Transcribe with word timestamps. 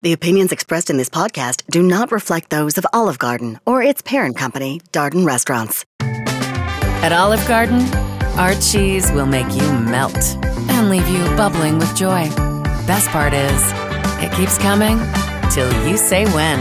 The 0.00 0.12
opinions 0.12 0.52
expressed 0.52 0.90
in 0.90 0.96
this 0.96 1.08
podcast 1.08 1.64
do 1.68 1.82
not 1.82 2.12
reflect 2.12 2.50
those 2.50 2.78
of 2.78 2.86
Olive 2.92 3.18
Garden 3.18 3.58
or 3.66 3.82
its 3.82 4.00
parent 4.00 4.36
company, 4.36 4.80
Darden 4.92 5.26
Restaurants. 5.26 5.84
At 6.00 7.12
Olive 7.12 7.44
Garden, 7.48 7.80
our 8.38 8.54
cheese 8.54 9.10
will 9.10 9.26
make 9.26 9.52
you 9.52 9.72
melt 9.72 10.16
and 10.70 10.88
leave 10.88 11.08
you 11.08 11.24
bubbling 11.36 11.78
with 11.78 11.96
joy. 11.96 12.28
Best 12.86 13.08
part 13.08 13.32
is, 13.34 13.60
it 14.22 14.32
keeps 14.36 14.56
coming 14.58 14.98
till 15.50 15.68
you 15.88 15.96
say 15.96 16.26
when. 16.26 16.60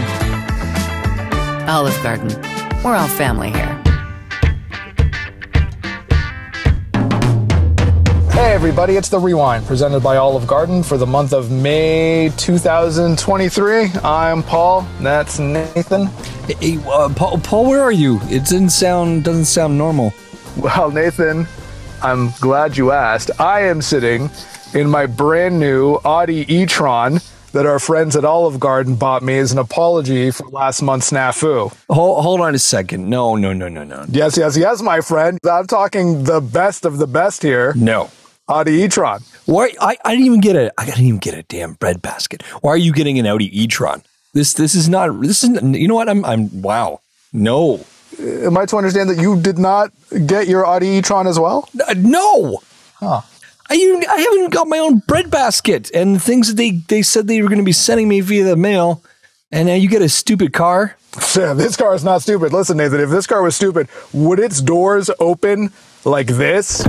Olive 1.70 2.02
Garden, 2.02 2.30
we're 2.84 2.96
all 2.96 3.08
family 3.08 3.52
here. 3.52 3.87
Hey 8.38 8.54
everybody, 8.54 8.98
it's 8.98 9.10
the 9.10 9.18
Rewind 9.20 9.66
presented 9.66 10.02
by 10.02 10.18
Olive 10.18 10.46
Garden 10.46 10.84
for 10.84 10.96
the 10.96 11.08
month 11.08 11.34
of 11.34 11.50
May 11.50 12.32
2023. 12.38 13.90
I'm 14.04 14.44
Paul. 14.44 14.86
That's 15.02 15.40
Nathan. 15.40 16.06
Hey, 16.46 16.78
uh, 16.86 17.12
Paul, 17.16 17.40
Paul, 17.40 17.68
where 17.68 17.82
are 17.82 17.92
you? 17.92 18.20
It 18.26 18.42
doesn't 18.42 18.70
sound 18.70 19.24
doesn't 19.24 19.46
sound 19.46 19.76
normal. 19.76 20.14
Well, 20.56 20.92
Nathan, 20.92 21.48
I'm 22.04 22.30
glad 22.40 22.78
you 22.78 22.92
asked. 22.92 23.32
I 23.42 23.62
am 23.62 23.82
sitting 23.82 24.30
in 24.76 24.88
my 24.88 25.08
brand 25.08 25.60
new 25.60 25.96
Audi 26.06 26.46
e-tron 26.48 27.20
that 27.54 27.66
our 27.66 27.80
friends 27.80 28.16
at 28.16 28.24
Olive 28.24 28.60
Garden 28.60 28.94
bought 28.94 29.24
me 29.24 29.40
as 29.40 29.52
an 29.52 29.58
apology 29.58 30.30
for 30.30 30.48
last 30.50 30.84
month's 30.84 31.10
snafu. 31.10 31.76
Hold, 31.90 32.24
hold 32.24 32.42
on 32.42 32.54
a 32.54 32.60
second. 32.60 33.10
No, 33.10 33.36
no, 33.36 33.52
no, 33.52 33.68
no, 33.68 33.84
no. 33.84 34.06
Yes, 34.10 34.38
yes, 34.38 34.56
yes, 34.56 34.84
my 34.84 35.02
friend. 35.02 35.40
I'm 35.50 35.66
talking 35.66 36.24
the 36.24 36.40
best 36.40 36.86
of 36.86 37.00
the 37.00 37.08
best 37.08 37.42
here. 37.42 37.74
No. 37.76 38.12
Audi 38.50 38.84
e-tron. 38.84 39.22
Why? 39.46 39.74
I, 39.82 39.98
I 40.06 40.12
didn't 40.12 40.26
even 40.26 40.42
get 40.42 40.56
a. 40.56 40.72
I 40.80 40.86
didn't 40.86 41.04
even 41.04 41.20
get 41.20 41.34
a 41.34 41.44
damn 41.44 41.74
bread 41.74 42.02
basket. 42.02 42.44
Why 42.62 42.72
are 42.72 42.78
you 42.78 42.94
getting 42.94 43.20
an 43.20 43.26
Audi 43.26 43.62
e-tron? 43.62 44.04
This 44.34 44.54
this 44.54 44.76
is 44.76 44.88
not. 44.88 45.22
This 45.22 45.44
is. 45.44 45.62
You 45.62 45.88
know 45.88 45.96
what? 45.96 46.10
I'm. 46.10 46.24
I'm. 46.24 46.62
Wow. 46.62 47.02
No. 47.34 47.86
Am 48.20 48.58
I 48.58 48.66
to 48.66 48.78
understand 48.78 49.10
that 49.10 49.18
you 49.18 49.40
did 49.40 49.58
not 49.58 49.92
get 50.26 50.48
your 50.48 50.66
Audi 50.66 50.88
e-tron 50.88 51.28
as 51.28 51.38
well? 51.38 51.70
Uh, 51.88 51.94
no. 51.98 52.62
Huh. 52.96 53.22
I, 53.70 53.76
even, 53.76 54.04
I 54.10 54.18
haven't 54.18 54.52
got 54.52 54.68
my 54.68 54.80
own 54.80 55.00
bread 55.00 55.30
basket 55.30 55.92
and 55.94 56.22
things 56.22 56.48
that 56.48 56.56
they, 56.56 56.72
they 56.72 57.02
said 57.02 57.28
they 57.28 57.42
were 57.42 57.50
going 57.50 57.60
to 57.60 57.66
be 57.66 57.74
sending 57.74 58.08
me 58.08 58.22
via 58.22 58.46
the 58.46 58.56
mail. 58.56 59.04
And 59.52 59.68
now 59.68 59.76
you 59.76 59.90
get 59.90 60.02
a 60.02 60.10
stupid 60.10 60.54
car. 60.54 60.96
Yeah, 61.36 61.54
this 61.56 61.76
car 61.76 61.94
is 61.94 62.04
not 62.04 62.22
stupid. 62.22 62.54
Listen, 62.54 62.78
Nathan, 62.78 63.02
if 63.02 63.10
this 63.10 63.28
car 63.28 63.42
was 63.42 63.56
stupid, 63.56 63.90
would 64.14 64.40
its 64.40 64.62
doors 64.62 65.10
open 65.20 65.72
like 66.06 66.28
this? 66.28 66.86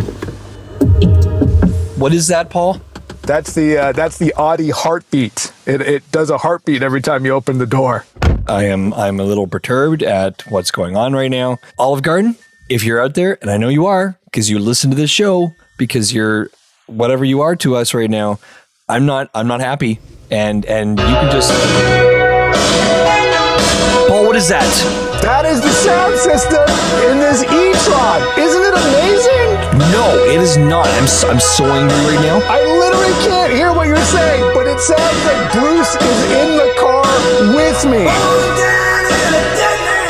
What 1.98 2.14
is 2.14 2.28
that, 2.28 2.48
Paul? 2.48 2.80
That's 3.22 3.54
the 3.54 3.76
uh, 3.76 3.92
that's 3.92 4.18
the 4.18 4.32
Audi 4.34 4.70
heartbeat. 4.70 5.52
It, 5.66 5.80
it 5.80 6.10
does 6.12 6.30
a 6.30 6.38
heartbeat 6.38 6.80
every 6.80 7.02
time 7.02 7.26
you 7.26 7.32
open 7.32 7.58
the 7.58 7.66
door. 7.66 8.06
I 8.46 8.66
am 8.66 8.94
I'm 8.94 9.18
a 9.18 9.24
little 9.24 9.48
perturbed 9.48 10.04
at 10.04 10.42
what's 10.48 10.70
going 10.70 10.96
on 10.96 11.12
right 11.12 11.30
now. 11.30 11.58
Olive 11.76 12.02
Garden, 12.02 12.36
if 12.68 12.84
you're 12.84 13.02
out 13.02 13.14
there, 13.14 13.36
and 13.42 13.50
I 13.50 13.56
know 13.56 13.68
you 13.68 13.86
are 13.86 14.16
because 14.26 14.48
you 14.48 14.60
listen 14.60 14.90
to 14.90 14.96
this 14.96 15.10
show 15.10 15.52
because 15.76 16.14
you're 16.14 16.50
whatever 16.86 17.24
you 17.24 17.40
are 17.40 17.56
to 17.56 17.74
us 17.74 17.92
right 17.92 18.08
now. 18.08 18.38
I'm 18.88 19.04
not 19.04 19.28
I'm 19.34 19.48
not 19.48 19.60
happy, 19.60 19.98
and 20.30 20.64
and 20.66 21.00
you 21.00 21.04
can 21.04 21.32
just 21.32 21.50
Paul. 24.08 24.24
What 24.24 24.36
is 24.36 24.48
that? 24.48 24.70
That 25.22 25.44
is 25.44 25.60
the 25.60 25.70
sound 25.70 26.16
system 26.16 26.62
in 27.10 27.18
this 27.18 27.42
e-tron. 27.42 28.22
Isn't 28.38 28.62
it 28.62 28.74
amazing? 28.74 29.57
No, 29.78 30.10
it 30.26 30.42
is 30.42 30.56
not. 30.58 30.90
I'm 30.98 31.06
so, 31.06 31.30
I'm 31.30 31.38
so 31.38 31.62
angry 31.70 31.94
right 32.10 32.18
now. 32.18 32.42
I 32.50 32.66
literally 32.66 33.14
can't 33.22 33.54
hear 33.54 33.70
what 33.70 33.86
you're 33.86 34.08
saying, 34.10 34.42
but 34.50 34.66
it 34.66 34.82
sounds 34.82 35.20
like 35.22 35.38
Bruce 35.54 35.94
is 35.94 36.20
in 36.34 36.58
the 36.58 36.74
car 36.74 37.06
with 37.54 37.78
me. 37.86 38.10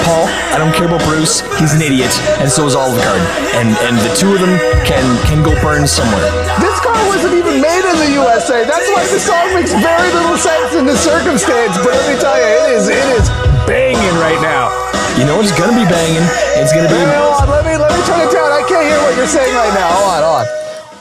Paul, 0.08 0.24
I 0.52 0.56
don't 0.56 0.72
care 0.72 0.88
about 0.88 1.04
Bruce. 1.04 1.44
He's 1.60 1.76
an 1.76 1.84
idiot, 1.84 2.08
and 2.40 2.48
so 2.48 2.64
is 2.64 2.72
Olive 2.72 2.96
Garden. 3.04 3.26
And 3.60 3.76
and 3.84 4.00
the 4.00 4.12
two 4.16 4.32
of 4.32 4.40
them 4.40 4.56
can 4.88 5.04
can 5.28 5.44
go 5.44 5.52
burn 5.60 5.84
somewhere. 5.84 6.24
This 6.64 6.80
car 6.80 6.96
wasn't 7.12 7.36
even 7.36 7.60
made 7.60 7.84
in 7.84 7.96
the 8.08 8.10
USA. 8.24 8.64
That's 8.64 8.88
why 8.88 9.04
the 9.04 9.20
song 9.20 9.52
makes 9.52 9.76
very 9.84 10.08
little 10.16 10.40
sense 10.40 10.80
in 10.80 10.88
the 10.88 10.96
circumstance. 10.96 11.76
But 11.84 11.92
let 11.92 12.08
me 12.08 12.16
tell 12.16 12.40
you, 12.40 12.48
it 12.48 12.68
is 12.72 12.88
it 12.88 13.08
is 13.20 13.28
banging 13.68 14.16
right 14.16 14.40
now. 14.40 14.97
You 15.18 15.24
know 15.26 15.36
what's 15.36 15.50
gonna 15.58 15.72
be 15.76 15.84
banging? 15.90 16.22
It's 16.62 16.72
gonna 16.72 16.88
be. 16.88 16.94
Hold 16.94 17.42
on, 17.42 17.50
let 17.50 17.64
me 17.64 17.76
let 17.76 17.90
me 17.90 18.06
turn 18.06 18.20
it 18.20 18.32
down. 18.32 18.52
I 18.52 18.64
can't 18.68 18.86
hear 18.86 18.98
what 19.02 19.16
you're 19.16 19.26
saying 19.26 19.54
right 19.54 19.74
now. 19.74 19.88
Hold 19.90 20.10
on, 20.10 20.22
hold 20.22 20.36
on. 20.36 20.46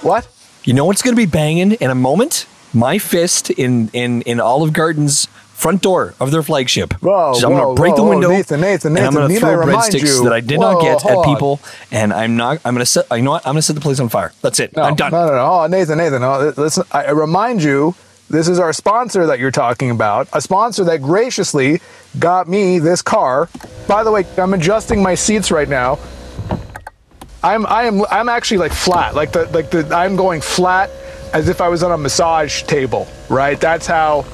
What? 0.02 0.28
You 0.64 0.74
know 0.74 0.86
what's 0.86 1.02
gonna 1.04 1.16
be 1.16 1.28
banging 1.28 1.74
in 1.74 1.90
a 1.92 1.96
moment? 1.96 2.48
My 2.74 2.98
fist 2.98 3.52
in 3.52 3.90
in 3.94 4.24
in 4.24 4.40
Olive 4.40 4.74
Garden's 4.74 5.28
front 5.54 5.82
door 5.82 6.16
of 6.20 6.32
their 6.32 6.42
flagship. 6.44 6.94
Whoa, 7.02 7.34
so 7.34 7.48
I'm 7.52 7.54
whoa, 7.58 7.76
to 7.76 7.80
break 7.80 7.92
whoa, 7.96 8.04
the 8.04 8.10
window. 8.10 8.30
Nathan, 8.30 8.62
Nathan, 8.62 8.94
Nathan, 8.94 9.08
and 9.08 9.18
I'm 9.18 9.28
to 9.28 9.34
need 9.34 9.40
throw 9.40 9.56
breadsticks 9.58 10.18
you- 10.18 10.24
that 10.24 10.34
I 10.34 10.40
did 10.40 10.60
not 10.60 10.82
get 10.82 11.06
at 11.06 11.24
people. 11.24 11.60
And 11.92 12.12
I'm 12.12 12.36
not. 12.38 12.60
I'm 12.66 12.76
to 12.78 12.86
set. 12.88 13.06
You 13.12 13.22
know 13.22 13.32
what? 13.32 13.46
I'm 13.46 13.56
to 13.56 13.62
set 13.62 13.76
the 13.76 13.82
place 13.82 14.00
on 14.00 14.10
fire. 14.10 14.34
That's 14.42 14.60
it. 14.60 14.76
No, 14.76 14.82
I'm 14.84 14.96
done. 14.96 15.12
No, 15.12 15.28
no, 15.28 15.34
no. 15.34 15.52
Oh, 15.52 15.68
Nathan, 15.68 16.00
Nathan. 16.00 16.22
No, 16.22 16.54
listen, 16.58 16.84
I 16.92 17.12
remind 17.12 17.62
you, 17.64 17.94
this 18.30 18.48
is 18.48 18.60
our 18.60 18.74
sponsor 18.74 19.26
that 19.28 19.40
you're 19.40 19.52
talking 19.52 19.90
about. 19.90 20.28
A 20.34 20.42
sponsor 20.42 20.84
that 20.86 21.02
graciously 21.02 21.82
got 22.20 22.48
me 22.48 22.80
this 22.80 23.02
car. 23.02 23.50
By 23.88 24.04
the 24.04 24.12
way, 24.12 24.26
I'm 24.38 24.54
adjusting 24.54 25.02
my 25.02 25.16
seats 25.16 25.52
right 25.52 25.70
now. 25.70 26.00
I'm 27.44 27.66
I 27.66 27.84
am 27.84 28.04
I'm 28.10 28.30
actually 28.30 28.58
like 28.58 28.74
flat. 28.74 29.16
Like 29.16 29.32
the 29.32 29.46
like 29.48 29.70
the 29.70 29.88
I'm 29.96 30.16
going 30.16 30.42
flat 30.42 30.90
as 31.34 31.50
if 31.50 31.62
I 31.62 31.70
was 31.70 31.84
on 31.84 31.92
a 31.92 31.98
massage 31.98 32.64
table, 32.64 33.08
right? 33.30 33.60
That's 33.60 33.88
how 33.88 34.26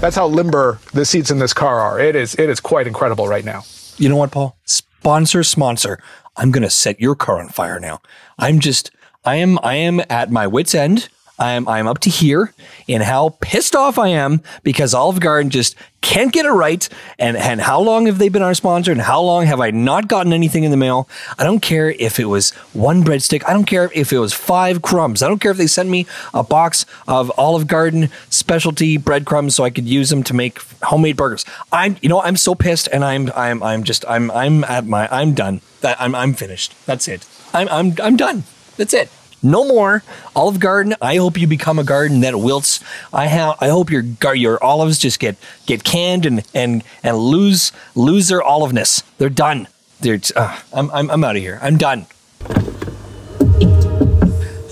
that's 0.00 0.16
how 0.16 0.26
limber 0.26 0.78
the 0.92 1.04
seats 1.04 1.30
in 1.30 1.38
this 1.38 1.52
car 1.52 1.80
are. 1.80 1.98
It 1.98 2.16
is 2.16 2.34
it 2.36 2.48
is 2.48 2.60
quite 2.60 2.86
incredible 2.86 3.28
right 3.28 3.44
now. 3.44 3.64
You 3.98 4.08
know 4.08 4.16
what, 4.16 4.30
Paul? 4.30 4.56
Sponsor, 4.64 5.42
sponsor. 5.42 5.98
I'm 6.36 6.52
to 6.52 6.70
set 6.70 7.00
your 7.00 7.14
car 7.14 7.40
on 7.40 7.48
fire 7.48 7.80
now. 7.80 8.00
I'm 8.38 8.60
just. 8.60 8.90
I 9.24 9.36
am. 9.36 9.58
I 9.62 9.74
am 9.74 10.00
at 10.08 10.30
my 10.30 10.46
wits' 10.46 10.74
end. 10.74 11.08
I'm. 11.38 11.68
I'm 11.68 11.86
up 11.86 11.98
to 12.00 12.10
here 12.10 12.52
in 12.86 13.02
how 13.02 13.36
pissed 13.40 13.76
off 13.76 13.98
I 13.98 14.08
am 14.08 14.40
because 14.62 14.94
Olive 14.94 15.20
Garden 15.20 15.50
just 15.50 15.76
can't 16.00 16.32
get 16.32 16.46
it 16.46 16.50
right. 16.50 16.88
And 17.18 17.36
and 17.36 17.60
how 17.60 17.80
long 17.80 18.06
have 18.06 18.18
they 18.18 18.28
been 18.28 18.42
our 18.42 18.54
sponsor? 18.54 18.92
And 18.92 19.00
how 19.00 19.20
long 19.20 19.44
have 19.46 19.60
I 19.60 19.70
not 19.70 20.08
gotten 20.08 20.32
anything 20.32 20.64
in 20.64 20.70
the 20.70 20.76
mail? 20.76 21.08
I 21.38 21.44
don't 21.44 21.60
care 21.60 21.90
if 21.90 22.18
it 22.20 22.26
was 22.26 22.50
one 22.72 23.02
breadstick. 23.02 23.42
I 23.46 23.52
don't 23.52 23.64
care 23.64 23.90
if 23.92 24.12
it 24.12 24.18
was 24.18 24.32
five 24.32 24.82
crumbs. 24.82 25.22
I 25.22 25.28
don't 25.28 25.40
care 25.40 25.50
if 25.50 25.56
they 25.58 25.66
sent 25.66 25.88
me 25.88 26.06
a 26.32 26.42
box 26.42 26.86
of 27.08 27.30
Olive 27.36 27.66
Garden 27.66 28.08
specialty 28.30 28.96
breadcrumbs 28.96 29.56
so 29.56 29.64
I 29.64 29.70
could 29.70 29.86
use 29.86 30.10
them 30.10 30.22
to 30.24 30.34
make 30.34 30.60
homemade 30.82 31.16
burgers. 31.16 31.44
I'm. 31.72 31.96
You 32.00 32.08
know. 32.08 32.22
I'm 32.22 32.36
so 32.36 32.54
pissed, 32.54 32.88
and 32.92 33.04
I'm. 33.04 33.30
I'm. 33.34 33.62
I'm 33.62 33.84
just. 33.84 34.04
I'm. 34.08 34.30
I'm 34.30 34.64
at 34.64 34.86
my. 34.86 35.08
I'm 35.10 35.34
done. 35.34 35.60
I'm. 35.82 36.14
I'm 36.14 36.34
finished. 36.34 36.74
That's 36.86 37.08
it. 37.08 37.26
I'm. 37.52 37.68
I'm. 37.68 37.94
I'm 38.02 38.16
done. 38.16 38.44
That's 38.76 38.94
it. 38.94 39.10
No 39.42 39.64
more 39.64 40.02
Olive 40.34 40.58
Garden. 40.58 40.94
I 41.00 41.16
hope 41.16 41.38
you 41.38 41.46
become 41.46 41.78
a 41.78 41.84
garden 41.84 42.20
that 42.20 42.36
wilts. 42.36 42.82
I 43.12 43.26
have. 43.26 43.56
I 43.60 43.68
hope 43.68 43.90
your 43.90 44.02
gar- 44.02 44.34
your 44.34 44.62
olives 44.62 44.98
just 44.98 45.20
get 45.20 45.36
get 45.66 45.84
canned 45.84 46.26
and 46.26 46.42
and 46.54 46.82
and 47.02 47.16
lose 47.18 47.70
lose 47.94 48.28
their 48.28 48.40
oliveness. 48.40 49.02
They're 49.18 49.28
done. 49.28 49.68
They're. 50.00 50.20
Uh, 50.34 50.58
I'm 50.72 50.90
I'm 50.90 51.10
I'm 51.10 51.24
out 51.24 51.36
of 51.36 51.42
here. 51.42 51.58
I'm 51.62 51.76
done. 51.76 52.06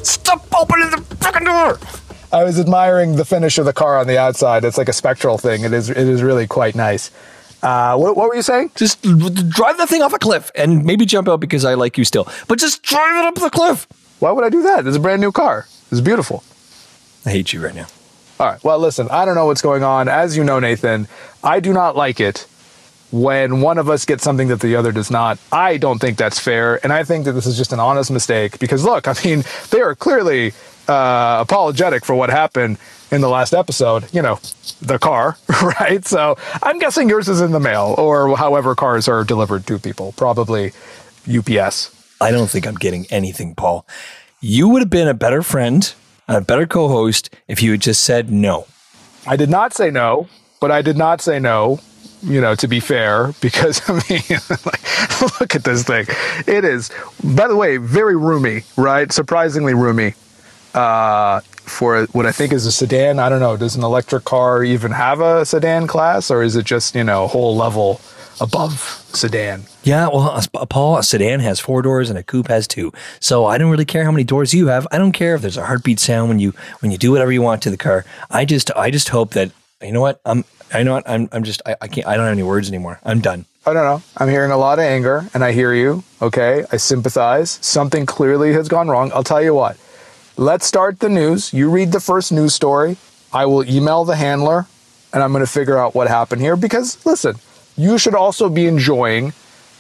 Stop 0.03 0.47
opening 0.59 0.91
the 0.91 1.05
fucking 1.21 1.45
door. 1.45 1.79
I 2.33 2.43
was 2.43 2.59
admiring 2.59 3.17
the 3.17 3.25
finish 3.25 3.59
of 3.59 3.65
the 3.65 3.73
car 3.73 3.99
on 3.99 4.07
the 4.07 4.19
outside. 4.19 4.65
It's 4.65 4.77
like 4.77 4.89
a 4.89 4.93
spectral 4.93 5.39
thing. 5.39 5.63
It 5.63 5.73
is 5.73 5.89
it 5.89 5.97
is 5.97 6.23
really 6.23 6.47
quite 6.47 6.75
nice. 6.75 7.11
Uh, 7.63 7.97
what, 7.97 8.15
what 8.15 8.29
were 8.29 8.35
you 8.35 8.43
saying? 8.43 8.71
Just 8.75 9.01
drive 9.03 9.79
that 9.79 9.89
thing 9.89 10.03
off 10.03 10.13
a 10.13 10.19
cliff 10.19 10.51
and 10.55 10.85
maybe 10.85 11.07
jump 11.07 11.29
out 11.29 11.41
because 11.41 11.65
I 11.65 11.75
like 11.75 11.97
you 11.97 12.05
still. 12.05 12.29
But 12.47 12.59
just 12.59 12.83
drive 12.83 13.17
it 13.17 13.25
up 13.25 13.37
the 13.37 13.49
cliff. 13.49 13.87
Why 14.19 14.31
would 14.31 14.45
I 14.45 14.49
do 14.49 14.63
that? 14.63 14.87
It's 14.87 14.97
a 14.97 15.01
brand 15.01 15.21
new 15.21 15.33
car. 15.33 15.67
It's 15.91 16.01
beautiful. 16.01 16.43
I 17.27 17.31
hate 17.31 17.53
you 17.53 17.63
right 17.65 17.75
now. 17.75 17.87
All 18.41 18.47
right. 18.47 18.63
Well, 18.65 18.79
listen, 18.79 19.09
I 19.11 19.25
don't 19.25 19.35
know 19.35 19.47
what's 19.47 19.63
going 19.63 19.83
on. 19.83 20.09
As 20.09 20.37
you 20.37 20.45
know, 20.45 20.59
Nathan, 20.59 21.09
I 21.43 21.61
do 21.61 21.73
not 21.73 21.97
like 21.97 22.21
it 22.21 22.47
when 23.13 23.61
one 23.61 23.79
of 23.79 23.89
us 23.89 24.05
gets 24.05 24.25
something 24.25 24.49
that 24.49 24.61
the 24.61 24.75
other 24.75 24.91
does 24.91 25.11
not. 25.11 25.39
I 25.53 25.77
don't 25.77 26.01
think 26.01 26.19
that's 26.19 26.39
fair. 26.39 26.81
And 26.83 26.93
I 26.93 27.05
think 27.05 27.27
that 27.27 27.33
this 27.33 27.47
is 27.47 27.57
just 27.57 27.73
an 27.73 27.79
honest 27.79 28.11
mistake 28.11 28.59
because, 28.59 28.85
look, 28.85 29.07
I 29.09 29.15
mean, 29.25 29.45
they 29.71 29.81
are 29.81 29.95
clearly 29.95 30.53
uh, 30.89 31.39
apologetic 31.41 32.05
for 32.05 32.15
what 32.15 32.31
happened 32.31 32.79
in 33.11 33.21
the 33.21 33.29
last 33.29 33.55
episode, 33.55 34.13
you 34.13 34.21
know, 34.21 34.41
the 34.83 34.99
car, 34.99 35.37
right? 35.63 36.05
So 36.05 36.37
I'm 36.63 36.81
guessing 36.81 37.09
yours 37.09 37.29
is 37.29 37.41
in 37.41 37.53
the 37.53 37.61
mail 37.61 37.95
or 37.97 38.37
however 38.37 38.75
cars 38.75 39.07
are 39.07 39.23
delivered 39.23 39.67
to 39.69 39.79
people, 39.79 40.13
probably 40.13 40.73
UPS. 41.33 41.95
I 42.21 42.31
don't 42.31 42.49
think 42.49 42.67
I'm 42.67 42.75
getting 42.77 43.07
anything, 43.11 43.55
Paul. 43.55 43.87
You 44.41 44.69
would 44.69 44.83
have 44.83 44.91
been 44.91 45.09
a 45.09 45.15
better 45.15 45.43
friend, 45.43 45.93
and 46.29 46.37
a 46.39 46.41
better 46.41 46.67
co 46.67 46.89
host 46.89 47.31
if 47.49 47.63
you 47.63 47.73
had 47.73 47.81
just 47.81 48.05
said 48.05 48.31
no. 48.31 48.67
I 49.27 49.37
did 49.37 49.51
not 49.51 49.73
say 49.75 49.91
no, 49.91 50.29
but 50.61 50.71
I 50.71 50.83
did 50.83 50.97
not 50.97 51.21
say 51.21 51.39
no, 51.39 51.81
you 52.23 52.41
know, 52.41 52.55
to 52.57 52.69
be 52.69 52.81
fair, 52.81 53.33
because 53.41 53.83
I 53.89 53.95
mean, 54.09 54.23
like, 54.67 55.41
look 55.41 55.55
at 55.55 55.65
this 55.65 55.83
thing. 55.85 56.07
It 56.47 56.65
is, 56.65 56.91
by 57.23 57.49
the 57.49 57.57
way, 57.57 57.77
very 57.79 58.17
roomy, 58.17 58.63
right? 58.77 59.11
Surprisingly 59.13 59.75
roomy. 59.75 60.15
uh, 60.75 61.41
for 61.65 62.05
what 62.13 62.27
I 62.27 62.33
think 62.33 62.53
is 62.53 62.67
a 62.67 62.73
sedan. 62.73 63.19
I 63.19 63.29
don't 63.31 63.41
know. 63.41 63.57
Does 63.57 63.75
an 63.77 63.83
electric 63.85 64.25
car 64.25 64.63
even 64.63 64.93
have 64.93 65.21
a 65.21 65.47
sedan 65.47 65.87
class, 65.87 66.31
or 66.31 66.43
is 66.43 66.57
it 66.57 66.67
just 66.67 66.95
you 66.95 67.05
know 67.05 67.25
a 67.25 67.29
whole 67.29 67.57
level 67.57 68.01
above 68.41 69.05
sedan? 69.15 69.65
Yeah, 69.85 70.09
well, 70.09 70.35
a, 70.35 70.41
sp- 70.41 70.65
Paul, 70.71 70.97
a 70.97 71.03
sedan 71.03 71.41
has 71.41 71.61
four 71.61 71.83
doors 71.83 72.09
and 72.09 72.19
a 72.19 72.23
coupe 72.23 72.49
has 72.49 72.67
two. 72.67 72.91
So 73.21 73.45
I 73.45 73.59
don't 73.59 73.71
really 73.71 73.85
care 73.85 74.05
how 74.05 74.11
many 74.11 74.25
doors 74.25 74.55
you 74.55 74.69
have. 74.69 74.87
I 74.91 74.97
don't 74.97 75.13
care 75.13 75.35
if 75.35 75.43
there's 75.43 75.59
a 75.59 75.67
heartbeat 75.67 76.01
sound 76.01 76.31
when 76.31 76.39
you 76.39 76.55
when 76.81 76.91
you 76.91 76.97
do 76.97 77.13
whatever 77.13 77.31
you 77.31 77.43
want 77.43 77.63
to 77.63 77.71
the 77.71 77.77
car. 77.77 78.07
I 78.31 78.47
just 78.47 78.71
I 78.75 78.91
just 78.91 79.11
hope 79.11 79.33
that 79.33 79.53
you 79.83 79.93
know 79.93 80.01
what 80.01 80.23
I'm 80.25 80.45
I 80.73 80.83
know 80.83 80.95
what 80.95 81.09
I'm 81.09 81.29
I'm 81.33 81.45
just 81.45 81.61
I, 81.67 81.77
I 81.83 81.89
can't 81.89 82.07
I 82.07 82.17
don't 82.17 82.25
have 82.25 82.33
any 82.33 82.43
words 82.43 82.69
anymore. 82.69 82.99
I'm 83.05 83.21
done. 83.21 83.45
I 83.67 83.75
don't 83.75 83.85
know. 83.85 84.03
I'm 84.17 84.29
hearing 84.29 84.51
a 84.51 84.59
lot 84.59 84.79
of 84.79 84.85
anger, 84.85 85.29
and 85.33 85.43
I 85.43 85.53
hear 85.53 85.73
you. 85.75 86.03
Okay, 86.21 86.65
I 86.71 86.77
sympathize. 86.79 87.59
Something 87.63 88.05
clearly 88.05 88.53
has 88.53 88.69
gone 88.69 88.89
wrong. 88.89 89.11
I'll 89.15 89.25
tell 89.25 89.43
you 89.43 89.55
what. 89.55 89.79
Let's 90.37 90.67
start 90.67 91.01
the 91.01 91.09
news. 91.09 91.53
You 91.53 91.71
read 91.71 91.93
the 91.93 92.01
first 92.01 92.33
news 92.33 92.55
story. 92.55 92.97
I 93.33 93.47
will 93.47 93.65
email 93.65 94.05
the 94.05 94.17
handler, 94.17 94.67
and 95.13 95.23
I'm 95.23 95.33
going 95.33 95.45
to 95.45 95.51
figure 95.51 95.79
out 95.79 95.95
what 95.95 96.09
happened 96.09 96.43
here. 96.43 96.57
Because 96.57 97.05
listen, 97.07 97.37
you 97.77 97.97
should 97.99 98.15
also 98.15 98.49
be 98.49 98.67
enjoying 98.67 99.33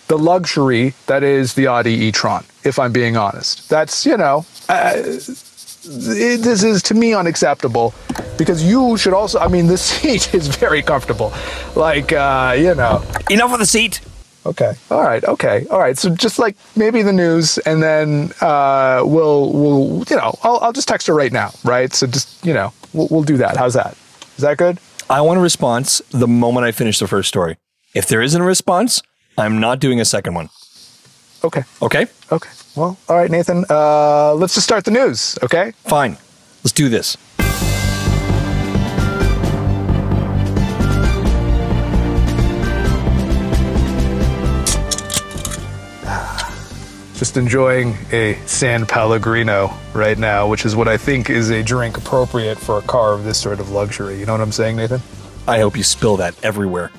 the 0.08 0.18
luxury 0.18 0.94
that 1.06 1.22
is 1.22 1.54
the 1.54 1.66
Audi 1.66 1.92
e-tron. 2.06 2.44
If 2.64 2.78
I'm 2.78 2.92
being 2.92 3.16
honest, 3.16 3.68
that's 3.68 4.04
you 4.06 4.16
know. 4.16 4.44
Uh, 4.68 4.92
it- 4.96 6.40
this 6.42 6.62
is 6.62 6.82
to 6.84 6.94
me 6.94 7.12
unacceptable 7.12 7.92
because 8.38 8.64
you 8.64 8.96
should 8.96 9.12
also 9.12 9.38
i 9.38 9.48
mean 9.48 9.66
the 9.66 9.76
seat 9.90 10.32
is 10.34 10.48
very 10.48 10.80
comfortable 10.80 11.30
like 11.76 12.10
uh 12.10 12.54
you 12.56 12.74
know 12.74 13.02
Enough 13.28 13.52
of 13.52 13.58
the 13.58 13.66
seat. 13.66 14.00
Okay. 14.46 14.74
All 14.90 15.02
right. 15.02 15.24
Okay. 15.24 15.66
All 15.70 15.78
right. 15.78 15.96
So 15.96 16.10
just 16.14 16.38
like 16.38 16.54
maybe 16.76 17.00
the 17.00 17.12
news, 17.14 17.56
and 17.58 17.82
then 17.82 18.30
uh, 18.42 19.00
we'll 19.02 19.50
we'll 19.52 20.04
you 20.10 20.16
know 20.16 20.34
I'll 20.42 20.58
I'll 20.60 20.72
just 20.74 20.86
text 20.86 21.06
her 21.06 21.14
right 21.14 21.32
now. 21.32 21.50
Right. 21.64 21.94
So 21.94 22.06
just 22.06 22.44
you 22.44 22.52
know 22.52 22.74
we'll 22.92 23.08
we'll 23.10 23.22
do 23.22 23.38
that. 23.38 23.56
How's 23.56 23.72
that? 23.72 23.96
Is 24.36 24.42
that 24.42 24.58
good? 24.58 24.78
I 25.08 25.22
want 25.22 25.38
a 25.38 25.42
response 25.42 26.02
the 26.10 26.28
moment 26.28 26.66
I 26.66 26.72
finish 26.72 26.98
the 26.98 27.06
first 27.06 27.28
story. 27.28 27.56
If 27.94 28.06
there 28.08 28.20
isn't 28.20 28.38
a 28.40 28.44
response, 28.44 29.00
I'm 29.36 29.58
not 29.60 29.80
doing 29.80 30.00
a 30.00 30.04
second 30.04 30.34
one. 30.34 30.48
Okay. 31.42 31.62
Okay? 31.82 32.06
Okay. 32.32 32.50
Well. 32.76 32.96
All 33.08 33.16
right, 33.16 33.30
Nathan. 33.30 33.64
Uh, 33.68 34.34
let's 34.34 34.54
just 34.54 34.64
start 34.64 34.84
the 34.84 34.90
news. 34.90 35.38
Okay. 35.42 35.72
Fine. 35.84 36.16
Let's 36.62 36.72
do 36.72 36.88
this. 36.88 37.16
Just 47.18 47.36
enjoying 47.36 47.94
a 48.12 48.38
San 48.46 48.86
Pellegrino 48.86 49.72
right 49.94 50.18
now, 50.18 50.48
which 50.48 50.64
is 50.64 50.74
what 50.74 50.88
I 50.88 50.96
think 50.96 51.28
is 51.30 51.50
a 51.50 51.62
drink 51.62 51.98
appropriate 51.98 52.58
for 52.58 52.78
a 52.78 52.82
car 52.82 53.12
of 53.12 53.24
this 53.24 53.38
sort 53.38 53.60
of 53.60 53.70
luxury. 53.70 54.18
You 54.18 54.26
know 54.26 54.32
what 54.32 54.40
I'm 54.40 54.52
saying, 54.52 54.76
Nathan? 54.76 55.02
I 55.46 55.58
hope 55.58 55.76
you 55.76 55.82
spill 55.82 56.16
that 56.16 56.34
everywhere. 56.42 56.90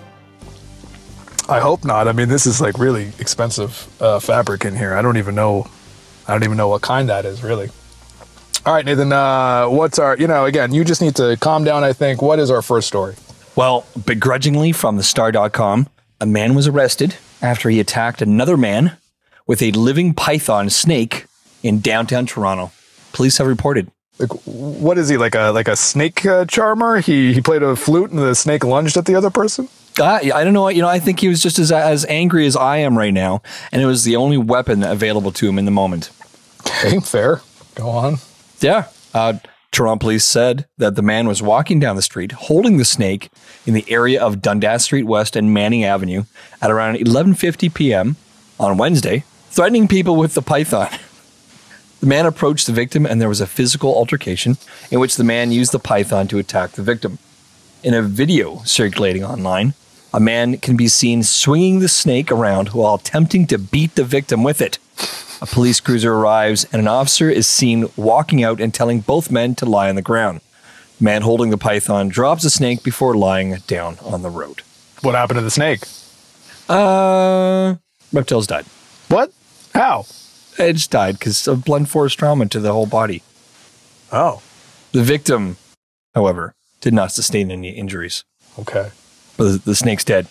I 1.48 1.60
hope 1.60 1.86
not. 1.86 2.08
I 2.08 2.12
mean, 2.12 2.30
this 2.30 2.46
is 2.46 2.60
like 2.60 2.78
really 2.80 3.12
expensive 3.20 3.88
uh, 4.02 4.20
fabric 4.20 4.66
in 4.66 4.76
here. 4.76 4.96
I 4.96 5.02
don't 5.02 5.18
even 5.18 5.36
know. 5.36 5.68
I 6.28 6.34
don't 6.34 6.44
even 6.44 6.58
know 6.58 6.68
what 6.68 6.82
kind 6.82 7.10
that 7.10 7.26
is, 7.26 7.44
really. 7.44 7.70
All 8.66 8.74
right, 8.74 8.84
Nathan. 8.84 9.14
Uh, 9.14 9.68
what's 9.68 10.00
our? 10.00 10.18
You 10.18 10.28
know, 10.28 10.46
again, 10.46 10.74
you 10.74 10.84
just 10.84 11.02
need 11.02 11.16
to 11.18 11.38
calm 11.40 11.64
down. 11.64 11.84
I 11.84 11.94
think. 11.94 12.22
What 12.22 12.40
is 12.40 12.50
our 12.50 12.64
first 12.64 12.88
story? 12.88 13.16
Well, 13.56 13.86
begrudgingly 14.06 14.72
from 14.72 14.98
the 14.98 15.04
star.com, 15.04 15.88
a 16.20 16.26
man 16.26 16.56
was 16.56 16.68
arrested 16.68 17.16
after 17.42 17.70
he 17.70 17.80
attacked 17.80 18.22
another 18.22 18.58
man 18.58 18.98
with 19.46 19.62
a 19.62 19.72
living 19.72 20.14
python 20.14 20.70
snake 20.70 21.26
in 21.62 21.80
downtown 21.80 22.26
Toronto. 22.26 22.72
Police 23.14 23.38
have 23.38 23.48
reported. 23.48 23.92
Like, 24.18 24.32
what 24.46 24.98
is 24.98 25.10
he 25.10 25.18
like 25.18 25.36
a 25.36 25.52
like 25.52 25.68
a 25.68 25.76
snake 25.76 26.26
uh, 26.26 26.46
charmer? 26.46 27.02
He 27.02 27.34
he 27.34 27.42
played 27.42 27.62
a 27.62 27.76
flute 27.76 28.10
and 28.10 28.20
the 28.20 28.34
snake 28.34 28.64
lunged 28.64 28.98
at 28.98 29.06
the 29.06 29.16
other 29.16 29.30
person. 29.30 29.70
Uh, 30.00 30.20
I 30.34 30.44
don't 30.44 30.54
know. 30.54 30.68
You 30.68 30.82
know, 30.82 30.90
I 30.90 31.00
think 31.00 31.20
he 31.20 31.28
was 31.28 31.42
just 31.42 31.58
as 31.58 31.72
as 31.72 32.06
angry 32.06 32.46
as 32.46 32.56
I 32.56 32.78
am 32.78 32.98
right 32.98 33.14
now, 33.14 33.42
and 33.72 33.82
it 33.82 33.86
was 33.86 34.04
the 34.04 34.16
only 34.16 34.38
weapon 34.38 34.84
available 34.84 35.32
to 35.34 35.48
him 35.48 35.58
in 35.58 35.66
the 35.66 35.72
moment. 35.72 36.12
Okay, 36.68 37.00
fair. 37.00 37.42
Go 37.76 37.90
on. 37.90 38.18
Yeah. 38.60 38.88
Uh, 39.14 39.34
Toronto 39.72 40.00
police 40.00 40.24
said 40.24 40.66
that 40.78 40.96
the 40.96 41.02
man 41.02 41.28
was 41.28 41.42
walking 41.42 41.80
down 41.80 41.98
the 41.98 42.02
street 42.02 42.32
holding 42.32 42.78
the 42.78 42.86
snake 42.86 43.30
in 43.66 43.74
the 43.74 43.86
area 43.90 44.22
of 44.22 44.42
Dundas 44.42 44.86
Street 44.86 45.04
West 45.04 45.36
and 45.36 45.54
Manning 45.54 45.84
Avenue 45.84 46.24
at 46.62 46.72
around 46.72 46.96
11:50 46.96 47.74
p.m. 47.74 48.16
on 48.60 48.78
Wednesday, 48.78 49.24
threatening 49.50 49.88
people 49.88 50.16
with 50.16 50.34
the 50.34 50.42
python. 50.42 50.90
The 52.00 52.08
man 52.08 52.26
approached 52.26 52.68
the 52.68 52.74
victim 52.74 53.06
and 53.06 53.20
there 53.20 53.30
was 53.30 53.42
a 53.42 53.48
physical 53.48 53.96
altercation 53.96 54.58
in 54.92 55.00
which 55.00 55.16
the 55.16 55.24
man 55.24 55.52
used 55.52 55.72
the 55.72 55.80
python 55.80 56.28
to 56.28 56.38
attack 56.38 56.72
the 56.72 56.84
victim. 56.84 57.18
In 57.84 57.94
a 57.94 58.02
video 58.02 58.62
circulating 58.64 59.24
online, 59.24 59.74
a 60.16 60.20
man 60.20 60.58
can 60.58 60.78
be 60.78 60.88
seen 60.88 61.24
swinging 61.24 61.80
the 61.80 61.90
snake 61.90 62.32
around 62.32 62.70
while 62.70 62.96
attempting 62.96 63.46
to 63.48 63.58
beat 63.58 63.96
the 63.96 64.04
victim 64.06 64.44
with 64.44 64.62
it. 64.62 64.80
A 65.42 65.46
police 65.46 65.82
cruiser 65.82 66.14
arrives 66.14 66.66
and 66.72 66.80
an 66.82 66.88
officer 66.88 67.30
is 67.30 67.48
seen 67.48 67.90
walking 67.98 68.42
out 68.42 68.62
and 68.62 68.74
telling 68.74 69.02
both 69.02 69.30
men 69.30 69.56
to 69.56 69.66
lie 69.66 69.90
on 69.90 69.96
the 69.96 70.02
ground. 70.02 70.40
The 71.00 71.04
man 71.04 71.22
holding 71.24 71.50
the 71.50 71.58
python 71.58 72.08
drops 72.08 72.44
the 72.44 72.50
snake 72.50 72.82
before 72.82 73.14
lying 73.14 73.58
down 73.68 73.98
on 74.06 74.22
the 74.22 74.30
road. 74.30 74.62
What 75.02 75.16
happened 75.16 75.38
to 75.40 75.44
the 75.44 75.52
snake? 75.52 75.82
Uh, 76.70 77.76
reptiles 78.14 78.48
died. 78.48 78.66
What? 79.10 79.34
How? 79.74 80.06
It 80.58 80.74
just 80.74 80.92
died 80.92 81.20
because 81.20 81.46
of 81.46 81.66
blunt 81.66 81.90
force 81.90 82.14
trauma 82.14 82.46
to 82.46 82.62
the 82.62 82.72
whole 82.72 82.86
body. 82.86 83.22
Oh, 84.14 84.42
The 84.94 85.04
victim, 85.04 85.58
however, 86.14 86.54
did 86.80 86.94
not 86.94 87.12
sustain 87.12 87.52
any 87.52 87.72
injuries, 87.72 88.24
okay. 88.58 88.92
But 89.38 89.44
the, 89.52 89.58
the 89.66 89.76
snake's 89.76 90.04
dead, 90.04 90.28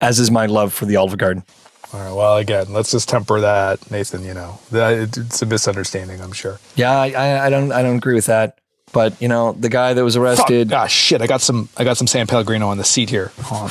as 0.00 0.18
is 0.18 0.30
my 0.30 0.46
love 0.46 0.72
for 0.72 0.86
the 0.86 0.96
Olive 0.96 1.18
Garden. 1.18 1.44
All 1.92 2.00
right. 2.00 2.12
Well, 2.12 2.36
again, 2.36 2.72
let's 2.72 2.90
just 2.90 3.08
temper 3.08 3.40
that, 3.40 3.90
Nathan. 3.90 4.24
You 4.24 4.34
know, 4.34 4.58
that 4.70 5.16
it's 5.16 5.40
a 5.42 5.46
misunderstanding. 5.46 6.20
I'm 6.20 6.32
sure. 6.32 6.58
Yeah, 6.74 6.92
I, 6.92 7.10
I, 7.10 7.46
I 7.46 7.50
don't 7.50 7.70
I 7.72 7.82
don't 7.82 7.96
agree 7.96 8.14
with 8.14 8.26
that. 8.26 8.58
But 8.92 9.20
you 9.20 9.28
know, 9.28 9.52
the 9.52 9.68
guy 9.68 9.94
that 9.94 10.02
was 10.04 10.16
arrested, 10.16 10.70
Fuck. 10.70 10.78
Ah, 10.78 10.86
shit! 10.86 11.20
I 11.22 11.26
got 11.26 11.40
some. 11.40 11.68
I 11.76 11.84
got 11.84 11.96
some 11.96 12.06
San 12.06 12.26
Pellegrino 12.26 12.68
on 12.68 12.78
the 12.78 12.84
seat 12.84 13.10
here. 13.10 13.32
Hold 13.42 13.70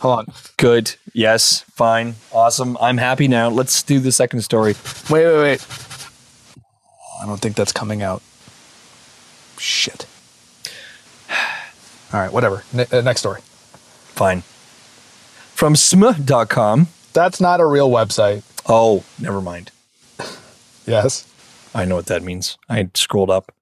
Hold 0.00 0.18
on. 0.20 0.26
good, 0.58 0.94
yes, 1.12 1.62
fine, 1.74 2.14
awesome. 2.30 2.76
I'm 2.80 2.98
happy 2.98 3.26
now. 3.26 3.48
Let's 3.48 3.82
do 3.82 3.98
the 3.98 4.12
second 4.12 4.42
story. 4.42 4.74
Wait, 5.10 5.26
wait, 5.26 5.36
wait. 5.38 5.66
I 7.20 7.26
don't 7.26 7.40
think 7.40 7.56
that's 7.56 7.72
coming 7.72 8.00
out. 8.00 8.22
Shit. 9.58 10.06
All 12.12 12.20
right. 12.20 12.32
Whatever. 12.32 12.62
Ne- 12.72 12.86
uh, 12.92 13.00
next 13.00 13.20
story. 13.20 13.40
Fine. 14.18 14.42
From 15.54 15.76
sm.com. 15.76 16.88
That's 17.12 17.40
not 17.40 17.60
a 17.60 17.66
real 17.66 17.88
website. 17.88 18.42
Oh, 18.68 19.04
never 19.16 19.40
mind. 19.40 19.70
Yes. 20.86 21.24
I 21.72 21.84
know 21.84 21.94
what 21.94 22.06
that 22.06 22.24
means. 22.24 22.58
I 22.68 22.90
scrolled 22.94 23.30
up. 23.30 23.54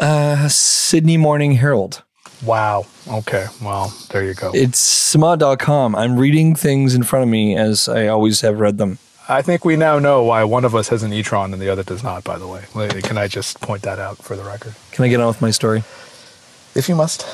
Uh, 0.00 0.48
Sydney 0.48 1.18
Morning 1.18 1.52
Herald. 1.52 2.02
Wow. 2.42 2.86
Okay. 3.06 3.46
Well, 3.60 3.92
there 4.08 4.24
you 4.24 4.32
go. 4.32 4.52
It's 4.54 4.78
sma.com. 4.78 5.94
I'm 5.96 6.18
reading 6.18 6.54
things 6.54 6.94
in 6.94 7.02
front 7.02 7.24
of 7.24 7.28
me 7.28 7.54
as 7.54 7.90
I 7.90 8.06
always 8.06 8.40
have 8.40 8.58
read 8.58 8.78
them. 8.78 8.96
I 9.28 9.42
think 9.42 9.66
we 9.66 9.76
now 9.76 9.98
know 9.98 10.22
why 10.22 10.44
one 10.44 10.64
of 10.64 10.74
us 10.74 10.88
has 10.88 11.02
an 11.02 11.12
e-tron 11.12 11.52
and 11.52 11.60
the 11.60 11.68
other 11.68 11.82
does 11.82 12.02
not. 12.02 12.24
By 12.24 12.38
the 12.38 12.48
way, 12.48 12.64
can 13.02 13.18
I 13.18 13.28
just 13.28 13.60
point 13.60 13.82
that 13.82 13.98
out 13.98 14.16
for 14.16 14.34
the 14.34 14.44
record? 14.44 14.74
Can 14.92 15.04
I 15.04 15.08
get 15.08 15.20
on 15.20 15.26
with 15.26 15.42
my 15.42 15.50
story? 15.50 15.84
If 16.74 16.88
you 16.88 16.94
must. 16.96 17.26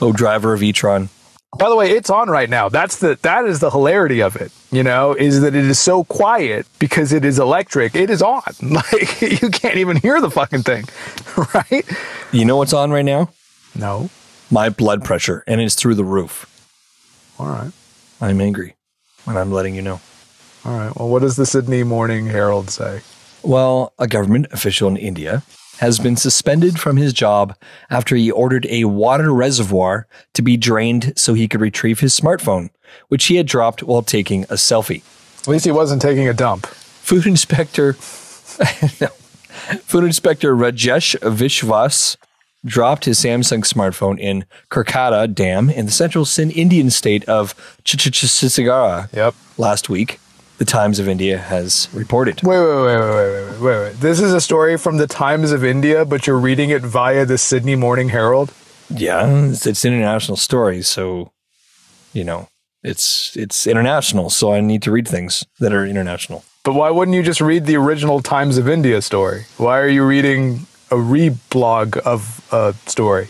Oh, 0.00 0.12
driver 0.12 0.54
of 0.54 0.62
e-tron. 0.62 1.10
By 1.58 1.68
the 1.70 1.76
way, 1.76 1.90
it's 1.92 2.10
on 2.10 2.28
right 2.28 2.50
now. 2.50 2.68
That's 2.68 2.98
the 2.98 3.18
that 3.22 3.46
is 3.46 3.60
the 3.60 3.70
hilarity 3.70 4.20
of 4.22 4.36
it. 4.36 4.52
You 4.70 4.82
know, 4.82 5.14
is 5.14 5.40
that 5.40 5.54
it 5.54 5.64
is 5.64 5.78
so 5.78 6.04
quiet 6.04 6.66
because 6.78 7.12
it 7.12 7.24
is 7.24 7.38
electric. 7.38 7.94
It 7.94 8.10
is 8.10 8.22
on. 8.22 8.42
Like 8.62 9.22
you 9.22 9.48
can't 9.50 9.76
even 9.76 9.96
hear 9.96 10.20
the 10.20 10.30
fucking 10.30 10.62
thing, 10.62 10.84
right? 11.54 11.84
You 12.32 12.44
know 12.44 12.56
what's 12.56 12.72
on 12.74 12.90
right 12.90 13.04
now? 13.04 13.30
No. 13.74 14.10
My 14.50 14.68
blood 14.68 15.02
pressure, 15.02 15.42
and 15.46 15.60
it's 15.60 15.74
through 15.74 15.94
the 15.94 16.04
roof. 16.04 16.46
All 17.38 17.46
right. 17.46 17.72
I'm 18.20 18.40
angry, 18.40 18.74
and 19.26 19.38
I'm 19.38 19.50
letting 19.50 19.74
you 19.74 19.82
know. 19.82 20.00
All 20.64 20.76
right. 20.76 20.94
Well, 20.96 21.08
what 21.08 21.22
does 21.22 21.36
the 21.36 21.46
Sydney 21.46 21.82
Morning 21.84 22.26
Herald 22.26 22.70
say? 22.70 23.00
Well, 23.46 23.92
a 23.96 24.08
government 24.08 24.48
official 24.50 24.88
in 24.88 24.96
India 24.96 25.44
has 25.78 26.00
been 26.00 26.16
suspended 26.16 26.80
from 26.80 26.96
his 26.96 27.12
job 27.12 27.56
after 27.90 28.16
he 28.16 28.28
ordered 28.28 28.66
a 28.68 28.86
water 28.86 29.32
reservoir 29.32 30.08
to 30.34 30.42
be 30.42 30.56
drained 30.56 31.12
so 31.16 31.32
he 31.32 31.46
could 31.46 31.60
retrieve 31.60 32.00
his 32.00 32.18
smartphone, 32.18 32.70
which 33.06 33.26
he 33.26 33.36
had 33.36 33.46
dropped 33.46 33.84
while 33.84 34.02
taking 34.02 34.42
a 34.44 34.54
selfie. 34.54 35.02
At 35.42 35.46
least 35.48 35.64
he 35.64 35.70
wasn't 35.70 36.02
taking 36.02 36.26
a 36.28 36.34
dump. 36.34 36.66
Food 36.66 37.24
inspector, 37.24 37.92
no. 39.00 39.06
food 39.84 40.02
inspector 40.02 40.56
Rajesh 40.56 41.14
Vishwas 41.20 42.16
dropped 42.64 43.04
his 43.04 43.20
Samsung 43.20 43.60
smartphone 43.64 44.18
in 44.18 44.44
Karkata 44.72 45.32
Dam 45.32 45.70
in 45.70 45.86
the 45.86 45.92
central 45.92 46.24
Sin 46.24 46.50
Indian 46.50 46.90
state 46.90 47.24
of 47.28 47.54
Chhattisgarh 47.84 49.12
Yep. 49.14 49.34
last 49.56 49.88
week. 49.88 50.18
The 50.58 50.64
Times 50.64 50.98
of 50.98 51.08
India 51.08 51.38
has 51.38 51.88
reported. 51.92 52.42
Wait, 52.42 52.58
wait, 52.58 52.66
wait, 52.66 52.84
wait, 52.84 52.98
wait, 52.98 53.50
wait, 53.50 53.60
wait, 53.60 53.78
wait. 53.80 54.00
This 54.00 54.20
is 54.20 54.32
a 54.32 54.40
story 54.40 54.76
from 54.78 54.96
the 54.96 55.06
Times 55.06 55.52
of 55.52 55.64
India, 55.64 56.04
but 56.04 56.26
you're 56.26 56.38
reading 56.38 56.70
it 56.70 56.82
via 56.82 57.26
the 57.26 57.38
Sydney 57.38 57.76
Morning 57.76 58.08
Herald. 58.08 58.52
Yeah, 58.88 59.48
it's, 59.48 59.66
it's 59.66 59.84
international 59.84 60.36
story, 60.36 60.82
so 60.82 61.32
you 62.12 62.24
know 62.24 62.48
it's 62.82 63.36
it's 63.36 63.66
international. 63.66 64.30
So 64.30 64.52
I 64.52 64.60
need 64.60 64.82
to 64.82 64.92
read 64.92 65.08
things 65.08 65.44
that 65.58 65.72
are 65.72 65.84
international. 65.84 66.44
But 66.62 66.74
why 66.74 66.90
wouldn't 66.90 67.14
you 67.14 67.22
just 67.22 67.40
read 67.40 67.66
the 67.66 67.76
original 67.76 68.20
Times 68.20 68.58
of 68.58 68.68
India 68.68 69.02
story? 69.02 69.46
Why 69.56 69.78
are 69.80 69.88
you 69.88 70.04
reading 70.04 70.66
a 70.90 70.96
reblog 70.96 71.96
of 71.98 72.44
a 72.52 72.74
story? 72.86 73.28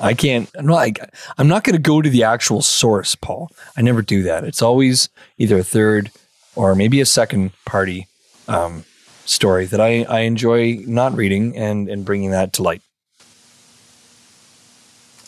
I 0.00 0.14
can't. 0.14 0.50
I'm 0.56 0.66
not, 0.66 0.74
like, 0.74 0.98
I'm 1.38 1.46
not 1.46 1.62
going 1.62 1.76
to 1.76 1.80
go 1.80 2.02
to 2.02 2.10
the 2.10 2.24
actual 2.24 2.60
source, 2.60 3.14
Paul. 3.14 3.50
I 3.76 3.82
never 3.82 4.02
do 4.02 4.24
that. 4.24 4.42
It's 4.42 4.60
always 4.60 5.08
either 5.38 5.58
a 5.58 5.62
third 5.62 6.10
or 6.54 6.74
maybe 6.74 7.00
a 7.00 7.06
second 7.06 7.52
party 7.64 8.08
um, 8.48 8.84
story 9.24 9.66
that 9.66 9.80
I, 9.80 10.02
I 10.04 10.20
enjoy 10.20 10.78
not 10.86 11.14
reading 11.14 11.56
and, 11.56 11.88
and 11.88 12.04
bringing 12.04 12.30
that 12.30 12.52
to 12.54 12.62
light. 12.62 12.82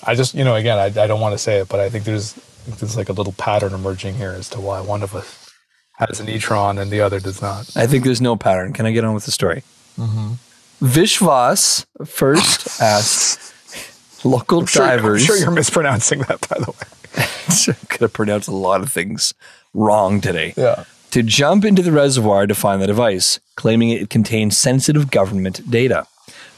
I 0.07 0.14
just, 0.14 0.35
you 0.35 0.45
know, 0.45 0.54
again, 0.54 0.78
I, 0.78 0.87
I 1.02 1.07
don't 1.07 1.21
want 1.21 1.33
to 1.33 1.38
say 1.38 1.61
it, 1.61 1.69
but 1.69 1.81
I 1.81 1.88
think 1.88 2.04
there's 2.04 2.35
there's 2.66 2.97
like 2.97 3.09
a 3.09 3.12
little 3.12 3.33
pattern 3.35 3.75
emerging 3.75 4.14
here 4.14 4.31
as 4.31 4.49
to 4.50 4.61
why 4.61 4.81
one 4.81 5.02
of 5.02 5.14
us 5.14 5.50
has 5.95 6.19
an 6.19 6.28
e-tron 6.28 6.78
and 6.78 6.90
the 6.90 7.00
other 7.00 7.21
does 7.21 7.40
not. 7.43 7.75
I 7.76 7.87
think 7.87 8.04
there's 8.04 8.21
no 8.21 8.37
pattern. 8.37 8.73
Can 8.73 8.87
I 8.87 8.93
get 8.93 9.04
on 9.04 9.14
with 9.14 9.26
the 9.26 9.31
story? 9.31 9.62
Vishwas 10.81 11.87
first 12.07 12.81
asked 12.81 13.52
local 14.25 14.61
I'm 14.61 14.66
sure, 14.66 14.83
I'm 14.85 15.19
sure 15.19 15.37
you're 15.37 15.50
mispronouncing 15.50 16.21
that, 16.21 16.47
by 16.49 16.59
the 16.59 16.71
way. 16.71 17.26
I'm 17.69 17.76
going 17.88 17.99
to 17.99 18.09
pronounce 18.09 18.47
a 18.47 18.52
lot 18.52 18.81
of 18.81 18.90
things 18.90 19.35
wrong 19.73 20.21
today. 20.21 20.54
Yeah. 20.57 20.85
To 21.14 21.23
jump 21.23 21.64
into 21.64 21.80
the 21.80 21.92
reservoir 21.92 22.49
to 22.49 22.56
find 22.56 22.83
the 22.83 22.88
device, 22.88 23.38
claiming 23.54 23.90
it 23.90 24.11
contained 24.11 24.52
sensitive 24.52 25.12
government 25.12 25.71
data. 25.71 26.09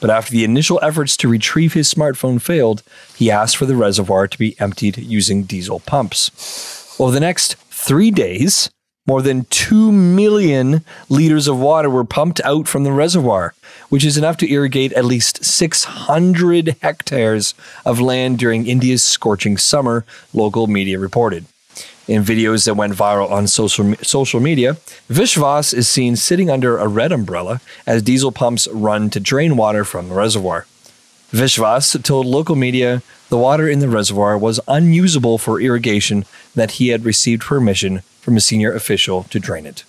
But 0.01 0.09
after 0.09 0.31
the 0.31 0.45
initial 0.45 0.81
efforts 0.83 1.15
to 1.19 1.29
retrieve 1.29 1.75
his 1.75 1.93
smartphone 1.93 2.41
failed, 2.41 2.83
he 3.15 3.31
asked 3.31 3.59
for 3.59 3.67
the 3.67 3.77
reservoir 3.77 4.27
to 4.27 4.39
be 4.39 4.59
emptied 4.59 4.97
using 4.97 5.43
diesel 5.43 5.81
pumps. 5.81 6.97
Over 6.99 7.13
the 7.13 7.21
next 7.21 7.57
three 7.69 8.11
days, 8.11 8.71
more 9.07 9.21
than 9.21 9.45
2 9.51 9.93
million 9.93 10.83
liters 11.11 11.49
of 11.49 11.61
water 11.61 11.91
were 11.91 12.07
pumped 12.07 12.41
out 12.41 12.67
from 12.67 12.85
the 12.85 12.93
reservoir, 12.93 13.53
which 13.91 14.07
is 14.07 14.17
enough 14.17 14.39
to 14.39 14.51
irrigate 14.51 14.95
at 14.95 15.05
least 15.05 15.45
600 15.45 16.77
hectares 16.81 17.53
of 17.85 18.01
land 18.01 18.39
during 18.39 18.67
India's 18.67 19.05
scorching 19.05 19.59
summer, 19.59 20.07
local 20.33 20.67
media 20.67 20.99
reported. 20.99 21.45
In 22.09 22.23
videos 22.23 22.67
that 22.67 22.75
went 22.75 22.95
viral 22.95 23.31
on 23.31 23.49
social, 23.49 23.95
social 24.03 24.39
media, 24.39 24.75
Vishwas 25.11 25.75
is 25.75 25.89
seen 25.89 26.15
sitting 26.15 26.49
under 26.49 26.79
a 26.79 26.87
red 26.87 27.11
umbrella 27.11 27.61
as 27.85 28.03
diesel 28.03 28.31
pumps 28.31 28.69
run 28.69 29.11
to 29.11 29.19
drain 29.19 29.57
water 29.57 29.85
from 29.85 30.09
the 30.09 30.15
reservoir. 30.15 30.67
Vishwas 31.33 32.01
told 32.05 32.27
local 32.27 32.55
media 32.55 33.03
the 33.29 33.37
water 33.37 33.69
in 33.69 33.81
the 33.81 33.89
reservoir 33.89 34.39
was 34.39 34.61
unusable 34.69 35.37
for 35.37 35.61
irrigation, 35.61 36.25
that 36.55 36.73
he 36.73 36.89
had 36.89 37.05
received 37.05 37.43
permission 37.43 38.03
from 38.21 38.37
a 38.37 38.41
senior 38.41 38.73
official 38.73 39.25
to 39.25 39.41
drain 39.41 39.67
it. 39.67 39.83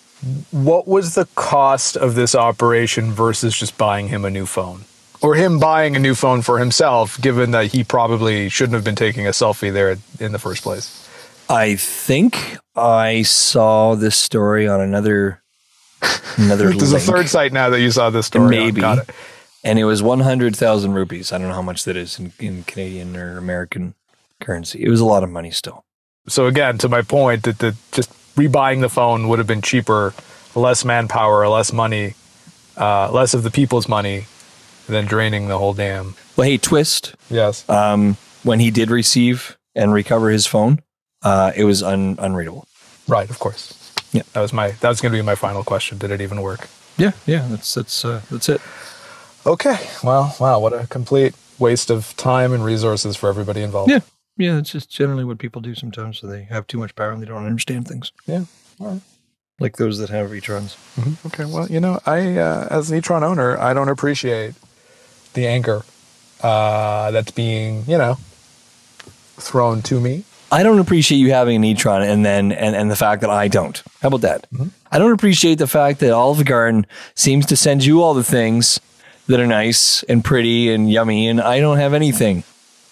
What 0.49 0.87
was 0.87 1.13
the 1.13 1.27
cost 1.35 1.95
of 1.95 2.15
this 2.15 2.33
operation 2.33 3.11
versus 3.11 3.55
just 3.55 3.77
buying 3.77 4.07
him 4.07 4.25
a 4.25 4.31
new 4.31 4.47
phone? 4.47 4.85
Or 5.21 5.35
him 5.35 5.59
buying 5.59 5.95
a 5.95 5.99
new 5.99 6.15
phone 6.15 6.41
for 6.41 6.57
himself, 6.57 7.21
given 7.21 7.51
that 7.51 7.67
he 7.67 7.83
probably 7.83 8.49
shouldn't 8.49 8.73
have 8.73 8.83
been 8.83 8.95
taking 8.95 9.27
a 9.27 9.31
selfie 9.31 9.71
there 9.71 9.97
in 10.19 10.31
the 10.31 10.39
first 10.39 10.63
place? 10.63 11.06
I 11.49 11.75
think 11.75 12.57
I 12.75 13.21
saw 13.23 13.95
this 13.95 14.15
story 14.17 14.67
on 14.67 14.81
another 14.81 15.41
another 16.37 16.69
There's 16.73 16.91
link. 16.93 17.03
a 17.03 17.05
third 17.05 17.29
site 17.29 17.53
now 17.53 17.69
that 17.69 17.79
you 17.81 17.91
saw 17.91 18.09
this 18.09 18.27
story. 18.27 18.43
on. 18.45 18.49
maybe 18.49 18.81
Got 18.81 18.99
it. 18.99 19.09
and 19.63 19.79
it 19.79 19.85
was 19.85 20.03
100,000 20.03 20.93
rupees. 20.93 21.31
I 21.31 21.37
don't 21.37 21.47
know 21.47 21.53
how 21.53 21.61
much 21.61 21.83
that 21.85 21.95
is 21.95 22.19
in, 22.19 22.33
in 22.39 22.63
Canadian 22.63 23.15
or 23.15 23.37
American 23.37 23.95
currency. 24.41 24.83
It 24.83 24.89
was 24.89 24.99
a 24.99 25.05
lot 25.05 25.23
of 25.23 25.29
money 25.29 25.51
still. 25.51 25.85
So 26.27 26.45
again, 26.47 26.77
to 26.79 26.89
my 26.89 27.01
point, 27.01 27.43
that 27.43 27.59
the 27.59 27.75
just 27.93 28.11
rebuying 28.35 28.81
the 28.81 28.89
phone 28.89 29.27
would 29.29 29.39
have 29.39 29.47
been 29.47 29.61
cheaper, 29.61 30.13
less 30.55 30.83
manpower, 30.83 31.47
less 31.47 31.71
money, 31.71 32.15
uh, 32.75 33.09
less 33.11 33.33
of 33.33 33.43
the 33.43 33.51
people's 33.51 33.87
money 33.87 34.25
than 34.87 35.05
draining 35.05 35.47
the 35.47 35.57
whole 35.57 35.73
dam. 35.73 36.15
Well, 36.35 36.47
hey, 36.47 36.57
twist. 36.57 37.15
Yes. 37.29 37.67
Um, 37.69 38.17
when 38.43 38.59
he 38.59 38.69
did 38.71 38.91
receive 38.91 39.57
and 39.75 39.93
recover 39.93 40.29
his 40.29 40.45
phone, 40.45 40.81
uh, 41.27 41.51
it 41.55 41.65
was 41.65 41.81
un- 41.83 42.15
unreadable. 42.19 42.63
right. 43.07 43.29
Of 43.29 43.39
course. 43.39 43.63
Yeah. 44.13 44.23
That 44.33 44.41
was 44.41 44.53
my. 44.53 44.67
That 44.81 44.89
was 44.89 45.01
going 45.01 45.11
to 45.13 45.17
be 45.17 45.25
my 45.25 45.35
final 45.35 45.63
question. 45.63 45.97
Did 45.97 46.11
it 46.11 46.21
even 46.21 46.41
work? 46.41 46.67
Yeah, 46.97 47.11
yeah, 47.25 47.43
that's 47.51 47.73
that's 47.73 48.05
uh, 48.05 48.21
that's 48.31 48.49
it. 48.49 48.61
Okay. 49.45 49.77
Well, 50.03 50.35
wow. 50.39 50.59
What 50.59 50.73
a 50.73 50.87
complete 50.87 51.33
waste 51.59 51.89
of 51.91 52.15
time 52.17 52.53
and 52.55 52.63
resources 52.65 53.15
for 53.15 53.29
everybody 53.29 53.61
involved. 53.61 53.91
Yeah, 53.91 54.01
yeah, 54.37 54.57
it's 54.59 54.71
just 54.71 54.89
generally 54.89 55.23
what 55.25 55.37
people 55.37 55.61
do 55.61 55.75
sometimes. 55.75 56.19
So 56.19 56.27
they 56.27 56.43
have 56.49 56.65
too 56.65 56.79
much 56.79 56.93
power 56.95 57.11
and 57.11 57.21
they 57.21 57.27
don't 57.27 57.45
understand 57.45 57.87
things. 57.87 58.11
Yeah. 58.25 58.45
All 58.79 58.87
right. 58.87 59.01
Like 59.59 59.77
those 59.77 59.97
that 59.99 60.09
have 60.09 60.33
e-trons. 60.33 60.75
Mhm. 60.95 61.15
Okay. 61.27 61.45
Well, 61.45 61.67
you 61.67 61.79
know, 61.79 61.99
I 62.05 62.37
uh, 62.37 62.67
as 62.71 62.89
an 62.91 62.97
e-tron 62.97 63.23
owner, 63.23 63.57
I 63.59 63.73
don't 63.73 63.89
appreciate 63.89 64.53
the 65.33 65.47
anger 65.47 65.81
uh, 66.41 67.11
that's 67.11 67.31
being, 67.31 67.83
you 67.87 67.97
know, 67.97 68.17
thrown 69.37 69.81
to 69.83 69.99
me. 69.99 70.23
I 70.51 70.63
don't 70.63 70.79
appreciate 70.79 71.17
you 71.17 71.31
having 71.31 71.57
an 71.57 71.63
e-tron 71.63 72.01
and 72.03 72.25
then 72.25 72.51
and, 72.51 72.75
and 72.75 72.89
the 72.89 72.95
fact 72.95 73.21
that 73.21 73.29
I 73.29 73.47
don't. 73.49 73.81
How 74.01 74.07
about 74.07 74.21
that? 74.21 74.49
Mm-hmm. 74.51 74.67
I 74.91 74.97
don't 74.99 75.11
appreciate 75.11 75.55
the 75.55 75.67
fact 75.67 75.99
that 75.99 76.11
Olive 76.11 76.45
Garden 76.45 76.85
seems 77.15 77.45
to 77.47 77.57
send 77.57 77.83
you 77.83 78.01
all 78.01 78.13
the 78.13 78.23
things 78.23 78.79
that 79.27 79.39
are 79.41 79.47
nice 79.47 80.03
and 80.03 80.23
pretty 80.23 80.71
and 80.73 80.89
yummy, 80.89 81.27
and 81.27 81.41
I 81.41 81.59
don't 81.59 81.77
have 81.77 81.93
anything 81.93 82.43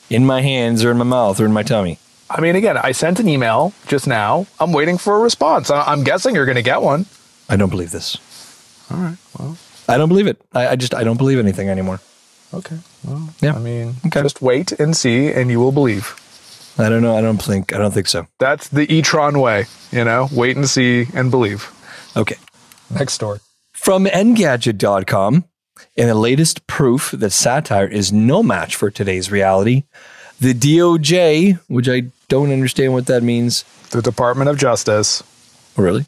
in 0.09 0.25
my 0.25 0.41
hands 0.41 0.83
or 0.83 0.91
in 0.91 0.97
my 0.97 1.05
mouth 1.05 1.39
or 1.39 1.45
in 1.45 1.53
my 1.53 1.63
tummy. 1.63 1.97
I 2.29 2.41
mean, 2.41 2.55
again, 2.57 2.77
I 2.77 2.91
sent 2.91 3.19
an 3.21 3.29
email 3.29 3.71
just 3.87 4.05
now. 4.05 4.47
I'm 4.59 4.73
waiting 4.73 4.97
for 4.97 5.15
a 5.15 5.19
response. 5.19 5.69
I- 5.71 5.83
I'm 5.85 6.03
guessing 6.03 6.35
you're 6.35 6.45
going 6.45 6.55
to 6.57 6.61
get 6.61 6.81
one. 6.81 7.05
I 7.47 7.55
don't 7.55 7.69
believe 7.69 7.91
this. 7.91 8.17
All 8.91 8.97
right. 8.97 9.17
Well, 9.39 9.57
I 9.87 9.97
don't 9.97 10.09
believe 10.09 10.27
it. 10.27 10.37
I, 10.53 10.69
I 10.69 10.75
just 10.75 10.93
I 10.93 11.03
don't 11.05 11.17
believe 11.17 11.39
anything 11.39 11.69
anymore. 11.69 12.01
okay. 12.53 12.79
Well, 13.05 13.29
Yeah. 13.39 13.53
I 13.55 13.59
mean, 13.59 13.95
Okay. 14.07 14.21
just 14.23 14.41
wait 14.41 14.73
and 14.73 14.97
see, 14.97 15.31
and 15.31 15.49
you 15.49 15.59
will 15.59 15.71
believe. 15.71 16.19
I 16.77 16.89
don't 16.89 17.01
know. 17.01 17.17
I 17.17 17.21
don't 17.21 17.41
think 17.41 17.73
I 17.73 17.77
don't 17.77 17.93
think 17.93 18.07
so. 18.07 18.27
That's 18.39 18.67
the 18.67 18.91
e-tron 18.93 19.39
way. 19.39 19.65
You 19.91 20.03
know, 20.03 20.27
wait 20.31 20.57
and 20.57 20.69
see 20.69 21.07
and 21.13 21.31
believe. 21.31 21.71
Okay. 22.17 22.35
Next 22.89 23.13
story. 23.13 23.39
From 23.73 24.05
Engadget.com, 24.05 25.45
in 25.95 26.07
the 26.07 26.15
latest 26.15 26.67
proof 26.67 27.11
that 27.11 27.31
satire 27.31 27.87
is 27.87 28.11
no 28.11 28.41
match 28.43 28.75
for 28.75 28.89
today's 28.89 29.31
reality, 29.31 29.83
the 30.39 30.53
DOJ, 30.53 31.59
which 31.67 31.87
I 31.87 32.03
don't 32.27 32.51
understand 32.51 32.93
what 32.93 33.05
that 33.07 33.23
means. 33.23 33.63
The 33.91 34.01
Department 34.01 34.49
of 34.49 34.57
Justice. 34.57 35.23
Oh, 35.77 35.83
really? 35.83 36.05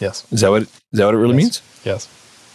Yes. 0.00 0.26
Is 0.30 0.40
that 0.40 0.50
what 0.50 0.62
is 0.62 0.70
that 0.92 1.06
what 1.06 1.14
it 1.14 1.18
really 1.18 1.36
means? 1.36 1.62
Yes. 1.84 2.08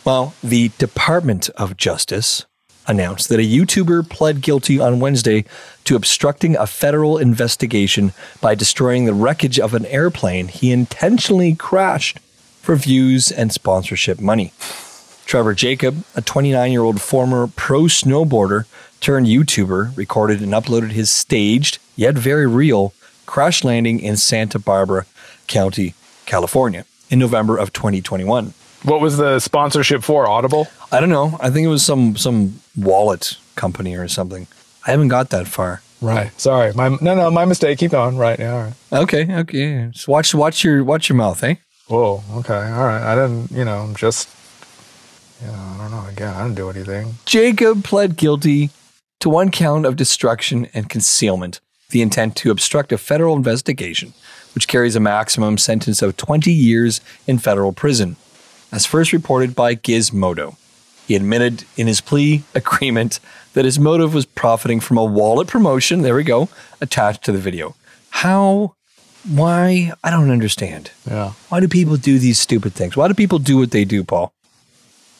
Well, 0.06 0.34
the 0.44 0.70
Department 0.78 1.50
of 1.50 1.78
Justice 1.78 2.46
announced 2.88 3.30
that 3.30 3.40
a 3.40 3.44
YouTuber 3.44 4.10
pled 4.10 4.42
guilty 4.42 4.80
on 4.80 5.00
Wednesday 5.00 5.46
to 5.86 5.96
obstructing 5.96 6.56
a 6.56 6.68
federal 6.68 7.18
investigation 7.18 8.14
by 8.40 8.56
destroying 8.56 9.06
the 9.06 9.14
wreckage 9.14 9.60
of 9.60 9.74
an 9.74 9.86
airplane 9.88 10.48
he 10.48 10.72
intentionally 10.72 11.56
crashed 11.56 12.20
for 12.62 12.76
views 12.76 13.32
and 13.32 13.52
sponsorship 13.52 14.20
money. 14.20 14.54
Trevor 15.26 15.54
Jacob, 15.54 16.04
a 16.16 16.22
29 16.22 16.72
year 16.72 16.84
old 16.84 17.02
former 17.02 17.48
pro 17.48 17.84
snowboarder 17.84 18.66
turned 19.00 19.28
YouTuber, 19.28 19.96
recorded 19.96 20.42
and 20.42 20.52
uploaded 20.52 20.92
his 20.92 21.10
staged, 21.10 21.80
yet 21.96 22.16
very 22.16 22.46
real, 22.46 22.94
crash 23.26 23.64
landing 23.64 24.00
in 24.00 24.18
Santa 24.18 24.60
Barbara 24.60 25.06
County, 25.48 25.96
California, 26.26 26.86
in 27.10 27.18
November 27.18 27.58
of 27.58 27.74
2021. 27.74 28.54
What 28.84 29.00
was 29.00 29.18
the 29.18 29.40
sponsorship 29.40 30.04
for? 30.04 30.28
Audible? 30.28 30.68
I 30.92 31.00
don't 31.00 31.10
know. 31.10 31.38
I 31.40 31.50
think 31.50 31.66
it 31.66 31.70
was 31.70 31.84
some 31.84 32.18
some 32.18 32.62
wallet 32.76 33.38
company 33.56 33.96
or 33.96 34.08
something. 34.08 34.48
I 34.86 34.92
haven't 34.92 35.10
got 35.10 35.30
that 35.30 35.48
far. 35.48 35.82
Right. 36.02 36.32
Sorry. 36.40 36.74
My 36.74 36.90
no 36.90 37.16
no 37.16 37.30
my 37.30 37.46
mistake. 37.46 37.78
Keep 37.78 37.92
going. 37.92 38.18
Right. 38.18 38.40
Yeah. 38.40 38.54
All 38.54 38.64
right. 38.64 38.74
Okay, 39.04 39.36
okay. 39.42 39.90
Just 39.92 40.08
watch 40.08 40.34
watch 40.34 40.64
your 40.64 40.84
watch 40.84 41.10
your 41.10 41.16
mouth, 41.16 41.44
eh? 41.44 41.56
Whoa. 41.88 42.24
Okay. 42.38 42.54
All 42.54 42.86
right. 42.86 43.04
I 43.04 43.16
didn't. 43.16 43.52
You 43.52 43.66
know. 43.66 43.94
Just. 43.96 44.28
Know. 45.44 45.54
I 45.54 45.78
don't 45.78 45.92
know. 45.92 46.06
Again, 46.10 46.34
I 46.34 46.44
didn't 46.44 46.56
do 46.56 46.70
anything. 46.70 47.16
Jacob 47.26 47.84
pled 47.84 48.16
guilty 48.18 48.72
to 49.20 49.30
one 49.30 49.52
count 49.52 49.86
of 49.86 49.96
destruction 49.96 50.68
and 50.74 50.90
concealment, 50.90 51.60
the 51.92 52.02
intent 52.02 52.36
to 52.38 52.52
obstruct 52.52 52.92
a 52.92 52.98
federal 52.98 53.36
investigation, 53.36 54.14
which 54.56 54.68
carries 54.68 54.96
a 54.96 55.00
maximum 55.00 55.58
sentence 55.58 56.02
of 56.02 56.18
20 56.18 56.52
years 56.52 57.02
in 57.28 57.38
federal 57.38 57.72
prison, 57.72 58.16
as 58.72 58.86
first 58.86 59.14
reported 59.14 59.56
by 59.56 59.76
Gizmodo. 59.76 60.56
He 61.08 61.16
admitted 61.16 61.66
in 61.76 61.88
his 61.88 62.02
plea 62.02 62.44
agreement 62.56 63.20
that 63.54 63.66
his 63.66 63.80
motive 63.80 64.14
was 64.14 64.26
profiting 64.26 64.80
from 64.80 64.98
a 64.98 65.04
wallet 65.04 65.48
promotion, 65.48 66.04
there 66.04 66.16
we 66.16 66.24
go, 66.24 66.50
attached 66.80 67.24
to 67.24 67.32
the 67.32 67.38
video. 67.38 67.76
How 68.10 68.76
why? 69.28 69.94
I 70.04 70.10
don't 70.10 70.32
understand. 70.32 70.92
Yeah. 71.08 71.34
Why 71.50 71.60
do 71.60 71.68
people 71.68 71.96
do 71.98 72.18
these 72.18 72.40
stupid 72.40 72.74
things? 72.74 72.98
Why 72.98 73.08
do 73.08 73.14
people 73.14 73.40
do 73.40 73.58
what 73.58 73.72
they 73.72 73.86
do, 73.86 74.04
Paul? 74.04 74.34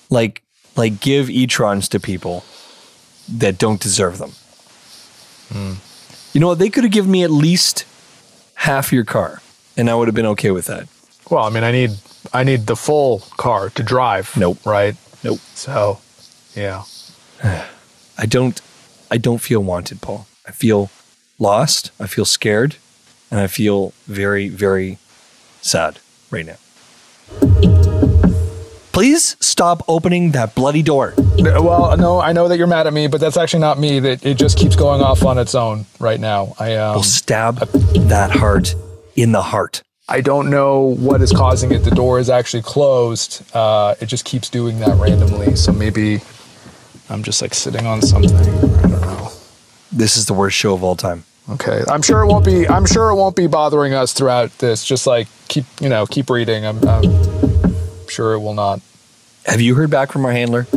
Like, 0.10 0.42
like 0.76 1.00
give 1.00 1.30
e-trons 1.30 1.88
to 1.90 2.00
people 2.00 2.44
that 3.30 3.58
don't 3.58 3.80
deserve 3.80 4.18
them. 4.18 4.32
Hmm. 5.52 5.74
You 6.34 6.42
know 6.42 6.48
what? 6.48 6.60
They 6.60 6.70
could 6.70 6.84
have 6.84 6.94
given 6.94 7.12
me 7.12 7.24
at 7.24 7.32
least 7.32 7.86
half 8.56 8.92
your 8.92 9.04
car, 9.04 9.42
and 9.78 9.90
I 9.90 9.96
would 9.96 10.08
have 10.08 10.16
been 10.16 10.26
okay 10.28 10.52
with 10.52 10.66
that. 10.66 10.88
Well, 11.30 11.44
I 11.44 11.50
mean, 11.50 11.64
I 11.64 11.72
need 11.72 11.92
I 12.34 12.44
need 12.44 12.68
the 12.68 12.76
full 12.76 13.20
car 13.38 13.70
to 13.72 13.84
drive. 13.84 14.36
Nope. 14.38 14.66
Right. 14.66 14.96
Nope. 15.24 15.40
So, 15.56 16.00
yeah. 16.56 16.84
I 17.44 18.26
don't. 18.26 18.62
I 19.10 19.18
don't 19.18 19.40
feel 19.40 19.62
wanted, 19.62 20.02
Paul. 20.02 20.28
I 20.48 20.52
feel 20.52 20.90
lost. 21.38 21.92
I 22.00 22.08
feel 22.08 22.26
scared, 22.26 22.78
and 23.30 23.40
I 23.40 23.48
feel 23.48 23.94
very, 24.08 24.48
very 24.48 24.98
sad 25.62 26.00
right 26.30 26.46
now. 26.46 26.58
Please 28.94 29.38
stop 29.40 29.84
opening 29.88 30.32
that 30.32 30.54
bloody 30.54 30.84
door. 30.84 31.14
Well, 31.18 31.96
no, 31.98 32.20
I 32.22 32.34
know 32.34 32.48
that 32.50 32.58
you're 32.58 32.68
mad 32.68 32.88
at 32.88 32.94
me, 32.94 33.08
but 33.08 33.22
that's 33.22 33.38
actually 33.38 33.62
not 33.62 33.80
me. 33.80 34.00
That 34.00 34.26
it 34.26 34.36
just 34.36 34.58
keeps 34.58 34.76
going 34.76 35.02
off 35.02 35.24
on 35.26 35.38
its 35.38 35.56
own 35.56 35.86
right 36.00 36.20
now. 36.20 36.56
I 36.60 36.76
um, 36.76 36.96
Will 36.96 37.04
stab 37.04 37.60
that 37.60 38.32
heart 38.32 38.76
in 39.16 39.32
the 39.32 39.42
heart. 39.42 39.82
I 40.10 40.22
don't 40.22 40.50
know 40.50 40.96
what 40.96 41.22
is 41.22 41.32
causing 41.32 41.72
it. 41.72 41.80
The 41.80 41.92
door 41.92 42.20
is 42.20 42.30
actually 42.30 42.64
closed. 42.64 43.44
Uh, 43.56 43.96
it 44.02 44.08
just 44.08 44.26
keeps 44.26 44.50
doing 44.50 44.80
that 44.80 44.98
randomly. 45.00 45.56
So 45.56 45.72
maybe 45.72 46.20
I'm 47.10 47.24
just 47.24 47.42
like 47.42 47.54
sitting 47.54 47.86
on 47.86 48.02
something. 48.02 48.36
I 48.36 48.82
don't 48.82 49.02
know. 49.02 49.32
This 49.92 50.18
is 50.18 50.26
the 50.26 50.34
worst 50.34 50.58
show 50.58 50.74
of 50.74 50.84
all 50.84 50.96
time. 50.96 51.24
Okay, 51.50 51.84
I'm 51.90 52.02
sure 52.02 52.22
it 52.22 52.28
won't 52.28 52.46
be. 52.46 52.68
I'm 52.68 52.86
sure 52.86 53.10
it 53.10 53.16
won't 53.16 53.36
be 53.36 53.48
bothering 53.48 53.94
us 53.94 54.14
throughout 54.14 54.58
this. 54.60 54.86
Just 54.86 55.08
like 55.08 55.28
keep, 55.48 55.66
you 55.80 55.90
know, 55.90 56.06
keep 56.06 56.30
reading. 56.30 56.66
I'm, 56.66 56.88
I'm 56.88 57.04
sure 58.08 58.34
it 58.34 58.40
will 58.40 58.54
not. 58.54 58.80
Have 59.46 59.60
you 59.60 59.76
heard 59.76 59.90
back 59.90 60.12
from 60.12 60.24
our 60.26 60.32
handler? 60.32 60.68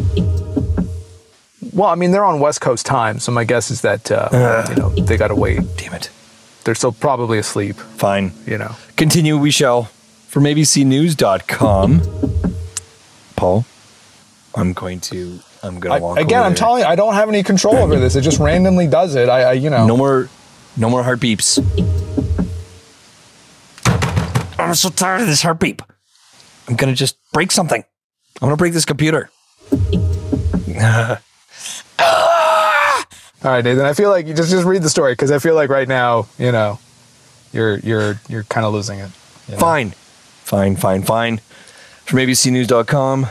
Well, 1.72 1.88
I 1.88 1.96
mean, 1.96 2.12
they're 2.12 2.24
on 2.24 2.40
West 2.40 2.60
Coast 2.60 2.86
time, 2.86 3.18
so 3.18 3.30
my 3.30 3.44
guess 3.44 3.70
is 3.70 3.82
that 3.82 4.10
uh, 4.10 4.64
you 4.70 4.76
know 4.76 4.90
they 4.90 5.16
got 5.16 5.28
to 5.28 5.34
wait. 5.34 5.60
Damn 5.76 5.94
it. 5.94 6.10
They're 6.64 6.74
still 6.74 6.92
probably 6.92 7.38
asleep. 7.38 7.76
Fine. 7.76 8.32
You 8.46 8.58
know. 8.58 8.74
Continue, 8.96 9.38
we 9.38 9.50
shall. 9.50 9.84
From 10.28 10.44
abcnews.com. 10.44 12.02
Paul, 13.36 13.64
I'm 14.54 14.72
going 14.72 15.00
to. 15.00 15.38
I'm 15.62 15.80
going 15.80 15.96
to 15.98 16.02
walk 16.02 16.18
again, 16.18 16.38
over 16.38 16.46
I'm 16.46 16.52
there. 16.52 16.58
telling 16.58 16.82
you, 16.82 16.88
I 16.88 16.94
don't 16.96 17.14
have 17.14 17.28
any 17.28 17.42
control 17.42 17.76
over 17.76 17.98
this. 17.98 18.16
It 18.16 18.22
just 18.22 18.38
randomly 18.38 18.86
does 18.86 19.14
it. 19.14 19.28
I, 19.28 19.42
I 19.42 19.52
you 19.52 19.70
know. 19.70 19.86
No 19.86 19.96
more, 19.96 20.28
no 20.76 20.90
more 20.90 21.02
heart 21.02 21.20
beeps. 21.20 21.58
I'm 24.58 24.74
so 24.74 24.88
tired 24.90 25.20
of 25.22 25.26
this 25.26 25.42
heart 25.42 25.60
beep. 25.60 25.82
I'm 26.68 26.76
gonna 26.76 26.94
just 26.94 27.16
break 27.32 27.52
something. 27.52 27.84
I'm 28.40 28.46
gonna 28.46 28.56
break 28.56 28.72
this 28.72 28.84
computer. 28.84 29.30
All 33.44 33.50
right, 33.50 33.62
Nathan. 33.62 33.84
I 33.84 33.92
feel 33.92 34.08
like 34.08 34.26
you 34.26 34.32
just 34.32 34.50
just 34.50 34.64
read 34.64 34.82
the 34.82 34.88
story 34.88 35.12
because 35.12 35.30
I 35.30 35.38
feel 35.38 35.54
like 35.54 35.68
right 35.68 35.86
now, 35.86 36.28
you 36.38 36.50
know, 36.50 36.78
you're 37.52 37.76
you're 37.80 38.18
you're 38.26 38.44
kind 38.44 38.64
of 38.64 38.72
losing 38.72 39.00
it. 39.00 39.10
you 39.46 39.52
know? 39.52 39.60
Fine, 39.60 39.90
fine, 39.90 40.76
fine, 40.76 41.02
fine. 41.02 41.40
From 42.06 42.20
abcnews.com, 42.20 43.26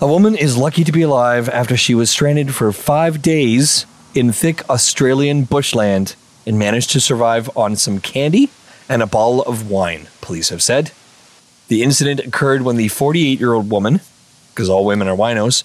a 0.00 0.06
woman 0.06 0.34
is 0.34 0.56
lucky 0.56 0.82
to 0.84 0.92
be 0.92 1.02
alive 1.02 1.50
after 1.50 1.76
she 1.76 1.94
was 1.94 2.08
stranded 2.08 2.54
for 2.54 2.72
five 2.72 3.20
days 3.20 3.84
in 4.14 4.32
thick 4.32 4.66
Australian 4.70 5.44
bushland 5.44 6.16
and 6.46 6.58
managed 6.58 6.90
to 6.92 7.00
survive 7.00 7.54
on 7.54 7.76
some 7.76 8.00
candy 8.00 8.48
and 8.88 9.02
a 9.02 9.06
bottle 9.06 9.42
of 9.42 9.70
wine, 9.70 10.08
police 10.22 10.48
have 10.48 10.62
said. 10.62 10.90
The 11.68 11.82
incident 11.82 12.20
occurred 12.20 12.62
when 12.62 12.76
the 12.76 12.88
48 12.88 13.38
year 13.38 13.52
old 13.52 13.70
woman, 13.70 14.00
because 14.54 14.70
all 14.70 14.86
women 14.86 15.06
are 15.06 15.16
winos 15.16 15.64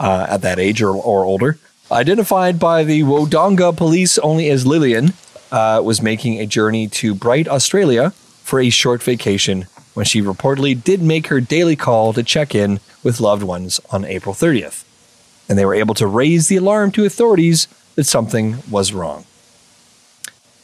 uh, 0.00 0.26
at 0.30 0.40
that 0.40 0.58
age 0.58 0.80
or, 0.80 0.94
or 0.96 1.24
older, 1.24 1.58
identified 1.90 2.58
by 2.58 2.84
the 2.84 3.02
Wodonga 3.02 3.76
police 3.76 4.18
only 4.18 4.48
as 4.50 4.66
Lillian, 4.66 5.12
uh, 5.52 5.80
was 5.84 6.02
making 6.02 6.40
a 6.40 6.46
journey 6.46 6.88
to 6.88 7.14
Bright, 7.14 7.46
Australia 7.46 8.10
for 8.42 8.60
a 8.60 8.70
short 8.70 9.02
vacation 9.02 9.66
when 9.94 10.04
she 10.04 10.20
reportedly 10.20 10.82
did 10.82 11.00
make 11.00 11.28
her 11.28 11.40
daily 11.40 11.76
call 11.76 12.12
to 12.12 12.22
check 12.22 12.54
in 12.54 12.80
with 13.02 13.20
loved 13.20 13.42
ones 13.42 13.80
on 13.90 14.04
April 14.04 14.34
30th. 14.34 14.84
And 15.48 15.58
they 15.58 15.64
were 15.64 15.74
able 15.74 15.94
to 15.94 16.06
raise 16.06 16.48
the 16.48 16.56
alarm 16.56 16.90
to 16.92 17.04
authorities 17.04 17.68
that 17.94 18.04
something 18.04 18.58
was 18.70 18.92
wrong. 18.92 19.24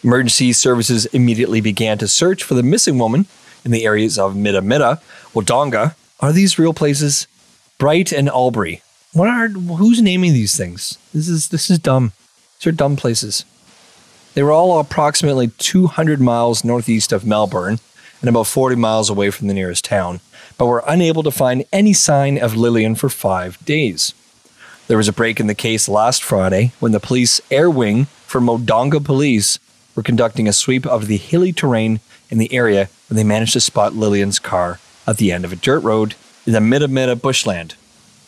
Emergency 0.03 0.53
services 0.53 1.07
immediately 1.07 1.61
began 1.61 1.99
to 1.99 2.09
search 2.09 2.43
for 2.43 2.55
the 2.55 2.63
missing 2.63 2.99
woman 2.99 3.27
in 3.65 3.71
the 3.71 3.85
areas 3.85 4.19
of 4.19 4.35
Mitta 4.35 4.63
Mitta, 4.63 5.01
Wodonga. 5.35 5.95
Are 6.19 6.33
these 6.33 6.59
real 6.59 6.75
places? 6.75 7.29
Bright 7.79 8.11
and 8.11 8.29
Albury. 8.29 8.83
What 9.13 9.29
are 9.29 9.49
who's 9.49 10.01
naming 10.01 10.35
these 10.35 10.57
things? 10.57 10.97
This 11.13 11.29
is 11.29 11.49
this 11.49 11.69
is 11.69 11.81
dumb. 11.81 12.13
These 12.59 12.69
are 12.69 12.73
dumb 12.73 12.95
places. 12.95 13.45
They 14.35 14.43
were 14.45 14.53
all 14.53 14.79
approximately 14.79 15.49
200 15.49 16.21
miles 16.21 16.65
northeast 16.65 17.11
of 17.11 17.27
Melbourne 17.27 17.81
and 18.21 18.29
about 18.29 18.47
40 18.47 18.77
miles 18.77 19.11
away 19.11 19.31
from 19.31 19.49
the 19.49 19.55
nearest 19.55 19.85
town, 19.85 20.21
but 20.57 20.67
were 20.67 20.85
unable 20.87 21.25
to 21.25 21.33
find 21.33 21.65
any 21.73 21.93
sign 21.93 22.39
of 22.39 22.57
Lillian 22.57 22.95
for 22.95 23.09
five 23.09 23.59
days. 23.65 24.15
There 24.87 24.97
was 24.97 25.09
a 25.09 25.13
break 25.13 25.41
in 25.41 25.49
the 25.49 25.55
case 25.57 25.89
last 25.89 26.23
Friday 26.23 26.73
when 26.79 26.93
the 26.93 27.01
police 27.01 27.41
air 27.51 27.69
wing 27.69 28.05
for 28.27 28.41
Modonga 28.41 29.05
Police 29.05 29.59
were 29.97 30.05
conducting 30.05 30.47
a 30.47 30.53
sweep 30.53 30.87
of 30.87 31.09
the 31.09 31.17
hilly 31.17 31.53
terrain 31.53 31.99
in 32.29 32.39
the 32.39 32.53
area 32.53 32.89
when 33.09 33.17
they 33.17 33.25
managed 33.25 33.55
to 33.55 33.61
spot 33.61 33.95
Lillian's 33.95 34.39
car 34.39 34.79
at 35.05 35.17
the 35.17 35.33
end 35.33 35.45
of 35.45 35.53
a 35.53 35.57
dirt 35.57 35.81
road 35.81 36.15
in 36.47 36.53
the 36.53 36.61
Mitta 36.61 36.87
Mitta 36.87 37.17
bushland. 37.17 37.75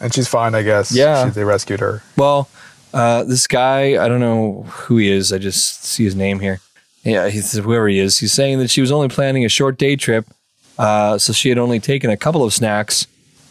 And 0.03 0.13
she's 0.13 0.29
fine, 0.29 0.55
I 0.55 0.63
guess. 0.63 0.93
Yeah. 0.93 1.25
She, 1.25 1.31
they 1.31 1.45
rescued 1.45 1.81
her. 1.81 2.03
Well, 2.17 2.49
uh, 2.93 3.25
this 3.25 3.47
guy, 3.47 4.03
I 4.05 4.09
don't 4.09 4.21
know 4.21 4.65
who 4.65 4.99
he 4.99 5.11
is. 5.11 5.33
I 5.33 5.39
just 5.39 5.85
see 5.85 6.05
his 6.05 6.17
name 6.17 6.41
here. 6.41 6.61
Yeah, 7.05 7.29
he's 7.29 7.53
whoever 7.53 7.89
he 7.89 7.99
is. 7.99 8.19
He's 8.19 8.33
saying 8.33 8.59
that 8.59 8.69
she 8.71 8.81
was 8.81 8.93
only 8.93 9.09
planning 9.09 9.45
a 9.45 9.49
short 9.49 9.79
day 9.79 9.97
trip, 9.97 10.27
uh, 10.79 11.19
so 11.19 11.33
she 11.33 11.49
had 11.49 11.59
only 11.59 11.81
taken 11.81 12.11
a 12.11 12.17
couple 12.17 12.45
of 12.45 12.53
snacks 12.53 13.07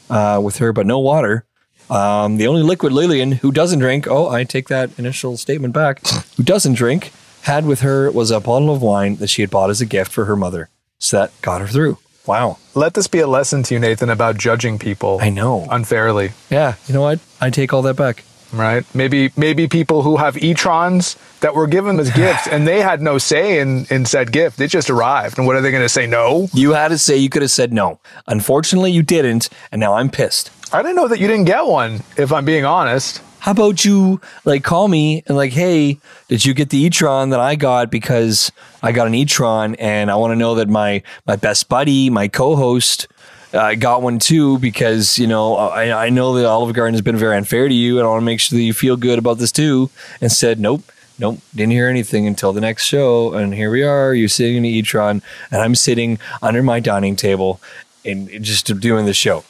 uh, 0.09 0.39
with 0.43 0.57
her, 0.57 0.71
but 0.71 0.85
no 0.85 0.99
water. 0.99 1.45
Um, 1.89 2.37
the 2.37 2.47
only 2.47 2.63
liquid 2.63 2.93
Lillian, 2.93 3.33
who 3.33 3.51
doesn't 3.51 3.79
drink, 3.79 4.07
oh, 4.07 4.29
I 4.29 4.45
take 4.45 4.69
that 4.69 4.97
initial 4.97 5.35
statement 5.35 5.73
back, 5.73 6.05
who 6.37 6.43
doesn't 6.43 6.75
drink, 6.75 7.11
had 7.41 7.65
with 7.65 7.81
her 7.81 8.09
was 8.11 8.31
a 8.31 8.39
bottle 8.39 8.73
of 8.73 8.81
wine 8.81 9.17
that 9.17 9.27
she 9.27 9.41
had 9.41 9.49
bought 9.49 9.69
as 9.69 9.81
a 9.81 9.85
gift 9.85 10.11
for 10.11 10.25
her 10.25 10.35
mother. 10.35 10.69
So 10.99 11.17
that 11.17 11.41
got 11.41 11.59
her 11.61 11.67
through. 11.67 11.97
Wow. 12.25 12.57
Let 12.75 12.93
this 12.93 13.07
be 13.07 13.19
a 13.19 13.27
lesson 13.27 13.63
to 13.63 13.73
you, 13.73 13.79
Nathan, 13.79 14.09
about 14.09 14.37
judging 14.37 14.77
people. 14.79 15.19
I 15.21 15.29
know. 15.29 15.67
unfairly. 15.69 16.31
Yeah, 16.49 16.75
you 16.87 16.93
know 16.93 17.01
what? 17.01 17.19
I 17.39 17.49
take 17.49 17.73
all 17.73 17.81
that 17.83 17.95
back. 17.95 18.23
right? 18.53 18.85
Maybe 18.93 19.31
maybe 19.35 19.67
people 19.67 20.03
who 20.03 20.17
have 20.17 20.37
e-trons 20.37 21.15
that 21.39 21.55
were 21.55 21.67
given 21.67 21.99
as 21.99 22.11
gifts 22.23 22.47
and 22.47 22.67
they 22.67 22.81
had 22.81 23.01
no 23.01 23.17
say 23.17 23.59
in 23.59 23.85
in 23.89 24.05
said 24.05 24.31
gift. 24.31 24.59
It 24.61 24.67
just 24.67 24.89
arrived, 24.89 25.37
and 25.37 25.47
what 25.47 25.55
are 25.55 25.61
they 25.61 25.71
going 25.71 25.83
to 25.83 25.89
say? 25.89 26.05
No. 26.05 26.47
You 26.53 26.73
had 26.73 26.89
to 26.89 26.97
say 26.97 27.17
you 27.17 27.29
could 27.29 27.41
have 27.41 27.51
said 27.51 27.73
no. 27.73 27.99
Unfortunately, 28.27 28.91
you 28.91 29.01
didn't, 29.03 29.49
and 29.71 29.79
now 29.79 29.93
I'm 29.95 30.09
pissed. 30.09 30.51
I 30.73 30.81
didn't 30.83 30.95
know 30.97 31.07
that 31.07 31.19
you 31.19 31.27
didn't 31.27 31.45
get 31.45 31.65
one. 31.65 32.01
If 32.17 32.31
I'm 32.31 32.45
being 32.45 32.63
honest, 32.65 33.21
How 33.41 33.53
about 33.53 33.83
you 33.83 34.21
like 34.45 34.63
call 34.63 34.87
me 34.87 35.23
and 35.25 35.35
like, 35.35 35.51
hey, 35.51 35.97
did 36.27 36.45
you 36.45 36.53
get 36.53 36.69
the 36.69 36.77
e-tron 36.77 37.31
that 37.31 37.39
I 37.39 37.55
got 37.55 37.89
because 37.89 38.51
I 38.83 38.91
got 38.91 39.07
an 39.07 39.15
e-tron 39.15 39.73
and 39.75 40.11
I 40.11 40.15
want 40.15 40.29
to 40.31 40.35
know 40.35 40.53
that 40.55 40.69
my 40.69 41.01
my 41.25 41.37
best 41.37 41.67
buddy, 41.67 42.11
my 42.11 42.27
co-host, 42.27 43.07
uh, 43.51 43.73
got 43.73 44.03
one 44.03 44.19
too 44.19 44.59
because 44.59 45.17
you 45.17 45.25
know 45.25 45.55
I, 45.55 46.05
I 46.05 46.09
know 46.11 46.35
that 46.35 46.45
Olive 46.45 46.75
Garden 46.75 46.93
has 46.93 47.01
been 47.01 47.17
very 47.17 47.35
unfair 47.35 47.67
to 47.67 47.73
you 47.73 47.97
and 47.97 48.05
I 48.05 48.11
want 48.11 48.21
to 48.21 48.25
make 48.25 48.39
sure 48.39 48.57
that 48.57 48.63
you 48.63 48.73
feel 48.73 48.95
good 48.95 49.17
about 49.17 49.39
this 49.39 49.51
too. 49.51 49.89
And 50.21 50.31
said, 50.31 50.59
nope, 50.59 50.83
nope, 51.17 51.39
didn't 51.55 51.71
hear 51.71 51.89
anything 51.89 52.27
until 52.27 52.53
the 52.53 52.61
next 52.61 52.85
show. 52.85 53.33
And 53.33 53.55
here 53.55 53.71
we 53.71 53.81
are. 53.81 54.13
You're 54.13 54.29
sitting 54.29 54.57
in 54.57 54.63
the 54.63 54.69
e-tron 54.69 55.23
and 55.49 55.63
I'm 55.63 55.73
sitting 55.73 56.19
under 56.43 56.61
my 56.61 56.79
dining 56.79 57.15
table 57.15 57.59
and 58.05 58.29
just 58.43 58.79
doing 58.79 59.07
the 59.07 59.15
show. 59.15 59.43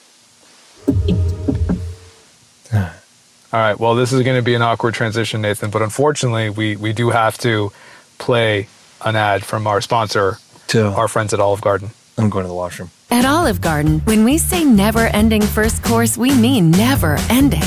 All 3.54 3.60
right. 3.60 3.80
Well, 3.80 3.96
this 3.96 4.14
is 4.14 4.22
going 4.24 4.38
to 4.38 4.42
be 4.42 4.56
an 4.56 4.62
awkward 4.62 4.94
transition, 4.94 5.42
Nathan. 5.42 5.70
But 5.72 5.82
unfortunately, 5.82 6.50
we 6.50 6.76
we 6.76 6.94
do 6.94 7.10
have 7.10 7.38
to 7.40 7.72
play 8.18 8.68
an 9.04 9.16
ad 9.16 9.44
from 9.44 9.68
our 9.68 9.82
sponsor, 9.82 10.38
To 10.68 10.88
our 10.88 11.08
friends 11.08 11.34
at 11.34 11.40
Olive 11.40 11.62
Garden. 11.62 11.90
I'm 12.18 12.30
going 12.30 12.44
to 12.44 12.48
the 12.48 12.54
washroom. 12.54 12.92
At 13.10 13.26
Olive 13.26 13.62
Garden, 13.62 14.00
when 14.02 14.24
we 14.24 14.38
say 14.38 14.64
never 14.64 15.08
ending 15.08 15.42
first 15.42 15.84
course, 15.84 16.18
we 16.18 16.34
mean 16.36 16.72
never 16.72 17.18
ending. 17.30 17.64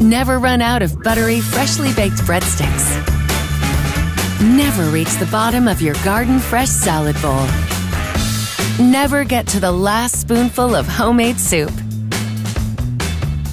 Never 0.00 0.38
run 0.38 0.62
out 0.62 0.82
of 0.82 1.02
buttery, 1.02 1.40
freshly 1.40 1.92
baked 1.94 2.16
breadsticks. 2.22 2.86
Never 4.42 4.84
reach 4.90 5.14
the 5.18 5.28
bottom 5.30 5.68
of 5.68 5.80
your 5.80 5.94
garden 6.02 6.40
fresh 6.40 6.68
salad 6.68 7.16
bowl. 7.22 7.46
Never 8.80 9.24
get 9.24 9.46
to 9.48 9.60
the 9.60 9.70
last 9.70 10.20
spoonful 10.20 10.74
of 10.74 10.88
homemade 10.88 11.38
soup. 11.38 11.70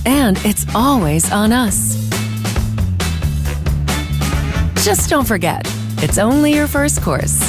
And 0.10 0.43
it's 0.43 0.65
always 0.74 1.32
on 1.32 1.52
us. 1.52 1.95
Just 4.84 5.08
don't 5.08 5.28
forget, 5.28 5.62
it's 5.98 6.17
only 6.17 6.52
your 6.52 6.65
first 6.65 7.04
course. 7.04 7.39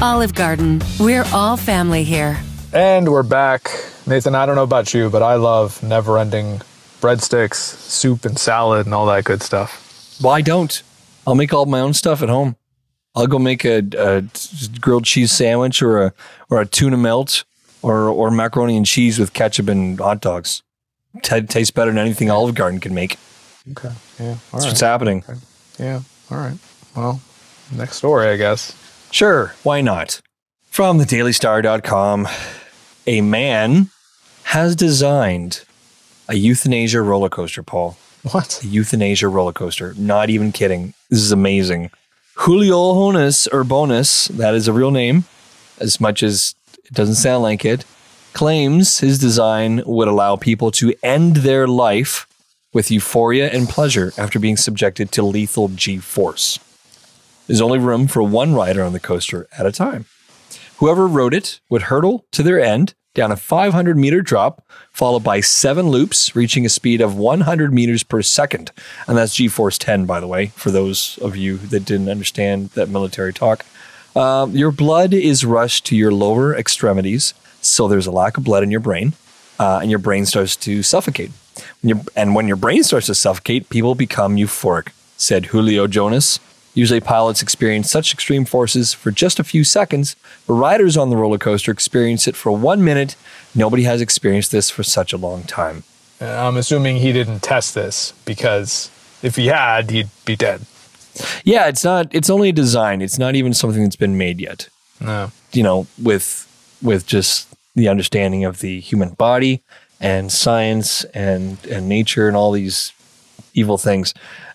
Olive 0.00 0.34
Garden. 0.34 0.80
We're 0.98 1.26
all 1.34 1.58
family 1.58 2.04
here. 2.04 2.38
And 2.72 3.12
we're 3.12 3.22
back. 3.22 3.68
Nathan, 4.06 4.34
I 4.34 4.46
don't 4.46 4.56
know 4.56 4.62
about 4.62 4.94
you, 4.94 5.10
but 5.10 5.22
I 5.22 5.34
love 5.34 5.82
never 5.82 6.16
ending 6.16 6.62
breadsticks, 7.02 7.56
soup, 7.56 8.24
and 8.24 8.38
salad, 8.38 8.86
and 8.86 8.94
all 8.94 9.04
that 9.06 9.24
good 9.24 9.42
stuff. 9.42 10.16
Well, 10.22 10.32
I 10.32 10.40
don't. 10.40 10.82
I'll 11.26 11.34
make 11.34 11.52
all 11.52 11.66
my 11.66 11.80
own 11.80 11.92
stuff 11.92 12.22
at 12.22 12.30
home. 12.30 12.56
I'll 13.14 13.26
go 13.26 13.38
make 13.38 13.66
a, 13.66 13.82
a 13.98 14.24
grilled 14.80 15.04
cheese 15.04 15.32
sandwich 15.32 15.82
or 15.82 16.02
a 16.02 16.12
or 16.48 16.62
a 16.62 16.66
tuna 16.66 16.96
melt 16.96 17.44
or 17.82 18.08
or 18.08 18.30
macaroni 18.30 18.74
and 18.78 18.86
cheese 18.86 19.18
with 19.18 19.34
ketchup 19.34 19.68
and 19.68 19.98
hot 19.98 20.22
dogs. 20.22 20.62
T- 21.22 21.42
tastes 21.42 21.70
better 21.70 21.90
than 21.90 21.98
anything 21.98 22.30
Olive 22.30 22.54
Garden 22.54 22.80
can 22.80 22.94
make. 22.94 23.16
Okay. 23.72 23.90
Yeah. 24.20 24.26
All 24.28 24.34
That's 24.34 24.52
right. 24.52 24.64
what's 24.66 24.80
happening. 24.80 25.24
Yeah. 25.78 26.00
All 26.30 26.38
right. 26.38 26.58
Well, 26.96 27.20
next 27.72 27.96
story, 27.96 28.28
I 28.28 28.36
guess. 28.36 28.74
Sure, 29.10 29.54
why 29.62 29.80
not? 29.80 30.20
From 30.70 30.98
thedailystar.com, 30.98 32.28
a 33.06 33.20
man 33.20 33.90
has 34.44 34.76
designed 34.76 35.64
a 36.28 36.34
euthanasia 36.34 37.00
roller 37.02 37.28
coaster, 37.28 37.62
Paul. 37.62 37.96
What? 38.32 38.62
A 38.62 38.66
euthanasia 38.66 39.28
roller 39.28 39.52
coaster. 39.52 39.94
Not 39.96 40.30
even 40.30 40.52
kidding. 40.52 40.94
This 41.10 41.20
is 41.20 41.32
amazing. 41.32 41.90
Julijonas 42.36 43.48
Urbonas, 43.48 44.28
that 44.36 44.54
is 44.54 44.68
a 44.68 44.72
real 44.72 44.90
name, 44.90 45.24
as 45.78 46.00
much 46.00 46.22
as 46.22 46.54
it 46.84 46.92
doesn't 46.92 47.14
sound 47.16 47.42
like 47.42 47.64
it, 47.64 47.84
claims 48.36 48.98
his 48.98 49.18
design 49.18 49.82
would 49.86 50.08
allow 50.08 50.36
people 50.36 50.70
to 50.70 50.92
end 51.02 51.36
their 51.36 51.66
life 51.66 52.26
with 52.74 52.90
euphoria 52.90 53.48
and 53.48 53.66
pleasure 53.66 54.12
after 54.18 54.38
being 54.38 54.58
subjected 54.58 55.10
to 55.10 55.22
lethal 55.22 55.68
G 55.68 55.96
force. 55.96 56.58
There's 57.46 57.62
only 57.62 57.78
room 57.78 58.06
for 58.06 58.22
one 58.22 58.54
rider 58.54 58.82
on 58.82 58.92
the 58.92 59.00
coaster 59.00 59.48
at 59.56 59.64
a 59.64 59.72
time. 59.72 60.04
Whoever 60.76 61.06
rode 61.06 61.32
it 61.32 61.60
would 61.70 61.84
hurtle 61.84 62.26
to 62.32 62.42
their 62.42 62.60
end 62.60 62.92
down 63.14 63.32
a 63.32 63.36
500 63.38 63.96
meter 63.96 64.20
drop, 64.20 64.62
followed 64.92 65.24
by 65.24 65.40
seven 65.40 65.88
loops, 65.88 66.36
reaching 66.36 66.66
a 66.66 66.68
speed 66.68 67.00
of 67.00 67.16
100 67.16 67.72
meters 67.72 68.02
per 68.02 68.20
second. 68.20 68.70
And 69.08 69.16
that's 69.16 69.34
G 69.34 69.48
Force 69.48 69.78
10, 69.78 70.04
by 70.04 70.20
the 70.20 70.26
way, 70.26 70.48
for 70.48 70.70
those 70.70 71.18
of 71.22 71.36
you 71.36 71.56
that 71.56 71.86
didn't 71.86 72.10
understand 72.10 72.68
that 72.70 72.90
military 72.90 73.32
talk. 73.32 73.64
Um, 74.14 74.50
your 74.50 74.72
blood 74.72 75.14
is 75.14 75.46
rushed 75.46 75.86
to 75.86 75.96
your 75.96 76.12
lower 76.12 76.54
extremities, 76.54 77.32
so 77.66 77.88
there's 77.88 78.06
a 78.06 78.10
lack 78.12 78.36
of 78.36 78.44
blood 78.44 78.62
in 78.62 78.70
your 78.70 78.80
brain, 78.80 79.14
uh, 79.58 79.78
and 79.80 79.90
your 79.90 79.98
brain 79.98 80.26
starts 80.26 80.56
to 80.56 80.82
suffocate. 80.82 81.30
When 81.82 82.04
and 82.14 82.34
when 82.34 82.46
your 82.46 82.56
brain 82.56 82.82
starts 82.82 83.06
to 83.06 83.14
suffocate, 83.14 83.68
people 83.70 83.94
become 83.94 84.36
euphoric, 84.36 84.88
said 85.16 85.44
Julijonas. 85.44 86.38
Usually, 86.74 87.00
pilots 87.00 87.40
experience 87.40 87.90
such 87.90 88.12
extreme 88.12 88.44
forces 88.44 88.92
for 88.92 89.10
just 89.10 89.38
a 89.38 89.44
few 89.44 89.64
seconds, 89.64 90.14
but 90.46 90.54
riders 90.54 90.96
on 90.96 91.08
the 91.08 91.16
roller 91.16 91.38
coaster 91.38 91.72
experience 91.72 92.28
it 92.28 92.36
for 92.36 92.52
one 92.52 92.84
minute. 92.84 93.16
Nobody 93.54 93.84
has 93.84 94.02
experienced 94.02 94.52
this 94.52 94.68
for 94.68 94.82
such 94.82 95.14
a 95.14 95.16
long 95.16 95.44
time. 95.44 95.84
Uh, 96.20 96.26
I'm 96.26 96.58
assuming 96.58 96.96
he 96.96 97.12
didn't 97.12 97.40
test 97.40 97.74
this 97.74 98.12
because 98.26 98.90
if 99.22 99.36
he 99.36 99.46
had, 99.46 99.90
he'd 99.90 100.10
be 100.26 100.36
dead. 100.36 100.66
Yeah, 101.44 101.66
it's 101.68 101.82
not. 101.82 102.14
It's 102.14 102.28
only 102.28 102.50
a 102.50 102.52
design. 102.52 103.00
It's 103.00 103.18
not 103.18 103.34
even 103.34 103.54
something 103.54 103.82
that's 103.82 103.96
been 103.96 104.18
made 104.18 104.38
yet. 104.38 104.68
No. 105.00 105.32
You 105.52 105.62
know, 105.62 105.86
with 106.02 106.46
with 106.82 107.06
just 107.06 107.45
the 107.76 107.88
understanding 107.88 108.44
of 108.44 108.58
the 108.60 108.80
human 108.80 109.10
body 109.10 109.62
and 110.00 110.32
science 110.32 111.04
and 111.14 111.58
and 111.70 111.88
nature 111.88 112.26
and 112.26 112.36
all 112.36 112.50
these 112.50 112.92
evil 113.54 113.78
things, 113.78 114.12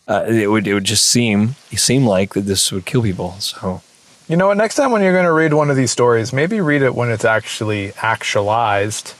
uh, 0.08 0.26
it 0.28 0.48
would 0.48 0.68
it 0.68 0.74
would 0.74 0.84
just 0.84 1.06
seem 1.06 1.56
seem 1.78 2.06
like 2.06 2.34
that 2.34 2.42
this 2.42 2.72
would 2.72 2.86
kill 2.86 3.02
people. 3.04 3.32
So 3.40 3.82
You 4.28 4.38
know 4.38 4.48
what? 4.48 4.58
Next 4.58 4.76
time 4.76 4.92
when 4.92 5.02
you're 5.02 5.14
going 5.14 5.26
to 5.26 5.32
read 5.34 5.54
one 5.54 5.70
of 5.70 5.76
these 5.78 5.92
stories, 5.92 6.34
maybe 6.34 6.62
read 6.62 6.82
it 6.82 6.96
when 6.96 7.10
it's 7.10 7.26
actually 7.26 7.94
actualized 8.02 9.14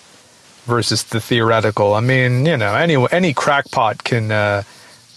versus 0.66 1.04
the 1.04 1.20
theoretical. 1.20 1.94
I 1.96 2.00
mean, 2.02 2.46
you 2.46 2.58
know, 2.58 2.76
any 2.76 2.96
any 3.12 3.34
crackpot 3.34 4.04
can 4.04 4.32
uh, 4.32 4.64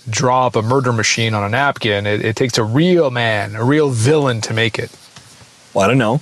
draw 0.08 0.46
up 0.46 0.56
a 0.56 0.62
murder 0.62 0.92
machine 0.92 1.34
on 1.34 1.44
a 1.44 1.48
napkin. 1.48 2.06
It, 2.06 2.24
it 2.24 2.36
takes 2.36 2.58
a 2.58 2.64
real 2.64 3.10
man, 3.10 3.54
a 3.56 3.64
real 3.64 3.90
villain 3.90 4.40
to 4.42 4.54
make 4.54 4.78
it. 4.78 4.90
well, 5.72 5.84
I 5.84 5.88
don't 5.88 5.98
know. 5.98 6.20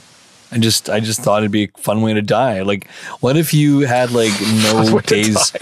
I 0.53 0.59
just 0.59 0.91
I 0.91 1.01
just 1.01 1.21
thought 1.21 1.43
it'd 1.43 1.51
be 1.51 1.65
a 1.65 1.79
fun 1.79 2.03
way 2.03 2.13
to 2.13 2.23
die. 2.23 2.61
Like, 2.61 2.89
what 3.21 3.37
if 3.37 3.55
you 3.55 3.81
had 3.81 4.11
like 4.11 4.33
no 4.41 4.99
days? 5.07 5.53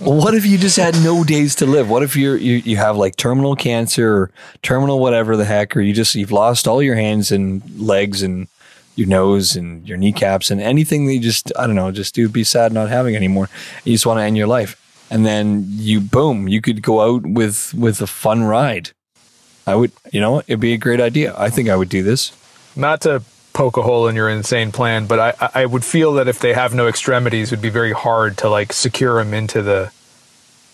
what 0.00 0.34
if 0.34 0.44
you 0.44 0.58
just 0.58 0.76
had 0.76 0.94
no 1.04 1.22
days 1.22 1.54
to 1.56 1.66
live? 1.66 1.88
What 1.88 2.02
if 2.02 2.16
you're, 2.16 2.36
you 2.36 2.56
you 2.56 2.76
have 2.76 2.96
like 2.96 3.14
terminal 3.14 3.54
cancer 3.54 4.16
or 4.16 4.30
terminal 4.62 4.98
whatever 4.98 5.36
the 5.36 5.44
heck, 5.44 5.76
or 5.76 5.80
you 5.80 5.94
just 5.94 6.16
you've 6.16 6.32
lost 6.32 6.66
all 6.66 6.82
your 6.82 6.96
hands 6.96 7.30
and 7.30 7.62
legs 7.80 8.22
and 8.22 8.48
your 8.96 9.06
nose 9.06 9.56
and 9.56 9.86
your 9.88 9.96
kneecaps 9.96 10.50
and 10.50 10.60
anything 10.60 11.06
that 11.06 11.14
you 11.14 11.20
just 11.20 11.52
I 11.56 11.66
don't 11.66 11.76
know, 11.76 11.92
just 11.92 12.14
do 12.14 12.28
be 12.28 12.44
sad 12.44 12.72
not 12.72 12.88
having 12.88 13.14
anymore. 13.14 13.48
You 13.84 13.92
just 13.92 14.06
want 14.06 14.18
to 14.18 14.24
end 14.24 14.36
your 14.36 14.48
life, 14.48 14.76
and 15.10 15.24
then 15.24 15.64
you 15.68 16.00
boom, 16.00 16.48
you 16.48 16.60
could 16.60 16.82
go 16.82 17.00
out 17.00 17.22
with 17.24 17.72
with 17.72 18.00
a 18.00 18.08
fun 18.08 18.42
ride. 18.42 18.90
I 19.66 19.76
would, 19.76 19.92
you 20.12 20.20
know, 20.20 20.40
it'd 20.40 20.60
be 20.60 20.74
a 20.74 20.78
great 20.78 21.00
idea. 21.00 21.34
I 21.38 21.48
think 21.48 21.68
I 21.70 21.76
would 21.76 21.88
do 21.88 22.02
this. 22.02 22.32
Not 22.76 23.00
to 23.02 23.22
poke 23.54 23.76
a 23.78 23.82
hole 23.82 24.06
in 24.08 24.14
your 24.16 24.28
insane 24.28 24.70
plan, 24.72 25.06
but 25.06 25.18
I, 25.40 25.50
I- 25.62 25.66
would 25.66 25.84
feel 25.84 26.12
that 26.14 26.28
if 26.28 26.38
they 26.40 26.52
have 26.52 26.74
no 26.74 26.86
extremities, 26.88 27.50
it 27.50 27.56
would 27.56 27.62
be 27.62 27.70
very 27.70 27.92
hard 27.92 28.36
to 28.38 28.48
like 28.50 28.72
secure 28.74 29.22
them 29.24 29.32
into 29.32 29.62
the 29.62 29.90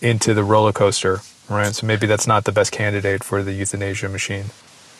into 0.01 0.33
the 0.33 0.43
roller 0.43 0.73
coaster, 0.73 1.21
right? 1.47 1.73
So 1.75 1.85
maybe 1.87 2.07
that's 2.07 2.25
not 2.27 2.43
the 2.45 2.51
best 2.51 2.71
candidate 2.71 3.23
for 3.23 3.43
the 3.43 3.53
euthanasia 3.53 4.09
machine, 4.09 4.45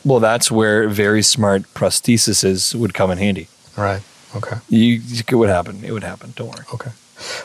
Well, 0.06 0.20
that's 0.20 0.52
where 0.52 0.88
very 0.88 1.24
smart 1.24 1.64
prostheses 1.74 2.76
would 2.76 2.94
come 2.94 3.10
in 3.12 3.18
handy. 3.18 3.48
right? 3.76 4.02
Okay. 4.36 4.58
You, 4.70 5.02
it 5.28 5.34
would 5.36 5.50
happen. 5.50 5.84
It 5.84 5.92
would 5.92 6.04
happen. 6.04 6.34
Don't 6.36 6.50
worry. 6.50 6.66
Okay. 6.74 6.92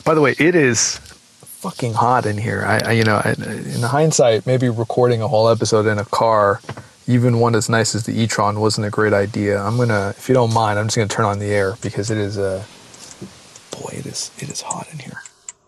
By 0.04 0.14
the 0.14 0.20
way, 0.20 0.34
it 0.38 0.54
is 0.54 0.98
fucking 1.64 1.94
hot 1.94 2.26
in 2.26 2.36
here. 2.38 2.62
I, 2.66 2.78
I 2.90 2.92
you 2.92 3.04
know, 3.04 3.16
I, 3.24 3.32
in 3.74 3.80
hindsight, 3.82 4.46
maybe 4.46 4.68
recording 4.68 5.20
a 5.22 5.28
whole 5.28 5.48
episode 5.48 5.86
in 5.86 5.98
a 5.98 6.04
car, 6.04 6.60
even 7.06 7.38
one 7.38 7.54
as 7.54 7.68
nice 7.68 7.94
as 7.94 8.04
the 8.04 8.12
e-tron, 8.20 8.60
wasn't 8.60 8.86
a 8.86 8.90
great 8.90 9.12
idea. 9.12 9.60
I'm 9.60 9.76
gonna, 9.76 10.14
if 10.16 10.28
you 10.28 10.34
don't 10.34 10.52
mind, 10.52 10.78
I'm 10.78 10.86
just 10.86 10.96
gonna 10.96 11.08
turn 11.08 11.24
on 11.24 11.38
the 11.38 11.46
air 11.46 11.76
because 11.80 12.10
it 12.10 12.18
is, 12.18 12.38
uh, 12.38 12.64
boy, 13.70 13.90
it 13.92 14.06
is, 14.06 14.30
it 14.38 14.48
is 14.48 14.62
hot 14.62 14.88
in 14.92 14.98
here. 14.98 15.22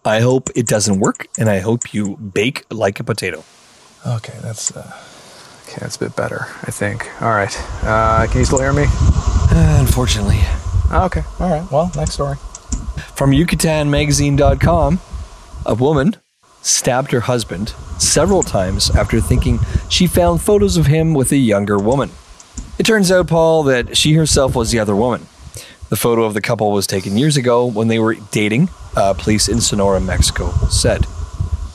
I 0.05 0.21
hope 0.21 0.51
it 0.55 0.67
doesn't 0.67 1.01
work, 1.01 1.27
and 1.39 1.49
I 1.49 1.61
hope 1.61 1.93
you 1.93 2.17
bake 2.17 2.65
like 2.71 2.99
a 2.99 3.05
potato. 3.05 3.45
Okay, 4.07 4.35
that's, 4.43 4.75
uh, 4.77 4.93
okay, 5.69 5.79
that's 5.81 5.97
a 5.97 6.01
bit 6.01 6.17
better, 6.17 6.47
I 6.63 6.71
think. 6.71 7.09
All 7.23 7.31
right. 7.35 7.55
Uh, 7.83 8.27
can 8.27 8.39
you 8.41 8.45
still 8.45 8.61
hear 8.61 8.73
me? 8.73 8.87
unfortunately. 9.51 10.39
Oh, 10.91 11.05
okay. 11.07 11.23
All 11.41 11.51
right. 11.51 11.71
Well, 11.71 11.91
next 11.97 12.13
story. 12.13 12.37
From 13.15 13.33
YucatanMagazine.com, 13.33 15.01
a 15.67 15.75
woman 15.75 16.17
stabbed 16.63 17.13
her 17.13 17.21
husband 17.21 17.75
several 17.99 18.43
times 18.43 18.91
after 18.91 19.21
thinking 19.21 19.59
she 19.89 20.07
found 20.07 20.41
photos 20.41 20.77
of 20.77 20.87
him 20.87 21.15
with 21.15 21.33
a 21.33 21.37
younger 21.37 21.79
woman. 21.79 22.11
It 22.79 22.87
turns 22.87 23.11
out, 23.11 23.27
Paul, 23.29 23.65
that 23.65 23.97
she 23.97 24.15
herself 24.15 24.55
was 24.55 24.71
the 24.71 24.79
other 24.79 24.95
woman. 24.95 25.27
The 25.89 25.97
photo 25.97 26.25
of 26.25 26.35
the 26.35 26.41
couple 26.41 26.71
was 26.71 26.87
taken 26.87 27.17
years 27.17 27.37
ago 27.37 27.65
when 27.65 27.89
they 27.89 27.99
were 27.99 28.15
dating, 28.31 28.69
uh, 28.95 29.15
police 29.15 29.49
in 29.49 29.61
Sonora, 29.61 30.01
Mexico 30.01 30.51
said. 30.69 31.05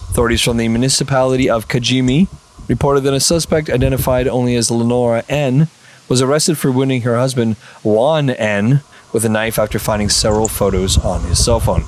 Authorities 0.09 0.41
from 0.41 0.57
the 0.57 0.67
municipality 0.67 1.49
of 1.49 1.67
Cajeme 1.67 2.27
reported 2.67 3.01
that 3.01 3.13
a 3.13 3.19
suspect 3.19 3.69
identified 3.69 4.27
only 4.27 4.55
as 4.55 4.69
Lenora 4.69 5.23
N 5.27 5.67
was 6.07 6.21
arrested 6.21 6.57
for 6.57 6.71
wounding 6.71 7.01
her 7.01 7.17
husband, 7.17 7.55
Juan 7.83 8.29
N, 8.29 8.81
with 9.11 9.25
a 9.25 9.29
knife 9.29 9.57
after 9.57 9.79
finding 9.79 10.09
several 10.09 10.47
photos 10.47 10.97
on 10.97 11.23
his 11.23 11.43
cell 11.43 11.59
phone. 11.59 11.83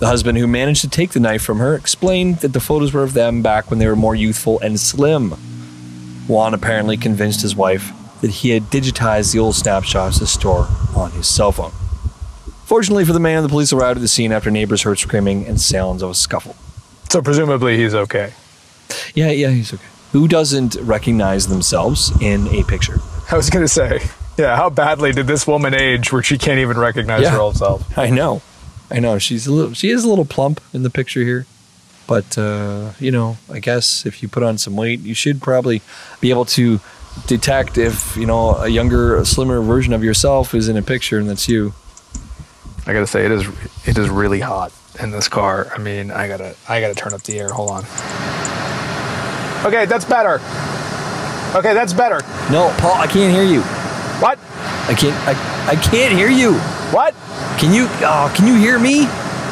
The 0.00 0.06
husband 0.06 0.38
who 0.38 0.46
managed 0.46 0.80
to 0.80 0.88
take 0.88 1.10
the 1.10 1.20
knife 1.20 1.42
from 1.42 1.58
her 1.58 1.74
explained 1.74 2.38
that 2.38 2.52
the 2.54 2.60
photos 2.60 2.92
were 2.92 3.02
of 3.02 3.12
them 3.12 3.42
back 3.42 3.68
when 3.70 3.78
they 3.78 3.86
were 3.86 3.96
more 3.96 4.14
youthful 4.14 4.58
and 4.60 4.80
slim. 4.80 5.32
Juan 6.26 6.54
apparently 6.54 6.96
convinced 6.96 7.42
his 7.42 7.54
wife 7.54 7.92
that 8.22 8.30
he 8.30 8.50
had 8.50 8.64
digitized 8.64 9.32
the 9.32 9.38
old 9.38 9.54
snapshots 9.56 10.18
to 10.18 10.26
store 10.26 10.68
on 10.96 11.10
his 11.12 11.26
cell 11.26 11.52
phone. 11.52 11.72
Fortunately 12.64 13.04
for 13.04 13.12
the 13.12 13.20
man, 13.20 13.42
the 13.42 13.48
police 13.48 13.72
arrived 13.72 13.98
at 13.98 14.00
the 14.02 14.08
scene 14.08 14.32
after 14.32 14.50
neighbors 14.50 14.82
heard 14.82 14.98
screaming 14.98 15.44
and 15.46 15.60
sounds 15.60 16.02
of 16.02 16.10
a 16.10 16.14
scuffle. 16.14 16.56
So 17.10 17.20
presumably 17.20 17.76
he's 17.76 17.94
okay. 17.94 18.32
Yeah, 19.14 19.30
yeah, 19.30 19.50
he's 19.50 19.74
okay. 19.74 19.84
Who 20.12 20.28
doesn't 20.28 20.76
recognize 20.76 21.46
themselves 21.48 22.10
in 22.22 22.46
a 22.48 22.62
picture? 22.64 22.98
I 23.30 23.36
was 23.36 23.50
gonna 23.50 23.68
say, 23.68 24.00
yeah. 24.38 24.56
How 24.56 24.70
badly 24.70 25.12
did 25.12 25.26
this 25.26 25.46
woman 25.46 25.74
age 25.74 26.12
where 26.12 26.22
she 26.22 26.38
can't 26.38 26.58
even 26.60 26.78
recognize 26.78 27.22
Yeah. 27.22 27.30
her 27.30 27.38
old 27.40 27.56
self? 27.56 27.98
I 27.98 28.10
know, 28.10 28.40
I 28.90 28.98
know. 28.98 29.18
She's 29.18 29.46
a 29.46 29.52
little. 29.52 29.72
She 29.74 29.90
is 29.90 30.04
a 30.04 30.08
little 30.08 30.24
plump 30.24 30.60
in 30.72 30.82
the 30.82 30.90
picture 30.90 31.22
here, 31.22 31.46
but 32.06 32.36
uh, 32.36 32.92
you 32.98 33.10
know, 33.10 33.36
I 33.50 33.60
guess 33.60 34.04
if 34.04 34.22
you 34.22 34.28
put 34.28 34.42
on 34.42 34.58
some 34.58 34.76
weight, 34.76 35.00
you 35.00 35.14
should 35.14 35.40
probably 35.40 35.82
be 36.20 36.30
able 36.30 36.44
to 36.46 36.80
detect 37.26 37.78
if 37.78 38.16
you 38.16 38.26
know 38.26 38.56
a 38.56 38.68
younger, 38.68 39.24
slimmer 39.24 39.60
version 39.60 39.92
of 39.92 40.02
yourself 40.02 40.54
is 40.54 40.68
in 40.68 40.76
a 40.76 40.82
picture 40.82 41.18
and 41.18 41.28
that's 41.28 41.48
you. 41.48 41.72
I 42.86 42.92
gotta 42.92 43.06
say 43.06 43.24
it 43.24 43.30
is 43.30 43.46
it 43.86 43.98
is 43.98 44.08
really 44.08 44.40
hot 44.40 44.72
in 45.00 45.10
this 45.10 45.28
car. 45.28 45.70
I 45.74 45.78
mean, 45.78 46.10
I 46.10 46.28
gotta 46.28 46.56
I 46.68 46.80
gotta 46.80 46.94
turn 46.94 47.14
up 47.14 47.22
the 47.22 47.38
air. 47.38 47.50
Hold 47.50 47.70
on. 47.70 47.84
Okay, 49.66 49.84
that's 49.84 50.04
better. 50.04 50.40
Okay, 51.56 51.74
that's 51.74 51.92
better. 51.92 52.20
No, 52.50 52.74
Paul, 52.78 52.94
I 52.94 53.06
can't 53.06 53.34
hear 53.34 53.44
you. 53.44 53.60
What? 54.20 54.38
I 54.88 54.94
can't. 54.94 55.16
I, 55.26 55.72
I 55.72 55.76
can't 55.76 56.16
hear 56.16 56.30
you. 56.30 56.54
What? 56.92 57.14
Can 57.60 57.74
you? 57.74 57.86
Oh, 58.02 58.32
can 58.34 58.46
you 58.46 58.54
hear 58.56 58.78
me? 58.78 59.02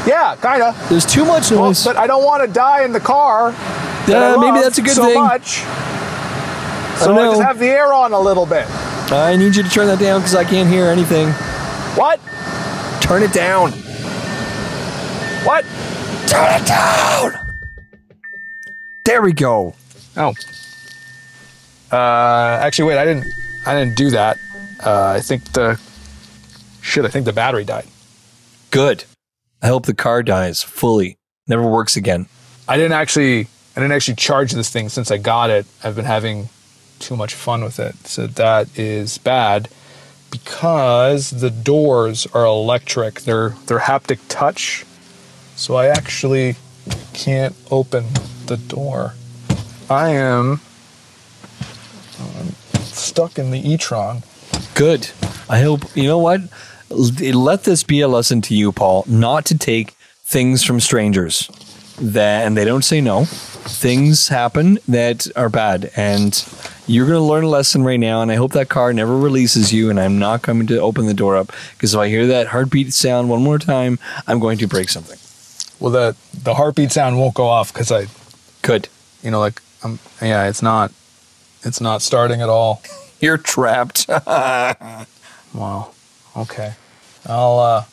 Yeah, 0.07 0.35
kinda. 0.41 0.75
There's 0.89 1.05
too 1.05 1.25
much 1.27 1.51
Well, 1.51 1.67
noise. 1.67 1.85
but 1.85 1.97
I 1.97 2.07
don't 2.07 2.25
want 2.25 2.43
to 2.43 2.49
die 2.51 2.83
in 2.85 2.93
the 2.93 3.01
car. 3.01 3.53
that 3.53 4.09
Yeah, 4.09 4.37
maybe 4.39 4.61
that's 4.61 4.79
a 4.79 4.83
good 4.83 4.95
so 4.97 5.05
thing. 5.05 5.23
much. 5.23 5.59
So 6.99 7.13
I 7.13 7.17
know. 7.17 7.31
just 7.33 7.43
have 7.43 7.59
the 7.59 7.69
air 7.69 7.93
on 7.93 8.13
a 8.13 8.19
little 8.19 8.47
bit. 8.47 8.67
I 9.13 9.37
need 9.37 9.55
you 9.55 9.63
to 9.63 9.69
turn 9.69 9.87
that 9.89 9.99
down 9.99 10.21
because 10.21 10.35
I 10.35 10.45
can't 10.45 10.69
hear 10.69 10.87
anything. 10.87 11.29
What? 11.97 12.19
Turn 13.03 13.23
it 13.23 13.33
down. 13.33 13.73
What? 15.45 15.65
Turn 16.27 16.61
it 16.63 16.67
down. 16.67 17.55
There 19.05 19.21
we 19.23 19.33
go. 19.33 19.75
Oh. 20.17 20.33
Uh, 21.93 21.97
actually, 22.63 22.89
wait. 22.89 22.99
I 22.99 23.05
didn't. 23.05 23.27
I 23.67 23.75
didn't 23.75 23.97
do 23.97 24.11
that. 24.11 24.39
Uh, 24.85 25.09
I 25.17 25.21
think 25.21 25.45
the. 25.53 25.79
Shit. 26.81 27.05
I 27.05 27.09
think 27.09 27.25
the 27.27 27.33
battery 27.33 27.65
died. 27.65 27.87
Good. 28.71 29.05
I 29.63 29.69
hope 29.69 29.87
the 29.87 29.95
car 29.95 30.23
dies 30.23 30.63
fully. 30.63 31.17
Never 31.47 31.67
works 31.67 31.97
again. 31.97 32.27
I 32.69 32.77
didn't 32.77 32.93
actually. 32.93 33.49
I 33.77 33.81
didn't 33.81 33.93
actually 33.93 34.17
charge 34.17 34.53
this 34.53 34.71
thing 34.71 34.89
since 34.89 35.11
I 35.11 35.19
got 35.19 35.51
it. 35.51 35.67
I've 35.85 35.95
been 35.97 36.05
having 36.05 36.49
too 36.99 37.17
much 37.17 37.35
fun 37.35 37.63
with 37.63 37.79
it, 37.79 37.95
so 38.07 38.27
that 38.27 38.77
is 38.79 39.19
bad. 39.19 39.69
Because 40.31 41.31
the 41.31 41.51
doors 41.51 42.27
are 42.35 42.45
electric. 42.45 43.23
They're 43.23 43.51
they're 43.67 43.79
haptic 43.79 44.19
touch, 44.29 44.85
so 45.57 45.77
I 45.77 45.87
actually 45.87 46.57
can't 47.15 47.55
open 47.71 48.07
the 48.47 48.57
door. 48.57 49.15
I 49.89 50.11
am 50.11 50.61
um, 52.21 52.49
stuck 52.83 53.39
in 53.39 53.51
the 53.51 53.71
e-tron. 53.71 54.23
Good. 54.75 55.11
I 55.49 55.61
hope, 55.61 55.97
you 55.97 56.05
know 56.05 56.19
what? 56.19 56.43
Let 56.91 57.65
this 57.65 57.83
be 57.83 58.01
a 58.01 58.09
lesson 58.09 58.41
to 58.43 58.55
you, 58.55 58.73
Paul, 58.73 59.05
not 59.07 59.45
to 59.47 59.59
take 59.59 59.91
things 60.25 60.63
from 60.65 60.81
strangers 60.81 61.49
that, 62.01 62.47
and 62.47 62.57
they 62.57 62.65
don't 62.65 62.85
say 62.85 63.01
no. 63.01 63.25
Things 63.25 64.29
happen 64.29 64.79
that 64.89 65.27
are 65.37 65.49
bad, 65.49 65.91
and 65.97 66.33
you're 66.87 67.07
going 67.07 67.19
to 67.19 67.25
learn 67.25 67.45
a 67.45 67.49
lesson 67.49 67.83
right 67.83 68.01
now. 68.01 68.23
And 68.23 68.33
I 68.33 68.37
hope 68.37 68.53
that 68.53 68.71
car 68.71 68.93
never 68.93 69.17
releases 69.17 69.73
you. 69.73 69.91
And 69.91 70.01
I'm 70.01 70.19
not 70.19 70.43
coming 70.43 70.67
to 70.69 70.81
open 70.81 71.07
the 71.07 71.15
door 71.15 71.37
up 71.37 71.53
because 71.73 71.95
if 71.95 72.01
I 72.01 72.09
hear 72.09 72.27
that 72.29 72.49
heartbeat 72.49 72.95
sound 72.95 73.29
one 73.29 73.43
more 73.43 73.59
time, 73.59 73.99
I'm 74.27 74.39
going 74.39 74.59
to 74.59 74.67
break 74.67 74.89
something. 74.89 75.19
Well, 75.81 75.93
the 75.93 76.17
the 76.35 76.55
heartbeat 76.55 76.91
sound 76.93 77.19
won't 77.19 77.35
go 77.35 77.47
off 77.47 77.73
because 77.73 77.93
I, 77.93 78.07
could, 78.63 78.89
you 79.23 79.31
know, 79.31 79.41
like 79.41 79.61
I'm. 79.85 79.99
Yeah, 80.21 80.49
it's 80.49 80.63
not. 80.63 80.93
It's 81.63 81.81
not 81.81 82.03
starting 82.03 82.41
at 82.41 82.49
all. 82.49 82.83
You're 83.21 83.39
trapped. 83.39 84.09
Wow. 85.55 85.93
Okay. 86.39 86.73
I'll 87.27 87.59
uh 87.59 87.85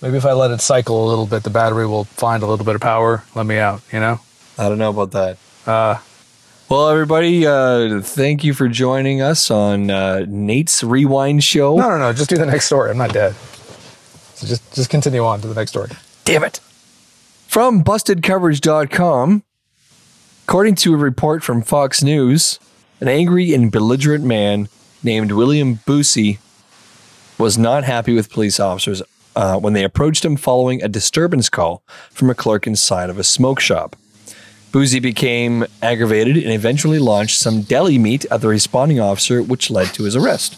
maybe 0.00 0.16
if 0.16 0.24
I 0.24 0.32
let 0.32 0.50
it 0.50 0.60
cycle 0.60 1.06
a 1.06 1.08
little 1.08 1.26
bit, 1.26 1.42
the 1.42 1.50
battery 1.50 1.86
will 1.86 2.04
find 2.04 2.42
a 2.42 2.46
little 2.46 2.64
bit 2.64 2.74
of 2.74 2.80
power, 2.80 3.24
let 3.34 3.46
me 3.46 3.58
out, 3.58 3.82
you 3.92 4.00
know? 4.00 4.20
I 4.58 4.68
don't 4.68 4.78
know 4.78 4.90
about 4.90 5.10
that. 5.12 5.38
Uh 5.66 5.98
Well, 6.68 6.88
everybody, 6.88 7.46
uh, 7.46 8.00
thank 8.00 8.44
you 8.44 8.54
for 8.54 8.66
joining 8.68 9.20
us 9.20 9.50
on 9.50 9.90
uh, 9.90 10.24
Nate's 10.26 10.82
Rewind 10.82 11.44
Show. 11.44 11.76
no 11.76 11.88
no 11.90 11.98
no, 11.98 12.12
just 12.12 12.30
do 12.30 12.36
the 12.38 12.46
next 12.46 12.66
story. 12.66 12.90
I'm 12.90 12.98
not 12.98 13.12
dead. 13.12 13.34
So 14.34 14.46
just 14.46 14.72
just 14.74 14.88
continue 14.90 15.24
on 15.24 15.40
to 15.42 15.48
the 15.48 15.54
next 15.54 15.70
story. 15.72 15.90
Damn 16.24 16.44
it. 16.44 16.60
From 17.48 17.84
bustedcoverage.com, 17.84 19.42
according 20.48 20.74
to 20.76 20.94
a 20.94 20.96
report 20.96 21.42
from 21.42 21.60
Fox 21.62 22.02
News, 22.02 22.58
an 23.00 23.08
angry 23.08 23.52
and 23.52 23.70
belligerent 23.70 24.24
man 24.24 24.68
named 25.02 25.32
William 25.32 25.76
Boosie 25.86 26.38
was 27.42 27.58
not 27.58 27.82
happy 27.82 28.14
with 28.14 28.30
police 28.30 28.60
officers 28.60 29.02
uh, 29.34 29.58
when 29.58 29.72
they 29.72 29.82
approached 29.82 30.24
him 30.24 30.36
following 30.36 30.80
a 30.80 30.86
disturbance 30.86 31.48
call 31.48 31.82
from 32.12 32.30
a 32.30 32.36
clerk 32.36 32.68
inside 32.68 33.10
of 33.10 33.18
a 33.18 33.24
smoke 33.24 33.58
shop. 33.58 33.96
Boozy 34.70 35.00
became 35.00 35.66
aggravated 35.82 36.36
and 36.36 36.52
eventually 36.52 37.00
launched 37.00 37.40
some 37.40 37.62
deli 37.62 37.98
meat 37.98 38.24
at 38.30 38.42
the 38.42 38.46
responding 38.46 39.00
officer, 39.00 39.42
which 39.42 39.72
led 39.72 39.88
to 39.88 40.04
his 40.04 40.14
arrest. 40.14 40.56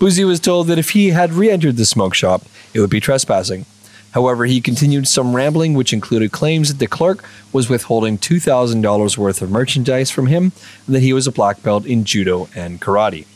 Boozy 0.00 0.24
was 0.24 0.40
told 0.40 0.66
that 0.66 0.78
if 0.78 0.90
he 0.90 1.10
had 1.10 1.34
re 1.34 1.48
entered 1.48 1.76
the 1.76 1.86
smoke 1.86 2.14
shop, 2.14 2.42
it 2.74 2.80
would 2.80 2.90
be 2.90 2.98
trespassing. 2.98 3.64
However, 4.10 4.44
he 4.46 4.60
continued 4.60 5.06
some 5.06 5.36
rambling, 5.36 5.72
which 5.72 5.92
included 5.92 6.32
claims 6.32 6.68
that 6.68 6.80
the 6.80 6.88
clerk 6.88 7.24
was 7.52 7.70
withholding 7.70 8.18
$2,000 8.18 9.16
worth 9.16 9.40
of 9.40 9.52
merchandise 9.52 10.10
from 10.10 10.26
him 10.26 10.50
and 10.86 10.96
that 10.96 11.00
he 11.00 11.12
was 11.12 11.28
a 11.28 11.32
black 11.32 11.62
belt 11.62 11.86
in 11.86 12.02
judo 12.04 12.48
and 12.56 12.80
karate. 12.80 13.26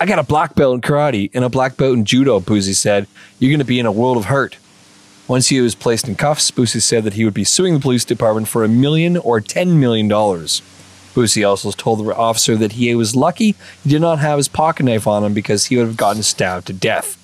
I 0.00 0.06
got 0.06 0.20
a 0.20 0.22
black 0.22 0.54
belt 0.54 0.74
in 0.74 0.80
karate 0.80 1.30
and 1.34 1.44
a 1.44 1.48
black 1.48 1.76
belt 1.76 1.94
in 1.94 2.04
judo, 2.04 2.38
Boozy 2.38 2.72
said. 2.72 3.08
You're 3.38 3.50
going 3.50 3.58
to 3.58 3.64
be 3.64 3.80
in 3.80 3.86
a 3.86 3.92
world 3.92 4.16
of 4.16 4.26
hurt. 4.26 4.56
Once 5.26 5.48
he 5.48 5.60
was 5.60 5.74
placed 5.74 6.06
in 6.06 6.14
cuffs, 6.14 6.50
Boosie 6.50 6.80
said 6.80 7.04
that 7.04 7.14
he 7.14 7.24
would 7.24 7.34
be 7.34 7.44
suing 7.44 7.74
the 7.74 7.80
police 7.80 8.04
department 8.04 8.48
for 8.48 8.64
a 8.64 8.68
million 8.68 9.16
or 9.16 9.40
ten 9.40 9.78
million 9.80 10.06
dollars. 10.06 10.62
Boosie 11.14 11.46
also 11.46 11.72
told 11.72 11.98
the 11.98 12.14
officer 12.14 12.54
that 12.56 12.72
he 12.72 12.94
was 12.94 13.16
lucky 13.16 13.56
he 13.82 13.90
did 13.90 14.00
not 14.00 14.20
have 14.20 14.36
his 14.36 14.46
pocket 14.46 14.84
knife 14.84 15.06
on 15.06 15.24
him 15.24 15.34
because 15.34 15.66
he 15.66 15.76
would 15.76 15.86
have 15.86 15.96
gotten 15.96 16.22
stabbed 16.22 16.68
to 16.68 16.72
death. 16.72 17.16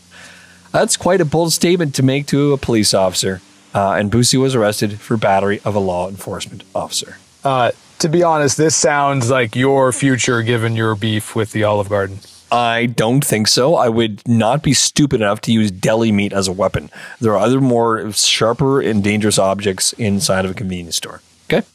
That's 0.72 0.96
quite 0.96 1.20
a 1.20 1.24
bold 1.24 1.52
statement 1.52 1.94
to 1.94 2.02
make 2.02 2.26
to 2.26 2.52
a 2.52 2.58
police 2.58 2.92
officer. 2.92 3.40
Uh, 3.72 3.92
and 3.92 4.10
Boosie 4.10 4.40
was 4.40 4.54
arrested 4.56 5.00
for 5.00 5.16
battery 5.16 5.60
of 5.64 5.76
a 5.76 5.80
law 5.80 6.08
enforcement 6.08 6.64
officer. 6.74 7.18
Uh 7.44 7.70
to 8.00 8.08
be 8.08 8.22
honest, 8.22 8.58
this 8.58 8.74
sounds 8.74 9.30
like 9.30 9.54
your 9.54 9.92
future 9.92 10.42
given 10.42 10.74
your 10.74 10.94
beef 10.94 11.34
with 11.34 11.52
the 11.52 11.64
Olive 11.64 11.88
Garden. 11.88 12.18
I 12.52 12.86
don't 12.86 13.24
think 13.24 13.48
so. 13.48 13.74
I 13.74 13.88
would 13.88 14.26
not 14.28 14.62
be 14.62 14.74
stupid 14.74 15.20
enough 15.20 15.40
to 15.42 15.52
use 15.52 15.70
deli 15.70 16.12
meat 16.12 16.32
as 16.32 16.46
a 16.46 16.52
weapon. 16.52 16.90
There 17.20 17.32
are 17.32 17.38
other 17.38 17.60
more 17.60 18.12
sharper 18.12 18.80
and 18.80 19.02
dangerous 19.02 19.38
objects 19.38 19.92
inside 19.94 20.44
of 20.44 20.52
a 20.52 20.54
convenience 20.54 20.96
store. 20.96 21.20
Okay? 21.50 21.66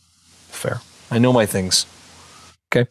Fair. 0.47 0.81
I 1.11 1.17
know 1.19 1.33
my 1.33 1.45
things. 1.45 1.85
Okay. 2.71 2.89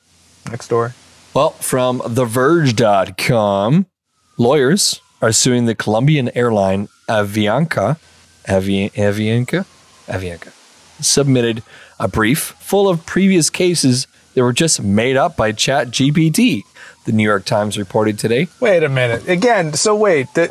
Next 0.50 0.66
story. 0.66 0.90
Well, 1.34 1.50
from 1.50 2.00
TheVerge.com, 2.00 3.86
lawyers 4.38 5.00
are 5.22 5.32
suing 5.32 5.66
the 5.66 5.74
Colombian 5.74 6.36
airline 6.36 6.88
Avianca. 7.08 7.98
Avi- 8.48 8.90
Avianca? 8.90 9.66
Avianca. 10.06 10.52
Submitted 11.02 11.62
a 11.98 12.08
brief 12.08 12.54
full 12.58 12.88
of 12.88 13.04
previous 13.06 13.50
cases 13.50 14.06
that 14.34 14.42
were 14.42 14.52
just 14.52 14.82
made 14.82 15.16
up 15.16 15.36
by 15.36 15.52
ChatGPT. 15.52 16.62
The 17.06 17.12
New 17.12 17.24
York 17.24 17.44
Times 17.44 17.78
reported 17.78 18.18
today. 18.18 18.48
Wait 18.60 18.82
a 18.82 18.88
minute. 18.88 19.28
Again, 19.28 19.72
so 19.72 19.96
wait, 19.96 20.26
the, 20.34 20.48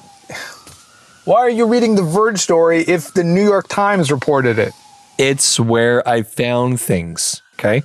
why 1.26 1.40
are 1.40 1.50
you 1.50 1.66
reading 1.66 1.96
the 1.96 2.04
Verge 2.04 2.40
story 2.40 2.82
if 2.82 3.14
the 3.14 3.24
New 3.24 3.44
York 3.44 3.68
Times 3.68 4.12
reported 4.12 4.58
it? 4.58 4.74
It's 5.18 5.60
where 5.60 6.08
I 6.08 6.24
found 6.24 6.80
things. 6.82 7.42
Okay. 7.60 7.84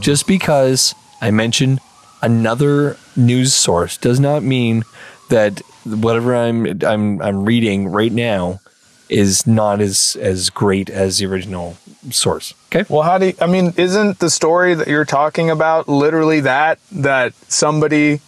Just 0.00 0.26
because 0.26 0.94
I 1.20 1.30
mention 1.30 1.80
another 2.22 2.96
news 3.16 3.54
source 3.54 3.96
does 3.96 4.20
not 4.20 4.42
mean 4.42 4.84
that 5.30 5.60
whatever 5.84 6.34
I'm 6.34 6.82
I'm 6.84 7.20
I'm 7.22 7.44
reading 7.44 7.88
right 7.88 8.12
now 8.12 8.60
is 9.08 9.46
not 9.46 9.80
as 9.80 10.16
as 10.20 10.50
great 10.50 10.90
as 10.90 11.18
the 11.18 11.26
original 11.26 11.76
source. 12.10 12.54
Okay. 12.66 12.84
Well, 12.88 13.02
how 13.02 13.18
do 13.18 13.26
you, 13.26 13.34
I 13.40 13.46
mean, 13.46 13.74
isn't 13.76 14.18
the 14.18 14.30
story 14.30 14.74
that 14.74 14.88
you're 14.88 15.04
talking 15.04 15.50
about 15.50 15.88
literally 15.88 16.40
that, 16.40 16.78
that 16.92 17.34
somebody 17.50 18.20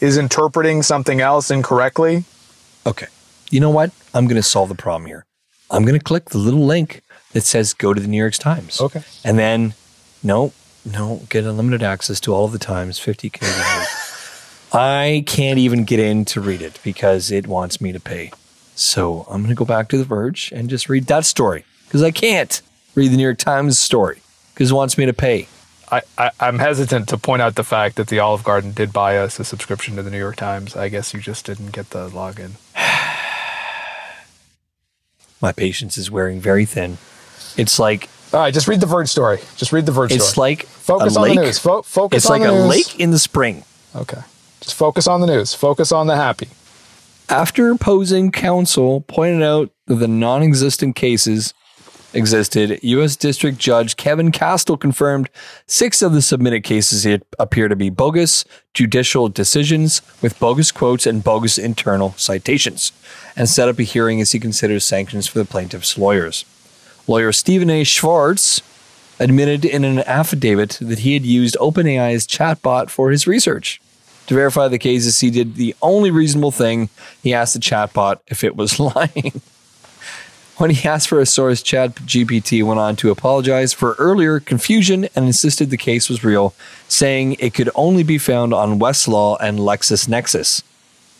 is 0.00 0.16
interpreting 0.16 0.82
something 0.82 1.20
else 1.20 1.50
incorrectly? 1.50 2.24
Okay. 2.86 3.06
You 3.50 3.60
know 3.60 3.70
what? 3.70 3.92
I'm 4.12 4.26
going 4.26 4.36
to 4.36 4.42
solve 4.42 4.68
the 4.68 4.74
problem 4.74 5.06
here. 5.06 5.24
I'm 5.70 5.84
going 5.84 5.98
to 5.98 6.04
click 6.04 6.30
the 6.30 6.38
little 6.38 6.64
link 6.64 7.02
that 7.32 7.42
says 7.42 7.72
go 7.72 7.94
to 7.94 8.00
the 8.00 8.08
New 8.08 8.18
York 8.18 8.34
Times. 8.34 8.80
Okay. 8.80 9.02
And 9.24 9.38
then, 9.38 9.74
no, 10.22 10.52
no, 10.84 11.22
get 11.28 11.44
unlimited 11.44 11.82
access 11.82 12.20
to 12.20 12.34
all 12.34 12.44
of 12.44 12.52
the 12.52 12.58
Times, 12.58 12.98
50 12.98 13.30
Canadian. 13.30 13.86
I 14.72 15.24
can't 15.26 15.58
even 15.58 15.84
get 15.84 16.00
in 16.00 16.24
to 16.26 16.40
read 16.40 16.60
it 16.60 16.80
because 16.82 17.30
it 17.30 17.46
wants 17.46 17.80
me 17.80 17.92
to 17.92 18.00
pay. 18.00 18.32
So 18.74 19.24
I'm 19.30 19.42
going 19.42 19.54
to 19.54 19.54
go 19.54 19.64
back 19.64 19.88
to 19.90 19.98
The 19.98 20.04
Verge 20.04 20.52
and 20.52 20.68
just 20.68 20.88
read 20.88 21.06
that 21.06 21.24
story 21.24 21.64
because 21.86 22.02
I 22.02 22.10
can't 22.10 22.60
read 22.94 23.10
the 23.10 23.16
New 23.16 23.22
York 23.22 23.38
Times 23.38 23.78
story 23.78 24.20
because 24.52 24.70
it 24.70 24.74
wants 24.74 24.96
me 24.96 25.06
to 25.06 25.12
pay. 25.12 25.48
I, 25.90 26.02
I, 26.16 26.30
I'm 26.40 26.58
hesitant 26.58 27.08
to 27.10 27.18
point 27.18 27.42
out 27.42 27.56
the 27.56 27.64
fact 27.64 27.96
that 27.96 28.08
the 28.08 28.18
Olive 28.18 28.42
Garden 28.42 28.72
did 28.72 28.92
buy 28.92 29.18
us 29.18 29.38
a 29.38 29.44
subscription 29.44 29.96
to 29.96 30.02
the 30.02 30.10
New 30.10 30.18
York 30.18 30.36
Times. 30.36 30.76
I 30.76 30.88
guess 30.88 31.12
you 31.12 31.20
just 31.20 31.44
didn't 31.46 31.72
get 31.72 31.90
the 31.90 32.08
login. 32.08 32.52
My 35.40 35.52
patience 35.52 35.98
is 35.98 36.10
wearing 36.10 36.40
very 36.40 36.64
thin. 36.64 36.96
It's 37.56 37.78
like 37.78 38.08
All 38.32 38.40
right, 38.40 38.54
just 38.54 38.66
read 38.66 38.80
the 38.80 38.86
Verge 38.86 39.08
story. 39.08 39.38
Just 39.56 39.72
read 39.72 39.86
the 39.86 39.92
Verge 39.92 40.12
it's 40.12 40.30
story. 40.30 40.52
like 40.52 40.66
focus 40.66 41.16
on 41.16 41.22
lake. 41.24 41.36
the 41.36 41.42
news. 41.42 41.58
Fo- 41.58 41.82
focus 41.82 42.24
it's 42.24 42.30
on 42.30 42.40
like 42.40 42.48
the 42.48 42.56
a 42.56 42.66
lake 42.66 42.98
in 42.98 43.10
the 43.10 43.18
spring. 43.18 43.64
Okay. 43.94 44.20
Just 44.60 44.74
focus 44.76 45.06
on 45.06 45.20
the 45.20 45.26
news. 45.26 45.52
Focus 45.54 45.92
on 45.92 46.06
the 46.06 46.16
happy. 46.16 46.48
After 47.28 47.70
opposing 47.70 48.32
counsel 48.32 49.02
pointed 49.02 49.42
out 49.42 49.70
the 49.86 50.08
non 50.08 50.42
existent 50.42 50.96
cases 50.96 51.52
existed, 52.14 52.78
U.S. 52.82 53.16
District 53.16 53.58
Judge 53.58 53.96
Kevin 53.96 54.32
Castel 54.32 54.76
confirmed 54.76 55.28
six 55.66 56.02
of 56.02 56.12
the 56.12 56.22
submitted 56.22 56.62
cases 56.64 57.06
appear 57.38 57.68
to 57.68 57.76
be 57.76 57.90
bogus 57.90 58.44
judicial 58.72 59.28
decisions 59.28 60.02
with 60.22 60.38
bogus 60.38 60.72
quotes 60.72 61.06
and 61.06 61.22
bogus 61.22 61.58
internal 61.58 62.12
citations, 62.16 62.92
and 63.36 63.48
set 63.48 63.68
up 63.68 63.78
a 63.78 63.82
hearing 63.82 64.20
as 64.20 64.32
he 64.32 64.40
considers 64.40 64.84
sanctions 64.84 65.26
for 65.26 65.38
the 65.38 65.44
plaintiff's 65.44 65.96
lawyers. 65.98 66.44
Lawyer 67.06 67.32
Steven 67.32 67.70
A. 67.70 67.84
Schwartz 67.84 68.62
admitted 69.20 69.64
in 69.64 69.84
an 69.84 70.00
affidavit 70.00 70.78
that 70.80 71.00
he 71.00 71.14
had 71.14 71.24
used 71.24 71.56
OpenAI's 71.60 72.26
chatbot 72.26 72.90
for 72.90 73.10
his 73.10 73.26
research. 73.26 73.80
To 74.26 74.34
verify 74.34 74.68
the 74.68 74.78
cases, 74.78 75.20
he 75.20 75.30
did 75.30 75.56
the 75.56 75.74
only 75.82 76.10
reasonable 76.10 76.50
thing. 76.50 76.88
He 77.22 77.34
asked 77.34 77.54
the 77.54 77.60
chatbot 77.60 78.20
if 78.26 78.42
it 78.42 78.56
was 78.56 78.80
lying. 78.80 79.42
When 80.56 80.70
he 80.70 80.88
asked 80.88 81.08
for 81.08 81.20
a 81.20 81.26
source, 81.26 81.62
ChatGPT 81.62 82.62
went 82.64 82.78
on 82.80 82.96
to 82.96 83.10
apologize 83.10 83.72
for 83.72 83.94
earlier 83.98 84.40
confusion 84.40 85.08
and 85.16 85.24
insisted 85.26 85.70
the 85.70 85.76
case 85.76 86.08
was 86.08 86.22
real, 86.24 86.54
saying 86.88 87.36
it 87.38 87.54
could 87.54 87.70
only 87.74 88.02
be 88.02 88.18
found 88.18 88.54
on 88.54 88.78
Westlaw 88.78 89.36
and 89.40 89.58
LexisNexis. 89.58 90.62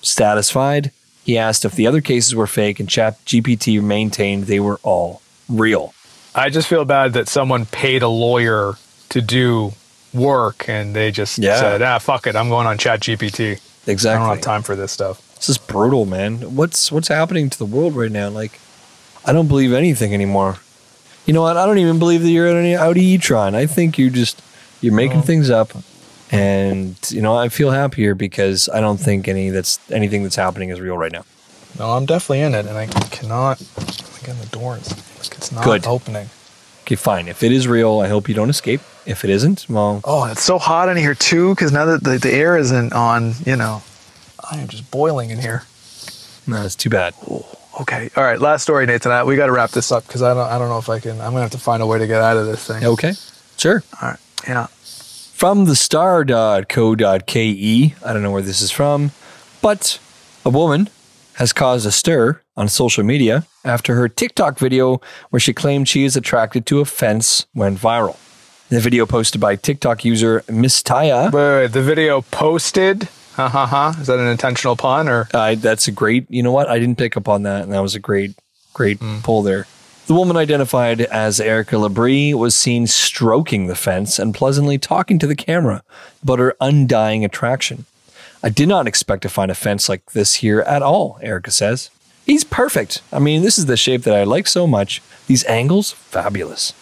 Satisfied, 0.02 0.90
he 1.24 1.38
asked 1.38 1.64
if 1.64 1.72
the 1.74 1.86
other 1.86 2.00
cases 2.00 2.34
were 2.34 2.46
fake, 2.46 2.78
and 2.78 2.88
ChatGPT 2.88 3.82
maintained 3.82 4.44
they 4.44 4.60
were 4.60 4.78
all 4.82 5.22
real. 5.48 5.94
I 6.34 6.50
just 6.50 6.68
feel 6.68 6.84
bad 6.84 7.12
that 7.14 7.28
someone 7.28 7.64
paid 7.66 8.02
a 8.02 8.08
lawyer 8.08 8.74
to 9.10 9.20
do 9.22 9.72
work 10.12 10.68
and 10.68 10.94
they 10.94 11.10
just 11.10 11.38
Yeah. 11.38 11.58
said, 11.58 11.82
ah, 11.82 11.98
fuck 11.98 12.26
it, 12.26 12.36
I'm 12.36 12.48
going 12.48 12.66
on 12.66 12.76
Chat 12.78 13.00
GPT. 13.00 13.58
Exactly. 13.86 14.16
I 14.24 14.26
don't 14.28 14.36
have 14.36 14.44
time 14.44 14.62
for 14.62 14.76
this 14.76 14.92
stuff. 14.92 15.20
This 15.36 15.48
is 15.48 15.58
brutal, 15.58 16.06
man. 16.06 16.54
What's 16.56 16.90
what's 16.90 17.08
happening 17.08 17.50
to 17.50 17.58
the 17.58 17.66
world 17.66 17.94
right 17.96 18.10
now? 18.10 18.28
Like, 18.30 18.58
I 19.26 19.32
don't 19.32 19.48
believe 19.48 19.72
anything 19.72 20.12
anymore. 20.14 20.58
You 21.26 21.32
know 21.32 21.42
what? 21.42 21.56
I 21.56 21.64
don't 21.66 21.78
even 21.78 21.98
believe 21.98 22.22
that 22.22 22.28
you're 22.30 22.46
in 22.48 22.56
an 22.64 22.76
Audi 22.78 23.02
e-tron. 23.04 23.54
I 23.54 23.66
think 23.66 23.98
you're 23.98 24.10
just 24.10 24.42
you're 24.82 24.92
making 24.92 25.22
things 25.22 25.48
up, 25.50 25.72
and 26.30 26.96
you 27.08 27.22
know 27.22 27.36
I 27.36 27.48
feel 27.48 27.70
happier 27.70 28.14
because 28.14 28.68
I 28.68 28.80
don't 28.80 28.98
think 28.98 29.28
any 29.28 29.50
that's 29.50 29.78
anything 29.90 30.22
that's 30.22 30.36
happening 30.36 30.68
is 30.70 30.80
real 30.80 30.98
right 30.98 31.12
now. 31.12 31.24
No, 31.78 31.90
I'm 31.92 32.06
definitely 32.06 32.40
in 32.40 32.54
it 32.54 32.66
and 32.66 32.76
I 32.76 32.86
cannot. 32.86 33.60
Again, 34.22 34.36
the 34.40 34.48
door 34.52 34.76
is 34.76 34.90
like 35.18 35.36
it's 35.38 35.50
not 35.50 35.64
Good. 35.64 35.86
opening. 35.86 36.28
Okay, 36.82 36.94
fine. 36.96 37.28
If 37.28 37.42
it 37.42 37.50
is 37.50 37.66
real, 37.66 38.00
I 38.00 38.08
hope 38.08 38.28
you 38.28 38.34
don't 38.34 38.50
escape. 38.50 38.80
If 39.06 39.24
it 39.24 39.30
isn't, 39.30 39.66
well, 39.68 40.00
Oh, 40.04 40.24
it's 40.26 40.42
so 40.42 40.58
hot 40.58 40.88
in 40.90 40.96
here 40.98 41.14
too 41.14 41.54
because 41.54 41.72
now 41.72 41.84
that 41.86 42.04
the, 42.04 42.18
the 42.18 42.32
air 42.32 42.56
isn't 42.58 42.92
on, 42.92 43.34
you 43.46 43.56
know, 43.56 43.82
I 44.50 44.58
am 44.58 44.68
just 44.68 44.90
boiling 44.90 45.30
in 45.30 45.38
here. 45.40 45.64
no, 46.46 46.62
it's 46.62 46.76
too 46.76 46.90
bad. 46.90 47.14
Okay. 47.80 48.10
All 48.16 48.22
right. 48.22 48.40
Last 48.40 48.62
story, 48.62 48.86
Nathan. 48.86 49.12
I, 49.12 49.24
we 49.24 49.36
got 49.36 49.46
to 49.46 49.52
wrap 49.52 49.70
this 49.70 49.90
up 49.90 50.06
because 50.06 50.22
I 50.22 50.34
don't. 50.34 50.48
I 50.48 50.58
don't 50.58 50.68
know 50.68 50.78
if 50.78 50.88
I 50.88 51.00
can. 51.00 51.20
I'm 51.20 51.32
gonna 51.32 51.42
have 51.42 51.50
to 51.52 51.58
find 51.58 51.82
a 51.82 51.86
way 51.86 51.98
to 51.98 52.06
get 52.06 52.20
out 52.20 52.36
of 52.36 52.46
this 52.46 52.64
thing. 52.66 52.84
Okay, 52.84 53.14
sure. 53.56 53.82
All 54.00 54.10
right. 54.10 54.20
Yeah. 54.46 54.66
From 54.66 55.64
the 55.64 55.74
star.co.ke, 55.74 57.02
I 57.36 58.12
don't 58.12 58.22
know 58.22 58.30
where 58.30 58.42
this 58.42 58.60
is 58.60 58.70
from, 58.70 59.10
but 59.60 59.98
a 60.44 60.50
woman 60.50 60.88
has 61.34 61.52
caused 61.52 61.84
a 61.86 61.90
stir 61.90 62.40
on 62.56 62.68
social 62.68 63.02
media 63.02 63.44
after 63.64 63.94
her 63.96 64.08
TikTok 64.08 64.58
video 64.58 65.00
where 65.30 65.40
she 65.40 65.52
claimed 65.52 65.88
she 65.88 66.04
is 66.04 66.16
attracted 66.16 66.66
to 66.66 66.80
a 66.80 66.84
fence 66.84 67.46
went 67.54 67.78
viral. 67.78 68.16
The 68.68 68.80
video 68.80 69.06
posted 69.06 69.40
by 69.40 69.56
TikTok 69.56 70.04
user 70.04 70.42
Miss 70.48 70.82
Taya. 70.82 71.32
Wait, 71.32 71.32
wait, 71.32 71.60
wait, 71.62 71.72
the 71.72 71.82
video 71.82 72.22
posted. 72.22 73.08
Ha 73.36 73.48
ha 73.48 73.66
ha. 73.66 73.96
Is 74.00 74.06
that 74.06 74.18
an 74.18 74.28
intentional 74.28 74.76
pun 74.76 75.08
or? 75.08 75.28
Uh, 75.34 75.54
that's 75.56 75.88
a 75.88 75.92
great, 75.92 76.30
you 76.30 76.42
know 76.42 76.52
what? 76.52 76.68
I 76.68 76.78
didn't 76.78 76.98
pick 76.98 77.16
up 77.16 77.28
on 77.28 77.42
that, 77.42 77.64
and 77.64 77.72
that 77.72 77.80
was 77.80 77.94
a 77.94 78.00
great, 78.00 78.34
great 78.72 79.00
pull 79.22 79.42
there. 79.42 79.66
The 80.06 80.14
woman 80.14 80.36
identified 80.36 81.00
as 81.00 81.40
Erica 81.40 81.76
Labrie 81.76 82.34
was 82.34 82.54
seen 82.54 82.86
stroking 82.86 83.66
the 83.66 83.74
fence 83.74 84.18
and 84.18 84.34
pleasantly 84.34 84.78
talking 84.78 85.18
to 85.18 85.26
the 85.26 85.34
camera 85.34 85.82
about 86.22 86.38
her 86.38 86.54
undying 86.60 87.24
attraction. 87.24 87.86
I 88.42 88.50
did 88.50 88.68
not 88.68 88.86
expect 88.86 89.22
to 89.22 89.30
find 89.30 89.50
a 89.50 89.54
fence 89.54 89.88
like 89.88 90.12
this 90.12 90.34
here 90.34 90.60
at 90.60 90.82
all, 90.82 91.18
Erica 91.22 91.50
says. 91.50 91.88
He's 92.26 92.44
perfect. 92.44 93.00
I 93.12 93.18
mean, 93.18 93.42
this 93.42 93.58
is 93.58 93.66
the 93.66 93.76
shape 93.78 94.02
that 94.02 94.14
I 94.14 94.24
like 94.24 94.46
so 94.46 94.66
much. 94.66 95.00
These 95.26 95.44
angles, 95.46 95.92
fabulous. 95.92 96.74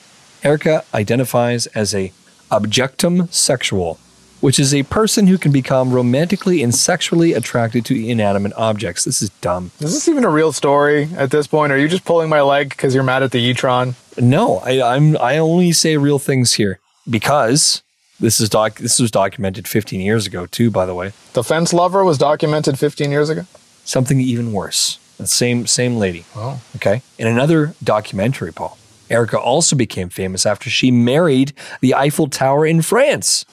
Erica 0.43 0.85
identifies 0.93 1.67
as 1.69 1.95
a 1.95 2.13
objectum 2.51 3.33
sexual, 3.33 4.01
which 4.43 4.59
is 4.59 4.75
a 4.75 4.83
person 4.83 5.29
who 5.29 5.39
can 5.39 5.53
become 5.53 5.93
romantically 5.93 6.63
and 6.65 6.75
sexually 6.75 7.33
attracted 7.33 7.85
to 7.87 7.95
inanimate 7.95 8.53
objects. 8.55 9.05
This 9.05 9.23
is 9.23 9.31
dumb. 9.41 9.71
Is 9.79 9.95
this 9.95 10.09
even 10.09 10.25
a 10.25 10.29
real 10.29 10.53
story 10.53 11.09
at 11.17 11.31
this 11.31 11.47
point? 11.47 11.73
Are 11.73 11.79
you 11.79 11.87
just 11.87 12.05
pulling 12.05 12.29
my 12.29 12.43
leg 12.43 12.71
because 12.71 12.93
you're 12.93 13.05
mad 13.05 13.23
at 13.23 13.31
the 13.31 13.39
e-tron? 13.39 13.95
No, 14.21 14.59
I, 14.59 14.83
I'm 14.83 15.17
I 15.19 15.39
only 15.39 15.71
say 15.73 15.97
real 15.97 16.19
things 16.19 16.55
here 16.55 16.81
because 17.09 17.83
this 18.19 18.41
is 18.41 18.49
doc 18.49 18.77
this 18.77 18.99
was 18.99 19.11
documented 19.13 19.67
15 19.69 20.01
years 20.01 20.27
ago 20.27 20.47
too, 20.47 20.71
by 20.71 20.87
the 20.87 20.95
way. 20.95 21.13
The 21.35 21.45
fence 21.45 21.73
lover 21.73 22.05
was 22.05 22.19
documented 22.19 22.79
15 22.79 23.11
years 23.13 23.31
ago. 23.31 23.47
Something 23.85 24.21
even 24.21 24.53
worse. 24.53 24.99
The 25.19 25.27
same 25.29 25.69
same 25.69 25.97
lady. 25.97 26.25
Oh. 26.35 26.61
Okay. 26.77 27.03
In 27.17 27.29
another 27.29 27.75
documentary, 27.83 28.53
Paul, 28.53 28.77
Erica 29.09 29.39
also 29.39 29.77
became 29.77 30.09
famous 30.09 30.45
after 30.47 30.69
she 30.69 30.91
married 30.91 31.53
the 31.81 31.95
Eiffel 31.95 32.29
Tower 32.29 32.67
in 32.67 32.83
France. 32.83 33.45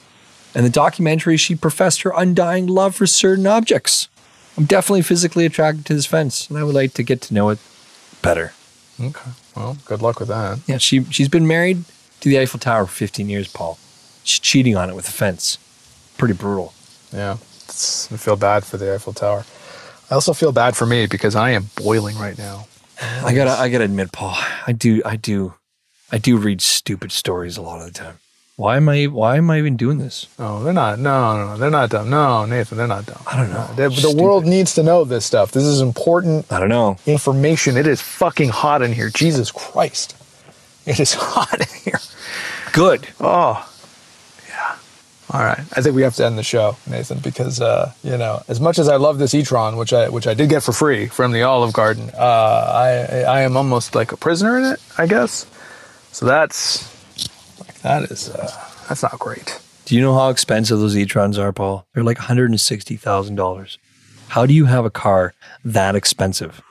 In 0.56 0.64
the 0.64 0.70
documentary, 0.70 1.38
she 1.38 1.56
professed 1.56 2.02
her 2.02 2.12
undying 2.16 2.68
love 2.68 2.96
for 2.96 3.06
certain 3.06 3.46
objects. 3.46 4.08
I'm 4.58 4.66
definitely 4.66 5.04
physically 5.04 5.46
attracted 5.46 5.86
to 5.86 5.94
this 5.94 6.06
fence, 6.06 6.50
and 6.50 6.58
I 6.58 6.64
would 6.64 6.76
like 6.76 6.94
to 6.94 7.04
get 7.04 7.22
to 7.22 7.34
know 7.34 7.50
it 7.50 7.60
better. 8.22 8.54
Okay. 9.00 9.32
Well, 9.56 9.78
good 9.86 10.02
luck 10.02 10.20
with 10.20 10.28
that. 10.30 10.60
Yeah, 10.68 10.78
she 10.78 11.04
she's 11.06 11.30
been 11.30 11.48
married 11.48 11.86
to 12.20 12.30
the 12.30 12.40
Eiffel 12.40 12.60
Tower 12.60 12.86
for 12.86 12.92
15 12.92 13.30
years, 13.30 13.48
Paul. 13.48 13.78
She's 14.24 14.40
cheating 14.40 14.76
on 14.76 14.90
it 14.90 14.96
with 14.96 15.08
a 15.08 15.12
fence. 15.12 15.58
Pretty 16.18 16.34
brutal. 16.34 16.74
Yeah. 17.14 17.38
It's, 17.66 18.12
I 18.12 18.18
feel 18.18 18.36
bad 18.36 18.66
for 18.66 18.78
the 18.78 18.94
Eiffel 18.94 19.14
Tower. 19.14 19.46
I 20.12 20.16
also 20.16 20.34
feel 20.34 20.52
bad 20.52 20.76
for 20.76 20.86
me 20.86 21.06
because 21.06 21.36
I 21.36 21.52
am 21.52 21.70
boiling 21.76 22.18
right 22.18 22.38
now. 22.38 22.68
I 23.02 23.34
gotta 23.34 23.52
I 23.52 23.70
gotta 23.70 23.86
admit, 23.86 24.12
Paul, 24.12 24.36
I 24.68 24.74
do 24.74 25.02
I 25.06 25.16
do 25.16 25.54
I 26.12 26.18
do 26.18 26.38
read 26.38 26.62
stupid 26.62 27.12
stories 27.12 27.56
a 27.58 27.62
lot 27.62 27.80
of 27.80 27.86
the 27.86 27.94
time. 27.94 28.18
Why 28.60 28.76
am 28.76 28.90
I 28.90 29.06
why 29.06 29.38
am 29.38 29.50
I 29.50 29.58
even 29.58 29.78
doing 29.78 30.00
this? 30.00 30.28
Oh, 30.38 30.62
they're 30.62 30.74
not. 30.74 31.00
No, 31.00 31.38
no, 31.38 31.46
no. 31.54 31.58
They're 31.58 31.70
not 31.70 31.92
dumb. 31.92 32.10
No, 32.10 32.44
Nathan, 32.44 32.78
they're 32.78 32.88
not 32.88 33.06
dumb. 33.06 33.22
I 33.26 33.38
don't 33.38 33.52
know. 33.52 33.88
The 33.88 34.14
world 34.22 34.46
needs 34.46 34.76
to 34.76 34.84
know 34.84 35.06
this 35.06 35.26
stuff. 35.26 35.54
This 35.54 35.64
is 35.64 35.80
important 35.80 36.52
I 36.52 36.60
don't 36.60 36.68
know. 36.68 36.98
information. 37.06 37.78
It 37.78 37.88
is 37.88 38.02
fucking 38.02 38.50
hot 38.50 38.82
in 38.82 38.92
here. 38.92 39.10
Jesus 39.10 39.50
Christ. 39.50 40.14
It 40.86 41.00
is 41.00 41.14
hot 41.18 41.58
in 41.58 41.68
here. 41.86 42.02
Good. 42.74 43.08
Oh, 43.22 43.66
yeah. 44.50 44.76
All 45.30 45.40
right. 45.40 45.60
I 45.78 45.82
think 45.82 45.96
we 45.96 46.02
have 46.02 46.16
to 46.16 46.26
end 46.26 46.38
the 46.38 46.44
show, 46.44 46.76
Nathan, 46.86 47.20
because 47.20 47.62
uh, 47.62 47.94
you 48.04 48.18
know, 48.18 48.44
as 48.50 48.60
much 48.60 48.78
as 48.78 48.90
I 48.90 48.98
love 48.98 49.20
this 49.20 49.34
e-tron, 49.34 49.78
which 49.78 49.94
I 49.94 50.10
which 50.10 50.28
I 50.28 50.34
did 50.34 50.50
get 50.50 50.64
for 50.64 50.74
free 50.74 51.08
from 51.08 51.32
the 51.32 51.44
Olive 51.44 51.72
Garden, 51.72 52.12
uh, 52.14 52.72
I 52.74 53.22
I 53.22 53.42
am 53.44 53.56
almost 53.56 53.96
like 53.96 54.12
a 54.12 54.18
prisoner 54.18 54.58
in 54.58 54.66
it, 54.66 54.82
I 54.98 55.08
guess. 55.08 55.46
So 56.12 56.26
that's 56.26 56.99
that 57.84 58.04
is 58.12 58.30
uh, 58.30 58.52
that's 58.88 59.04
not 59.04 59.18
great. 59.20 59.60
Do 59.86 59.96
you 59.96 60.02
know 60.02 60.14
how 60.14 60.30
expensive 60.30 60.80
those 60.80 60.96
e-trons 60.96 61.38
are, 61.40 61.52
Paul? 61.52 61.88
They're 61.94 62.04
like 62.04 62.20
$160,000. 62.20 63.78
How 64.28 64.46
do 64.46 64.54
you 64.54 64.66
have 64.66 64.86
a 64.86 64.92
car 64.92 65.34
that 65.66 65.96
expensive? 65.96 66.62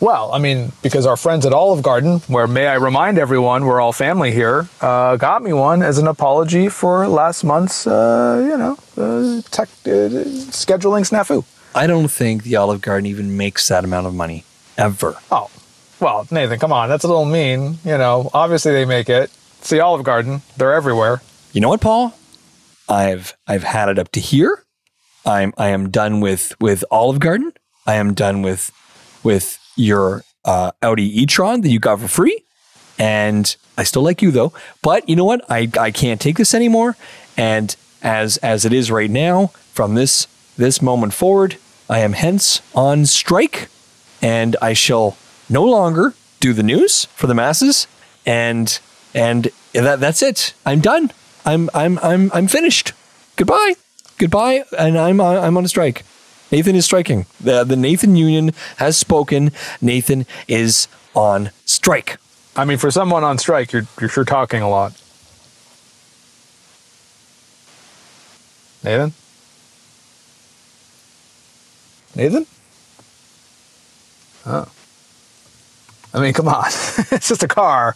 Well, 0.00 0.32
I 0.32 0.38
mean, 0.38 0.72
because 0.82 1.04
our 1.04 1.16
friends 1.16 1.44
at 1.44 1.52
Olive 1.52 1.82
Garden, 1.82 2.20
where 2.20 2.46
may 2.46 2.66
I 2.66 2.74
remind 2.74 3.18
everyone 3.18 3.66
we're 3.66 3.80
all 3.80 3.92
family 3.92 4.32
here, 4.32 4.68
uh, 4.80 5.16
got 5.16 5.42
me 5.42 5.52
one 5.52 5.82
as 5.82 5.98
an 5.98 6.06
apology 6.06 6.68
for 6.68 7.06
last 7.06 7.44
month's, 7.44 7.86
uh, 7.86 8.46
you 8.48 8.56
know, 8.56 8.76
uh, 8.96 9.42
tech 9.50 9.68
uh, 9.86 10.24
scheduling 10.50 11.04
snafu. 11.08 11.44
I 11.74 11.86
don't 11.86 12.08
think 12.08 12.44
the 12.44 12.56
Olive 12.56 12.80
Garden 12.80 13.06
even 13.06 13.36
makes 13.36 13.68
that 13.68 13.84
amount 13.84 14.06
of 14.06 14.14
money 14.14 14.44
ever. 14.78 15.16
Oh, 15.30 15.50
well, 16.00 16.26
Nathan, 16.30 16.58
come 16.58 16.72
on, 16.72 16.88
that's 16.88 17.04
a 17.04 17.08
little 17.08 17.26
mean. 17.26 17.78
You 17.84 17.98
know, 17.98 18.30
obviously 18.32 18.72
they 18.72 18.84
make 18.86 19.10
it. 19.10 19.30
It's 19.58 19.70
the 19.70 19.80
Olive 19.80 20.04
Garden; 20.04 20.42
they're 20.56 20.74
everywhere. 20.74 21.22
You 21.52 21.60
know 21.60 21.68
what, 21.68 21.80
Paul? 21.80 22.14
I've 22.88 23.36
I've 23.46 23.64
had 23.64 23.88
it 23.88 23.98
up 23.98 24.10
to 24.12 24.20
here. 24.20 24.64
I'm 25.26 25.52
I 25.58 25.68
am 25.68 25.90
done 25.90 26.20
with 26.20 26.54
with 26.60 26.84
Olive 26.90 27.20
Garden. 27.20 27.52
I 27.86 27.94
am 27.94 28.14
done 28.14 28.42
with 28.42 28.70
with 29.22 29.58
your 29.76 30.22
uh, 30.44 30.72
Audi 30.82 31.22
e-tron 31.22 31.60
that 31.60 31.68
you 31.68 31.78
got 31.78 32.00
for 32.00 32.08
free. 32.08 32.42
And 32.98 33.54
I 33.76 33.84
still 33.84 34.02
like 34.02 34.22
you 34.22 34.30
though. 34.30 34.52
But 34.82 35.08
you 35.08 35.16
know 35.16 35.24
what? 35.24 35.44
I, 35.48 35.70
I 35.78 35.90
can't 35.90 36.20
take 36.20 36.36
this 36.36 36.54
anymore. 36.54 36.96
And 37.36 37.74
as 38.02 38.36
as 38.38 38.64
it 38.64 38.72
is 38.72 38.90
right 38.90 39.10
now, 39.10 39.48
from 39.72 39.94
this 39.94 40.26
this 40.56 40.82
moment 40.82 41.14
forward, 41.14 41.56
I 41.88 42.00
am 42.00 42.12
hence 42.12 42.60
on 42.74 43.06
strike, 43.06 43.68
and 44.20 44.56
I 44.60 44.72
shall 44.72 45.16
no 45.48 45.64
longer 45.64 46.14
do 46.40 46.52
the 46.52 46.62
news 46.62 47.04
for 47.06 47.26
the 47.26 47.34
masses. 47.34 47.86
And 48.26 48.78
and 49.14 49.50
that 49.72 50.00
that's 50.00 50.22
it. 50.22 50.54
I'm 50.66 50.80
done. 50.80 51.12
I'm 51.44 51.70
I'm 51.74 51.98
I'm 52.02 52.30
I'm 52.32 52.48
finished. 52.48 52.92
Goodbye. 53.36 53.74
Goodbye. 54.18 54.64
And 54.78 54.98
I'm 54.98 55.20
uh, 55.20 55.40
I'm 55.40 55.56
on 55.56 55.64
a 55.64 55.68
strike. 55.68 56.04
Nathan 56.50 56.74
is 56.74 56.84
striking. 56.84 57.26
The 57.40 57.64
the 57.64 57.76
Nathan 57.76 58.16
Union 58.16 58.52
has 58.76 58.96
spoken. 58.96 59.52
Nathan 59.80 60.26
is 60.46 60.88
on 61.14 61.50
strike. 61.64 62.16
I 62.56 62.64
mean, 62.64 62.78
for 62.78 62.90
someone 62.90 63.24
on 63.24 63.38
strike, 63.38 63.72
you're 63.72 63.86
you're 64.00 64.08
sure 64.08 64.24
talking 64.24 64.62
a 64.62 64.68
lot. 64.68 64.92
Nathan? 68.82 69.12
Nathan? 72.14 72.46
Oh. 74.46 74.68
I 76.14 76.20
mean, 76.20 76.32
come 76.32 76.48
on. 76.48 76.64
it's 77.10 77.28
just 77.28 77.42
a 77.42 77.48
car. 77.48 77.94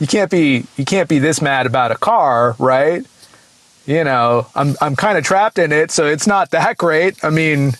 You 0.00 0.06
can't 0.06 0.30
be 0.30 0.64
you 0.76 0.84
can't 0.84 1.08
be 1.08 1.18
this 1.18 1.42
mad 1.42 1.66
about 1.66 1.90
a 1.90 1.96
car, 1.96 2.54
right? 2.58 3.04
You 3.86 4.04
know, 4.04 4.46
I'm 4.54 4.76
I'm 4.80 4.96
kind 4.96 5.18
of 5.18 5.24
trapped 5.24 5.58
in 5.58 5.72
it, 5.72 5.90
so 5.90 6.06
it's 6.06 6.26
not 6.26 6.50
that 6.50 6.76
great. 6.76 7.24
I 7.24 7.30
mean, 7.30 7.72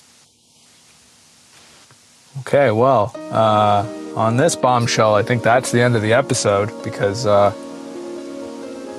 okay, 2.41 2.71
well, 2.71 3.15
uh, 3.31 3.87
on 4.17 4.37
this 4.37 4.57
bombshell, 4.57 5.15
I 5.15 5.23
think 5.23 5.43
that's 5.43 5.71
the 5.71 5.81
end 5.81 5.97
of 5.97 6.03
the 6.03 6.13
episode 6.15 6.71
because 6.83 7.27
uh, 7.27 7.53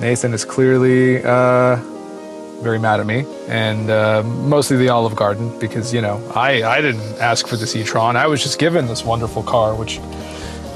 Nathan 0.00 0.32
is 0.32 0.44
clearly 0.44 1.22
uh, 1.22 1.76
very 2.62 2.78
mad 2.78 3.00
at 3.00 3.06
me, 3.06 3.26
and 3.48 3.90
uh, 3.90 4.22
mostly 4.22 4.76
the 4.76 4.88
Olive 4.88 5.16
Garden 5.16 5.58
because 5.58 5.92
you 5.92 6.00
know 6.00 6.22
I 6.34 6.62
I 6.62 6.80
didn't 6.80 7.18
ask 7.18 7.46
for 7.46 7.56
this 7.56 7.76
e-tron. 7.76 8.16
I 8.16 8.28
was 8.28 8.42
just 8.42 8.58
given 8.58 8.86
this 8.86 9.04
wonderful 9.04 9.42
car, 9.42 9.74
which 9.74 9.98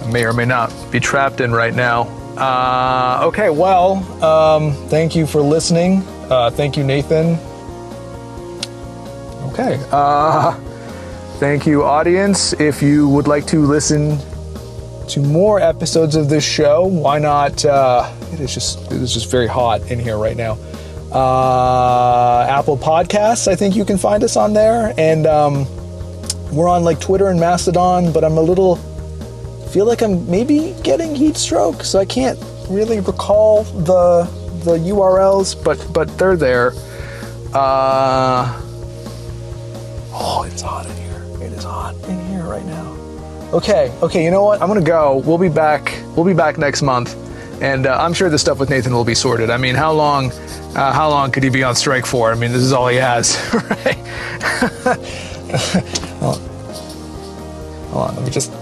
may 0.07 0.25
or 0.25 0.33
may 0.33 0.45
not 0.45 0.73
be 0.91 1.01
trapped 1.01 1.41
in 1.41 1.53
right 1.53 1.75
now. 1.75 2.03
Uh, 2.37 3.21
okay, 3.25 3.51
well, 3.51 3.97
um, 4.25 4.73
thank 4.89 5.15
you 5.15 5.27
for 5.27 5.41
listening. 5.41 6.03
Uh, 6.31 6.51
thank 6.51 6.77
you, 6.77 6.83
Nathan. 6.83 7.39
Okay. 9.53 9.81
Uh, 9.93 10.59
thank 11.39 11.65
you, 11.65 11.85
audience. 11.85 12.53
If 12.55 12.83
you 12.83 13.09
would 13.09 13.29
like 13.29 13.47
to 13.47 13.61
listen 13.61 14.19
to 15.09 15.21
more 15.21 15.61
episodes 15.61 16.17
of 16.17 16.29
this 16.29 16.45
show, 16.45 16.87
why 16.87 17.21
not? 17.21 17.65
Uh, 17.65 18.13
it 18.33 18.41
is 18.41 18.53
just 18.53 18.81
it 18.91 19.01
is 19.01 19.15
just 19.15 19.31
very 19.31 19.47
hot 19.47 19.81
in 19.93 20.01
here 20.01 20.19
right 20.19 20.37
now. 20.37 20.59
Uh, 21.13 22.47
Apple 22.49 22.77
Podcasts, 22.77 23.47
I 23.47 23.55
think 23.55 23.77
you 23.77 23.85
can 23.85 23.97
find 23.97 24.25
us 24.25 24.37
on 24.37 24.55
there, 24.55 24.93
and 24.99 25.25
um, 25.29 25.67
we're 26.51 26.69
on 26.69 26.83
like 26.83 27.01
Twitter 27.01 27.29
and 27.29 27.39
Mastodon. 27.39 28.13
But 28.13 28.25
I'm 28.25 28.39
a 28.39 28.43
little 28.43 28.81
feel 29.75 29.87
like 29.87 30.03
I'm 30.03 30.31
maybe 30.31 30.73
getting 30.85 31.17
heat 31.17 31.37
stroke, 31.37 31.83
so 31.83 31.99
I 31.99 32.05
can't 32.05 32.39
really 32.71 33.01
recall 33.01 33.65
the 33.65 34.23
the 34.63 34.79
URLs, 34.79 35.57
but 35.65 35.85
but 35.93 36.17
they're 36.17 36.37
there. 36.37 36.73
Uh, 37.53 38.63
oh, 40.13 40.45
it's 40.47 40.63
hot 40.63 40.87
in 40.87 40.97
here. 40.97 41.25
It 41.45 41.53
is 41.53 41.65
hot 41.65 41.97
in 42.09 42.25
here 42.27 42.45
right 42.45 42.65
now. 42.67 42.93
Okay, 43.53 43.93
okay. 44.01 44.23
You 44.23 44.31
know 44.31 44.45
what? 44.45 44.63
I'm 44.63 44.69
gonna 44.69 44.81
go. 44.81 45.17
We'll 45.27 45.39
be 45.39 45.49
back. 45.49 46.01
We'll 46.15 46.25
be 46.25 46.35
back 46.35 46.57
next 46.57 46.83
month, 46.83 47.17
and 47.61 47.89
uh, 47.89 47.99
I'm 48.01 48.15
sure 48.15 48.31
the 48.31 48.39
stuff 48.39 48.61
with 48.61 48.71
Nathan 48.71 48.93
will 48.93 49.05
be 49.05 49.17
sorted. 49.17 49.51
I 49.51 49.57
mean, 49.57 49.75
how 49.75 49.91
long? 49.91 50.31
Uh, 50.77 50.93
how 50.93 51.11
long 51.11 51.33
could 51.33 51.43
he 51.43 51.51
be 51.51 51.65
on 51.65 51.75
strike 51.75 52.07
for? 52.07 52.31
I 52.31 52.37
mean, 52.37 52.53
this 52.53 52.63
is 52.63 52.73
all 52.73 52.87
he 52.87 52.99
has, 52.99 53.37
right? 53.55 53.99
hold, 56.21 56.23
on. 56.23 56.41
hold 57.91 58.09
on. 58.09 58.15
Let 58.15 58.25
me 58.25 58.31
just, 58.31 58.53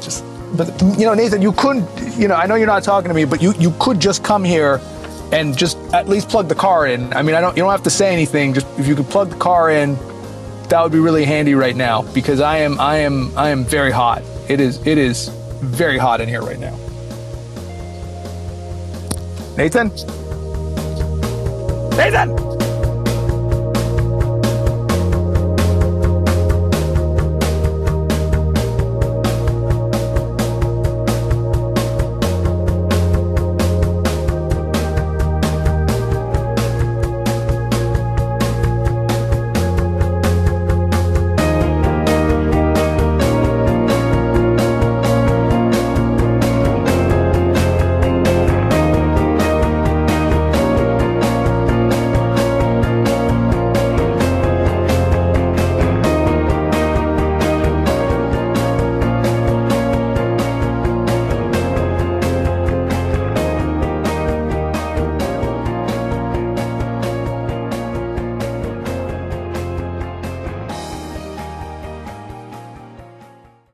just. 0.00 0.25
But 0.54 0.80
you 0.98 1.06
know, 1.06 1.14
Nathan, 1.14 1.42
you 1.42 1.52
couldn't. 1.52 1.86
You 2.18 2.28
know, 2.28 2.34
I 2.34 2.46
know 2.46 2.54
you're 2.54 2.66
not 2.66 2.82
talking 2.82 3.08
to 3.08 3.14
me, 3.14 3.24
but 3.24 3.42
you 3.42 3.52
you 3.58 3.74
could 3.78 4.00
just 4.00 4.22
come 4.22 4.44
here 4.44 4.80
and 5.32 5.56
just 5.56 5.76
at 5.92 6.08
least 6.08 6.28
plug 6.28 6.48
the 6.48 6.54
car 6.54 6.86
in. 6.86 7.12
I 7.12 7.22
mean, 7.22 7.34
I 7.34 7.40
don't. 7.40 7.56
You 7.56 7.62
don't 7.62 7.72
have 7.72 7.82
to 7.84 7.90
say 7.90 8.12
anything. 8.12 8.54
Just 8.54 8.66
if 8.78 8.86
you 8.86 8.94
could 8.94 9.06
plug 9.06 9.30
the 9.30 9.36
car 9.36 9.70
in, 9.70 9.96
that 10.68 10.82
would 10.82 10.92
be 10.92 10.98
really 10.98 11.24
handy 11.24 11.54
right 11.54 11.76
now 11.76 12.02
because 12.02 12.40
I 12.40 12.58
am 12.58 12.80
I 12.80 12.98
am 12.98 13.36
I 13.36 13.50
am 13.50 13.64
very 13.64 13.90
hot. 13.90 14.22
It 14.48 14.60
is 14.60 14.84
it 14.86 14.98
is 14.98 15.28
very 15.60 15.98
hot 15.98 16.20
in 16.20 16.28
here 16.28 16.42
right 16.42 16.58
now. 16.58 16.76
Nathan? 19.56 19.88
Nathan! 21.96 22.75